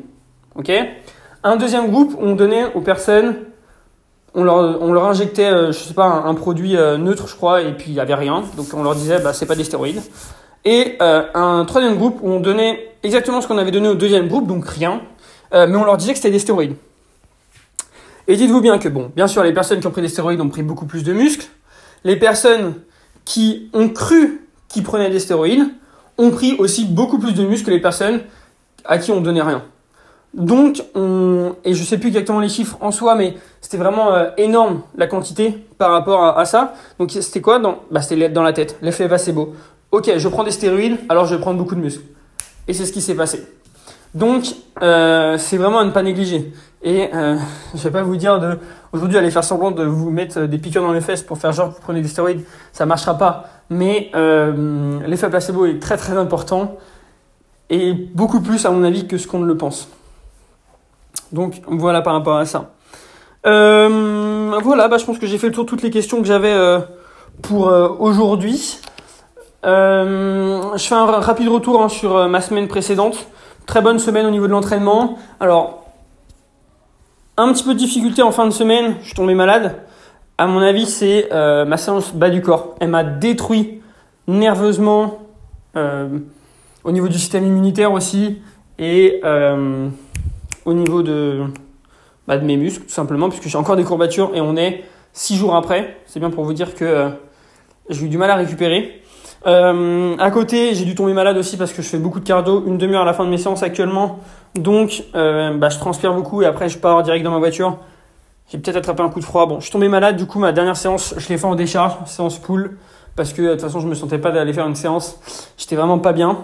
un 1.43 1.55
deuxième 1.55 1.89
groupe 1.89 2.15
où 2.19 2.23
on 2.23 2.35
donnait 2.35 2.73
aux 2.73 2.81
personnes 2.81 3.35
on 4.33 4.43
leur, 4.43 5.05
injectait, 5.05 5.51
euh, 5.51 5.73
je 5.73 5.79
sais 5.79 5.93
pas, 5.93 6.05
un, 6.05 6.33
produit 6.35 6.77
euh, 6.77 6.97
neutre, 6.97 7.27
je 7.27 7.35
crois, 7.35 7.61
et 7.61 7.73
puis 7.73 7.87
il 7.89 7.93
y 7.93 7.99
avait 7.99 8.15
rien. 8.15 8.43
Donc 8.55 8.67
on 8.73 8.81
leur 8.81 8.95
disait, 8.95 9.19
bah 9.19 9.33
c'est 9.33 9.45
pas 9.45 9.55
des 9.55 9.65
stéroïdes. 9.65 10.01
Et 10.63 10.97
un 10.99 11.65
troisième 11.65 11.95
groupe 11.95 12.19
où 12.21 12.29
on 12.29 12.39
donnait 12.39 12.93
exactement 13.01 13.41
ce 13.41 13.47
qu'on 13.47 13.57
avait 13.57 13.71
donné 13.71 13.89
au 13.89 13.95
deuxième 13.95 14.27
groupe, 14.27 14.47
donc 14.47 14.67
rien, 14.67 15.01
mais 15.51 15.75
on 15.75 15.83
leur 15.83 15.97
disait 15.97 16.11
que 16.11 16.17
c'était 16.17 16.29
des 16.29 16.37
stéroïdes. 16.37 16.75
Et 18.27 18.35
dites-vous 18.35 18.61
bien 18.61 18.77
que 18.77 18.87
bon, 18.87 19.11
bien 19.15 19.27
sûr, 19.27 19.43
les 19.43 19.53
personnes 19.53 19.79
qui 19.79 19.87
ont 19.87 19.91
pris 19.91 20.03
des 20.03 20.07
stéroïdes 20.07 20.39
ont 20.39 20.49
pris 20.49 20.61
beaucoup 20.61 20.85
plus 20.85 21.03
de 21.03 21.13
muscles. 21.13 21.47
Les 22.03 22.15
personnes 22.15 22.75
qui 23.25 23.69
ont 23.73 23.89
cru 23.89 24.47
qu'ils 24.71 24.83
prenaient 24.83 25.09
des 25.09 25.19
stéroïdes 25.19 25.67
ont 26.17 26.31
pris 26.31 26.55
aussi 26.57 26.85
beaucoup 26.85 27.19
plus 27.19 27.33
de 27.33 27.45
muscles 27.45 27.67
que 27.67 27.71
les 27.71 27.81
personnes 27.81 28.21
à 28.85 28.97
qui 28.97 29.11
on 29.11 29.21
donnait 29.21 29.41
rien. 29.41 29.63
Donc, 30.33 30.81
on, 30.95 31.55
et 31.65 31.73
je 31.73 31.83
sais 31.83 31.97
plus 31.97 32.07
exactement 32.07 32.39
les 32.39 32.47
chiffres 32.47 32.77
en 32.79 32.91
soi, 32.91 33.15
mais 33.15 33.35
c'était 33.59 33.77
vraiment 33.77 34.13
euh, 34.13 34.29
énorme 34.37 34.81
la 34.95 35.07
quantité 35.07 35.57
par 35.77 35.91
rapport 35.91 36.37
à, 36.37 36.45
ça. 36.45 36.73
Donc, 36.99 37.11
c'était 37.11 37.41
quoi 37.41 37.59
dans, 37.59 37.79
bah, 37.91 38.01
C'était 38.01 38.29
dans 38.29 38.43
la 38.43 38.53
tête, 38.53 38.77
l'effet 38.81 39.07
placebo. 39.07 39.55
Ok, 39.91 40.09
je 40.15 40.27
prends 40.29 40.45
des 40.45 40.51
stéroïdes, 40.51 40.97
alors 41.09 41.25
je 41.25 41.35
vais 41.35 41.41
prendre 41.41 41.57
beaucoup 41.57 41.75
de 41.75 41.81
muscles. 41.81 42.05
Et 42.67 42.73
c'est 42.73 42.85
ce 42.85 42.93
qui 42.93 43.01
s'est 43.01 43.15
passé. 43.15 43.45
Donc, 44.13 44.45
euh, 44.81 45.37
c'est 45.37 45.57
vraiment 45.57 45.79
à 45.79 45.85
ne 45.85 45.91
pas 45.91 46.03
négliger. 46.03 46.53
Et 46.81 47.09
euh, 47.13 47.35
je 47.75 47.83
vais 47.83 47.91
pas 47.91 48.03
vous 48.03 48.15
dire 48.15 48.39
de 48.39 48.57
aujourd'hui 48.93 49.17
aller 49.17 49.31
faire 49.31 49.43
semblant 49.43 49.71
de 49.71 49.83
vous 49.83 50.11
mettre 50.11 50.41
des 50.41 50.57
piqûres 50.57 50.81
dans 50.81 50.93
les 50.93 51.01
fesses 51.01 51.23
pour 51.23 51.37
faire 51.37 51.51
genre 51.51 51.69
que 51.69 51.75
vous 51.75 51.81
prenez 51.81 52.01
des 52.01 52.07
stéroïdes, 52.07 52.43
ça 52.71 52.85
marchera 52.85 53.17
pas. 53.17 53.49
Mais 53.71 54.11
euh, 54.15 54.99
l'effet 55.07 55.29
placebo 55.29 55.65
est 55.65 55.79
très 55.79 55.95
très 55.95 56.17
important 56.17 56.75
et 57.69 57.93
beaucoup 57.93 58.41
plus 58.41 58.65
à 58.65 58.69
mon 58.69 58.83
avis 58.83 59.07
que 59.07 59.17
ce 59.17 59.27
qu'on 59.27 59.39
ne 59.39 59.45
le 59.45 59.55
pense. 59.55 59.87
Donc 61.31 61.61
voilà 61.67 62.01
par 62.01 62.13
rapport 62.13 62.35
à 62.35 62.45
ça. 62.45 62.73
Euh, 63.45 64.59
voilà, 64.61 64.89
bah, 64.89 64.97
je 64.97 65.05
pense 65.05 65.17
que 65.17 65.25
j'ai 65.25 65.37
fait 65.37 65.47
le 65.47 65.53
tour 65.53 65.63
de 65.63 65.69
toutes 65.69 65.83
les 65.83 65.89
questions 65.89 66.19
que 66.19 66.27
j'avais 66.27 66.51
euh, 66.51 66.79
pour 67.41 67.67
aujourd'hui. 67.99 68.77
Je 69.63 70.75
fais 70.77 70.95
un 70.95 71.05
rapide 71.05 71.47
retour 71.47 71.81
hein, 71.81 71.87
sur 71.87 72.27
ma 72.27 72.41
semaine 72.41 72.67
précédente. 72.67 73.25
Très 73.67 73.81
bonne 73.81 73.99
semaine 73.99 74.25
au 74.25 74.31
niveau 74.31 74.47
de 74.47 74.51
l'entraînement. 74.51 75.17
Alors, 75.39 75.85
un 77.37 77.53
petit 77.53 77.63
peu 77.63 77.73
de 77.73 77.79
difficulté 77.79 78.21
en 78.21 78.31
fin 78.33 78.45
de 78.45 78.51
semaine, 78.51 78.95
je 78.99 79.05
suis 79.05 79.15
tombé 79.15 79.33
malade. 79.33 79.77
À 80.41 80.47
mon 80.47 80.59
avis, 80.59 80.87
c'est 80.87 81.29
euh, 81.31 81.65
ma 81.65 81.77
séance 81.77 82.15
bas 82.15 82.31
du 82.31 82.41
corps. 82.41 82.73
Elle 82.79 82.89
m'a 82.89 83.03
détruit 83.03 83.81
nerveusement 84.27 85.19
au 86.83 86.91
niveau 86.91 87.07
du 87.07 87.17
système 87.19 87.45
immunitaire 87.45 87.93
aussi 87.93 88.41
et 88.79 89.21
au 90.65 90.73
niveau 90.73 91.03
de, 91.03 91.43
bah, 92.27 92.37
de 92.37 92.45
mes 92.45 92.57
muscles, 92.57 92.85
tout 92.85 92.93
simplement, 92.93 93.29
puisque 93.29 93.47
j'ai 93.47 93.57
encore 93.57 93.75
des 93.75 93.83
courbatures 93.83 94.31
et 94.33 94.41
on 94.41 94.55
est 94.55 94.83
6 95.13 95.35
jours 95.35 95.55
après. 95.55 95.97
C'est 96.05 96.19
bien 96.19 96.29
pour 96.29 96.43
vous 96.43 96.53
dire 96.53 96.75
que 96.75 96.85
euh, 96.85 97.09
j'ai 97.89 98.05
eu 98.05 98.09
du 98.09 98.17
mal 98.17 98.29
à 98.29 98.35
récupérer. 98.35 99.01
Euh, 99.47 100.15
à 100.17 100.31
côté, 100.31 100.75
j'ai 100.75 100.85
dû 100.85 100.93
tomber 100.93 101.13
malade 101.13 101.37
aussi 101.37 101.57
parce 101.57 101.73
que 101.73 101.81
je 101.81 101.87
fais 101.87 101.97
beaucoup 101.97 102.19
de 102.19 102.25
cardio, 102.25 102.63
une 102.65 102.77
demi-heure 102.77 103.01
à 103.01 103.05
la 103.05 103.13
fin 103.13 103.25
de 103.25 103.29
mes 103.29 103.37
séances 103.37 103.63
actuellement. 103.63 104.19
Donc, 104.55 105.03
euh, 105.15 105.57
bah, 105.57 105.69
je 105.69 105.79
transpire 105.79 106.13
beaucoup 106.13 106.41
et 106.41 106.45
après, 106.45 106.69
je 106.69 106.77
pars 106.77 107.01
direct 107.03 107.23
dans 107.23 107.31
ma 107.31 107.39
voiture. 107.39 107.77
J'ai 108.51 108.57
peut-être 108.57 108.75
attrapé 108.75 109.01
un 109.01 109.07
coup 109.07 109.21
de 109.21 109.25
froid. 109.25 109.45
Bon, 109.45 109.59
je 109.59 109.63
suis 109.63 109.71
tombé 109.71 109.87
malade, 109.87 110.17
du 110.17 110.25
coup, 110.25 110.37
ma 110.37 110.51
dernière 110.51 110.75
séance, 110.75 111.13
je 111.15 111.29
l'ai 111.29 111.37
fait 111.37 111.45
en 111.45 111.55
décharge, 111.55 111.93
séance 112.05 112.37
pool, 112.37 112.77
parce 113.15 113.31
que 113.31 113.41
de 113.41 113.51
toute 113.51 113.61
façon, 113.61 113.79
je 113.79 113.87
me 113.87 113.95
sentais 113.95 114.17
pas 114.17 114.31
d'aller 114.31 114.51
faire 114.51 114.67
une 114.67 114.75
séance. 114.75 115.17
J'étais 115.57 115.77
vraiment 115.77 115.99
pas 115.99 116.11
bien. 116.11 116.37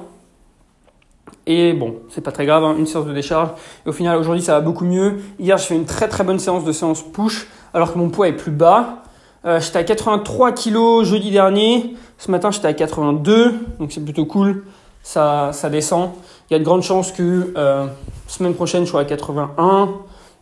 Et 1.46 1.74
bon, 1.74 1.96
c'est 2.10 2.22
pas 2.22 2.32
très 2.32 2.46
grave, 2.46 2.63
hein, 2.63 2.76
une 2.80 2.86
séance 2.86 3.06
de 3.06 3.13
décharge. 3.13 3.50
Et 3.86 3.89
au 3.89 3.91
final, 3.91 4.17
aujourd'hui, 4.17 4.41
ça 4.41 4.54
va 4.54 4.62
beaucoup 4.62 4.86
mieux. 4.86 5.17
Hier, 5.38 5.58
je 5.58 5.65
fais 5.65 5.76
une 5.76 5.84
très 5.84 6.08
très 6.08 6.24
bonne 6.24 6.39
séance 6.39 6.63
de 6.63 6.72
séance 6.72 7.04
push, 7.04 7.48
alors 7.74 7.91
que 7.91 7.98
mon 7.98 8.10
poids 8.10 8.30
est 8.30 8.38
plus 8.38 8.52
bas. 8.52 9.04
Euh, 9.43 9.60
j'étais 9.60 9.80
à 9.80 9.84
83 9.84 10.54
kg 10.54 11.04
jeudi 11.04 11.30
dernier. 11.30 11.98
Ce 12.17 12.32
matin, 12.32 12.52
j'étais 12.52 12.70
à 12.70 12.74
82, 12.74 13.54
donc 13.80 13.91
c'est 13.91 14.04
plutôt 14.04 14.26
cool. 14.26 14.63
Ça, 15.04 15.50
ça 15.52 15.70
descend. 15.70 16.12
Il 16.50 16.54
y 16.54 16.56
a 16.56 16.60
de 16.60 16.63
grandes 16.63 16.84
chances 16.84 17.12
que 17.12 17.54
euh, 17.58 17.86
semaine 18.28 18.54
prochaine, 18.54 18.86
je 18.86 18.91
sois 18.91 19.02
à 19.02 19.06
81 19.06 19.89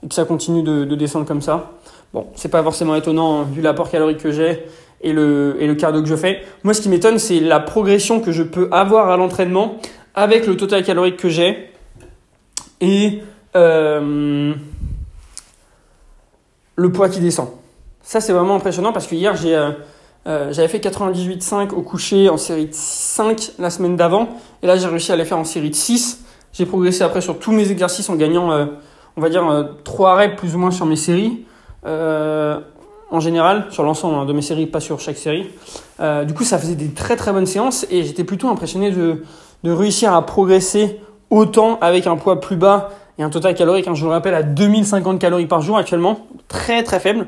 que 0.08 0.14
ça 0.14 0.26
continue 0.26 0.64
de, 0.64 0.86
de 0.86 0.96
descendre 0.96 1.26
comme 1.26 1.42
ça. 1.42 1.72
Bon, 2.14 2.28
c'est 2.36 2.50
pas 2.50 2.64
forcément 2.64 2.96
étonnant 2.96 3.42
hein, 3.42 3.48
vu 3.52 3.62
l'apport 3.62 3.90
calorique 3.90 4.20
que 4.20 4.32
j'ai 4.32 4.66
et 5.02 5.14
le, 5.14 5.58
et 5.60 5.68
le 5.68 5.76
cardio 5.76 6.02
que 6.02 6.08
je 6.08 6.16
fais. 6.16 6.42
Moi, 6.64 6.74
ce 6.74 6.82
qui 6.82 6.90
m'étonne, 6.90 7.20
c'est 7.20 7.40
la 7.40 7.60
progression 7.60 8.22
que 8.22 8.32
je 8.32 8.44
peux 8.44 8.70
avoir 8.72 9.10
à 9.10 9.18
l'entraînement 9.18 9.78
avec 10.14 10.48
le 10.48 10.56
total 10.56 10.84
calorique 10.84 11.18
que 11.18 11.30
j'ai 11.30 11.72
et 12.82 13.22
euh, 13.56 14.54
le 16.76 16.92
poids 16.92 17.10
qui 17.10 17.20
descend. 17.20 17.50
Ça, 18.02 18.22
c'est 18.22 18.34
vraiment 18.34 18.56
impressionnant 18.56 18.94
parce 18.94 19.08
que 19.08 19.16
hier, 19.16 19.36
j'ai, 19.36 19.56
euh, 19.56 19.72
euh, 20.28 20.54
j'avais 20.54 20.68
fait 20.68 20.80
98,5 20.80 21.72
au 21.72 21.82
coucher 21.82 22.30
en 22.30 22.38
série 22.38 22.68
de 22.68 22.74
5 22.74 23.54
la 23.60 23.70
semaine 23.70 23.96
d'avant. 23.96 24.30
Et 24.64 24.68
là, 24.68 24.78
j'ai 24.78 24.88
réussi 24.88 25.12
à 25.12 25.16
les 25.16 25.26
faire 25.26 25.38
en 25.38 25.44
série 25.44 25.70
de 25.70 25.76
6. 25.76 26.24
J'ai 26.54 26.66
progressé 26.66 27.04
après 27.04 27.22
sur 27.22 27.40
tous 27.40 27.52
mes 27.52 27.72
exercices 27.72 28.10
en 28.10 28.16
gagnant, 28.16 28.68
on 29.18 29.22
va 29.22 29.30
dire, 29.30 29.48
euh, 29.48 29.64
3 29.84 30.16
reps 30.16 30.36
plus 30.36 30.56
ou 30.56 30.60
moins 30.60 30.72
sur 30.72 30.86
mes 30.86 30.96
séries. 30.96 31.46
Euh, 31.86 32.60
en 33.12 33.20
général, 33.20 33.68
sur 33.70 33.84
l'ensemble 33.84 34.16
hein, 34.16 34.26
de 34.26 34.34
mes 34.34 34.42
séries, 34.42 34.66
pas 34.66 34.80
sur 34.80 35.00
chaque 35.00 35.18
série. 35.18 35.50
du 36.26 36.34
coup, 36.34 36.44
ça 36.44 36.58
faisait 36.58 36.76
des 36.76 36.90
très 36.90 37.16
très 37.16 37.32
bonnes 37.32 37.46
séances 37.46 37.86
et 37.92 38.04
j'étais 38.04 38.24
plutôt 38.24 38.50
impressionné 38.50 38.92
de, 38.92 39.22
réussir 39.64 40.14
à 40.14 40.26
progresser 40.26 41.00
autant 41.30 41.80
avec 41.82 42.08
un 42.08 42.18
poids 42.18 42.40
plus 42.40 42.56
bas 42.56 42.90
et 43.18 43.24
un 43.24 43.30
total 43.30 43.56
calorique, 43.56 43.88
hein, 43.88 43.94
je 43.96 44.02
vous 44.02 44.08
le 44.08 44.14
rappelle, 44.14 44.34
à 44.34 44.44
2050 44.44 45.20
calories 45.20 45.46
par 45.46 45.62
jour 45.62 45.78
actuellement, 45.78 46.28
très 46.48 46.84
très 46.84 47.00
faible. 47.00 47.28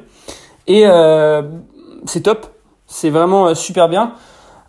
Et 0.67 0.83
euh, 0.85 1.41
c'est 2.05 2.21
top, 2.21 2.47
c'est 2.85 3.09
vraiment 3.09 3.47
euh, 3.47 3.53
super 3.53 3.87
bien. 3.87 4.13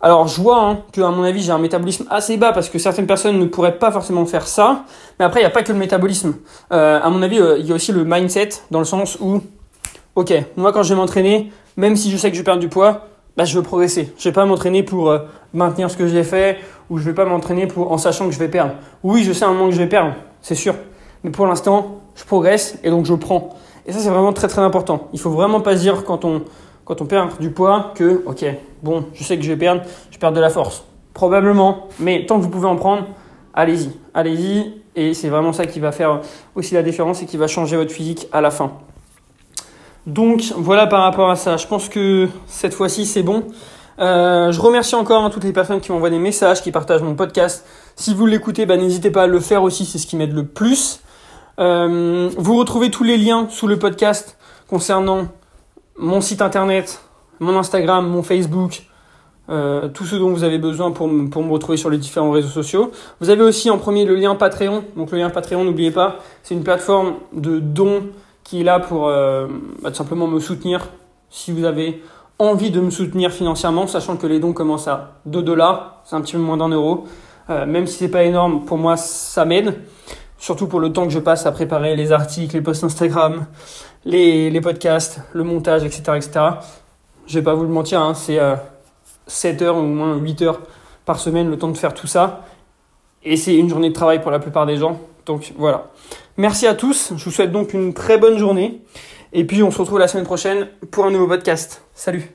Alors 0.01 0.27
je 0.27 0.41
vois 0.41 0.63
hein, 0.63 0.79
que 0.93 1.01
à 1.01 1.09
mon 1.09 1.23
avis 1.23 1.41
j'ai 1.41 1.51
un 1.51 1.57
métabolisme 1.57 2.05
assez 2.09 2.37
bas 2.37 2.53
parce 2.53 2.69
que 2.69 2.79
certaines 2.79 3.07
personnes 3.07 3.37
ne 3.37 3.45
pourraient 3.45 3.77
pas 3.77 3.91
forcément 3.91 4.25
faire 4.25 4.47
ça. 4.47 4.85
Mais 5.19 5.25
après 5.25 5.41
il 5.41 5.43
n'y 5.43 5.47
a 5.47 5.51
pas 5.51 5.63
que 5.63 5.73
le 5.73 5.77
métabolisme. 5.77 6.35
Euh, 6.71 6.99
à 7.01 7.09
mon 7.09 7.21
avis 7.21 7.39
euh, 7.39 7.57
il 7.59 7.65
y 7.65 7.71
a 7.71 7.75
aussi 7.75 7.91
le 7.91 8.05
mindset 8.05 8.49
dans 8.71 8.79
le 8.79 8.85
sens 8.85 9.17
où, 9.19 9.41
ok, 10.15 10.33
moi 10.55 10.71
quand 10.71 10.83
je 10.83 10.93
vais 10.93 10.99
m'entraîner, 10.99 11.51
même 11.75 11.97
si 11.97 12.11
je 12.11 12.17
sais 12.17 12.31
que 12.31 12.37
je 12.37 12.43
perds 12.43 12.59
du 12.59 12.69
poids, 12.69 13.07
bah, 13.35 13.43
je 13.43 13.55
veux 13.55 13.63
progresser. 13.63 14.13
Je 14.17 14.29
vais 14.29 14.33
pas 14.33 14.45
m'entraîner 14.45 14.83
pour 14.83 15.09
euh, 15.09 15.19
maintenir 15.53 15.91
ce 15.91 15.97
que 15.97 16.07
j'ai 16.07 16.23
fait 16.23 16.59
ou 16.89 16.97
je 16.97 17.03
vais 17.03 17.13
pas 17.13 17.25
m'entraîner 17.25 17.67
pour 17.67 17.91
en 17.91 17.97
sachant 17.97 18.27
que 18.27 18.33
je 18.33 18.39
vais 18.39 18.49
perdre. 18.49 18.73
Oui 19.03 19.23
je 19.23 19.33
sais 19.33 19.43
un 19.43 19.51
moment 19.51 19.65
que 19.65 19.75
je 19.75 19.81
vais 19.81 19.89
perdre, 19.89 20.13
c'est 20.41 20.55
sûr. 20.55 20.75
Mais 21.25 21.31
pour 21.31 21.45
l'instant 21.45 21.99
je 22.15 22.23
progresse 22.23 22.79
et 22.85 22.89
donc 22.89 23.05
je 23.05 23.13
prends. 23.15 23.49
Et 23.85 23.91
ça 23.91 23.99
c'est 23.99 24.09
vraiment 24.09 24.31
très 24.31 24.47
très 24.47 24.61
important. 24.61 25.09
Il 25.11 25.19
faut 25.19 25.31
vraiment 25.31 25.59
pas 25.59 25.75
se 25.75 25.81
dire 25.81 26.05
quand 26.05 26.23
on 26.23 26.43
quand 26.89 27.01
on 27.01 27.05
perd 27.05 27.37
du 27.39 27.51
poids 27.51 27.93
que, 27.93 28.23
ok, 28.25 28.43
bon, 28.81 29.05
je 29.13 29.23
sais 29.23 29.37
que 29.37 29.43
je 29.43 29.49
vais 29.49 29.57
perdre, 29.57 29.83
je 30.09 30.17
perds 30.17 30.31
de 30.31 30.39
la 30.39 30.49
force. 30.49 30.83
Probablement, 31.13 31.87
mais 31.99 32.25
tant 32.25 32.37
que 32.39 32.41
vous 32.43 32.49
pouvez 32.49 32.67
en 32.67 32.77
prendre, 32.77 33.05
allez-y, 33.53 33.91
allez-y. 34.15 34.73
Et 34.95 35.13
c'est 35.13 35.29
vraiment 35.29 35.53
ça 35.53 35.67
qui 35.67 35.79
va 35.79 35.91
faire 35.91 36.21
aussi 36.55 36.73
la 36.73 36.81
différence 36.81 37.21
et 37.21 37.27
qui 37.27 37.37
va 37.37 37.45
changer 37.45 37.77
votre 37.77 37.91
physique 37.91 38.27
à 38.31 38.41
la 38.41 38.49
fin. 38.49 38.71
Donc 40.07 40.51
voilà 40.57 40.87
par 40.87 41.03
rapport 41.03 41.29
à 41.29 41.35
ça. 41.35 41.57
Je 41.57 41.67
pense 41.67 41.89
que 41.89 42.27
cette 42.47 42.73
fois-ci 42.73 43.05
c'est 43.05 43.21
bon. 43.21 43.43
Euh, 43.99 44.51
je 44.51 44.59
remercie 44.59 44.95
encore 44.95 45.23
hein, 45.23 45.29
toutes 45.29 45.43
les 45.43 45.53
personnes 45.53 45.81
qui 45.81 45.91
m'envoient 45.91 46.09
des 46.09 46.17
messages, 46.17 46.63
qui 46.63 46.71
partagent 46.71 47.03
mon 47.03 47.13
podcast. 47.13 47.67
Si 47.97 48.15
vous 48.15 48.25
l'écoutez, 48.25 48.65
bah, 48.65 48.77
n'hésitez 48.77 49.11
pas 49.11 49.23
à 49.23 49.27
le 49.27 49.39
faire 49.39 49.61
aussi, 49.61 49.85
c'est 49.85 49.99
ce 49.99 50.07
qui 50.07 50.15
m'aide 50.15 50.33
le 50.33 50.47
plus. 50.47 51.01
Euh, 51.59 52.31
vous 52.35 52.57
retrouvez 52.57 52.89
tous 52.89 53.03
les 53.03 53.17
liens 53.17 53.45
sous 53.51 53.67
le 53.67 53.77
podcast 53.77 54.39
concernant 54.67 55.27
mon 55.99 56.21
site 56.21 56.41
internet, 56.41 57.01
mon 57.39 57.57
Instagram, 57.57 58.07
mon 58.07 58.23
Facebook, 58.23 58.83
euh, 59.49 59.87
tout 59.89 60.05
ce 60.05 60.15
dont 60.15 60.29
vous 60.29 60.43
avez 60.43 60.57
besoin 60.57 60.91
pour, 60.91 61.07
me 61.07 61.51
retrouver 61.51 61.77
sur 61.77 61.89
les 61.89 61.97
différents 61.97 62.31
réseaux 62.31 62.49
sociaux. 62.49 62.91
Vous 63.19 63.29
avez 63.29 63.41
aussi 63.41 63.69
en 63.69 63.77
premier 63.77 64.05
le 64.05 64.15
lien 64.15 64.35
Patreon. 64.35 64.83
Donc 64.95 65.11
le 65.11 65.17
lien 65.17 65.29
Patreon, 65.29 65.63
n'oubliez 65.63 65.91
pas, 65.91 66.17
c'est 66.43 66.55
une 66.55 66.63
plateforme 66.63 67.15
de 67.33 67.59
dons 67.59 68.03
qui 68.43 68.61
est 68.61 68.63
là 68.63 68.79
pour 68.79 69.07
euh, 69.07 69.47
bah, 69.81 69.93
simplement 69.93 70.27
me 70.27 70.39
soutenir 70.39 70.87
si 71.29 71.51
vous 71.51 71.65
avez 71.65 72.01
envie 72.39 72.71
de 72.71 72.79
me 72.79 72.89
soutenir 72.89 73.31
financièrement, 73.31 73.85
sachant 73.85 74.15
que 74.15 74.25
les 74.25 74.39
dons 74.39 74.53
commencent 74.53 74.87
à 74.87 75.19
2 75.25 75.41
dollars, 75.41 76.01
c'est 76.05 76.15
un 76.15 76.21
petit 76.21 76.33
peu 76.33 76.39
moins 76.39 76.57
d'un 76.57 76.69
euro. 76.69 77.05
Euh, 77.49 77.65
même 77.65 77.85
si 77.87 77.97
c'est 77.97 78.09
pas 78.09 78.23
énorme, 78.23 78.65
pour 78.65 78.77
moi 78.77 78.95
ça 78.95 79.43
m'aide. 79.45 79.73
Surtout 80.37 80.67
pour 80.67 80.79
le 80.79 80.93
temps 80.93 81.05
que 81.05 81.11
je 81.11 81.19
passe 81.19 81.45
à 81.45 81.51
préparer 81.51 81.95
les 81.95 82.13
articles, 82.13 82.55
les 82.55 82.61
posts 82.61 82.85
Instagram, 82.85 83.45
les, 84.05 84.61
podcasts, 84.61 85.21
le 85.33 85.43
montage, 85.43 85.83
etc. 85.83 86.01
etc. 86.15 86.39
Je 87.27 87.39
vais 87.39 87.43
pas 87.43 87.53
vous 87.53 87.63
le 87.63 87.69
mentir, 87.69 88.01
hein, 88.01 88.13
c'est 88.13 88.39
euh, 88.39 88.55
7 89.27 89.61
heures 89.61 89.77
ou 89.77 89.81
au 89.81 89.83
moins 89.83 90.15
8 90.15 90.41
heures 90.41 90.61
par 91.05 91.19
semaine 91.19 91.49
le 91.49 91.57
temps 91.57 91.69
de 91.69 91.77
faire 91.77 91.93
tout 91.93 92.07
ça. 92.07 92.45
Et 93.23 93.37
c'est 93.37 93.55
une 93.55 93.69
journée 93.69 93.89
de 93.89 93.93
travail 93.93 94.21
pour 94.21 94.31
la 94.31 94.39
plupart 94.39 94.65
des 94.65 94.77
gens. 94.77 94.99
Donc 95.25 95.53
voilà. 95.57 95.91
Merci 96.37 96.67
à 96.67 96.73
tous. 96.73 97.13
Je 97.15 97.23
vous 97.23 97.31
souhaite 97.31 97.51
donc 97.51 97.73
une 97.73 97.93
très 97.93 98.17
bonne 98.17 98.37
journée. 98.37 98.81
Et 99.33 99.43
puis 99.45 99.61
on 99.61 99.71
se 99.71 99.77
retrouve 99.77 99.99
la 99.99 100.07
semaine 100.07 100.25
prochaine 100.25 100.69
pour 100.89 101.05
un 101.05 101.11
nouveau 101.11 101.27
podcast. 101.27 101.83
Salut 101.93 102.27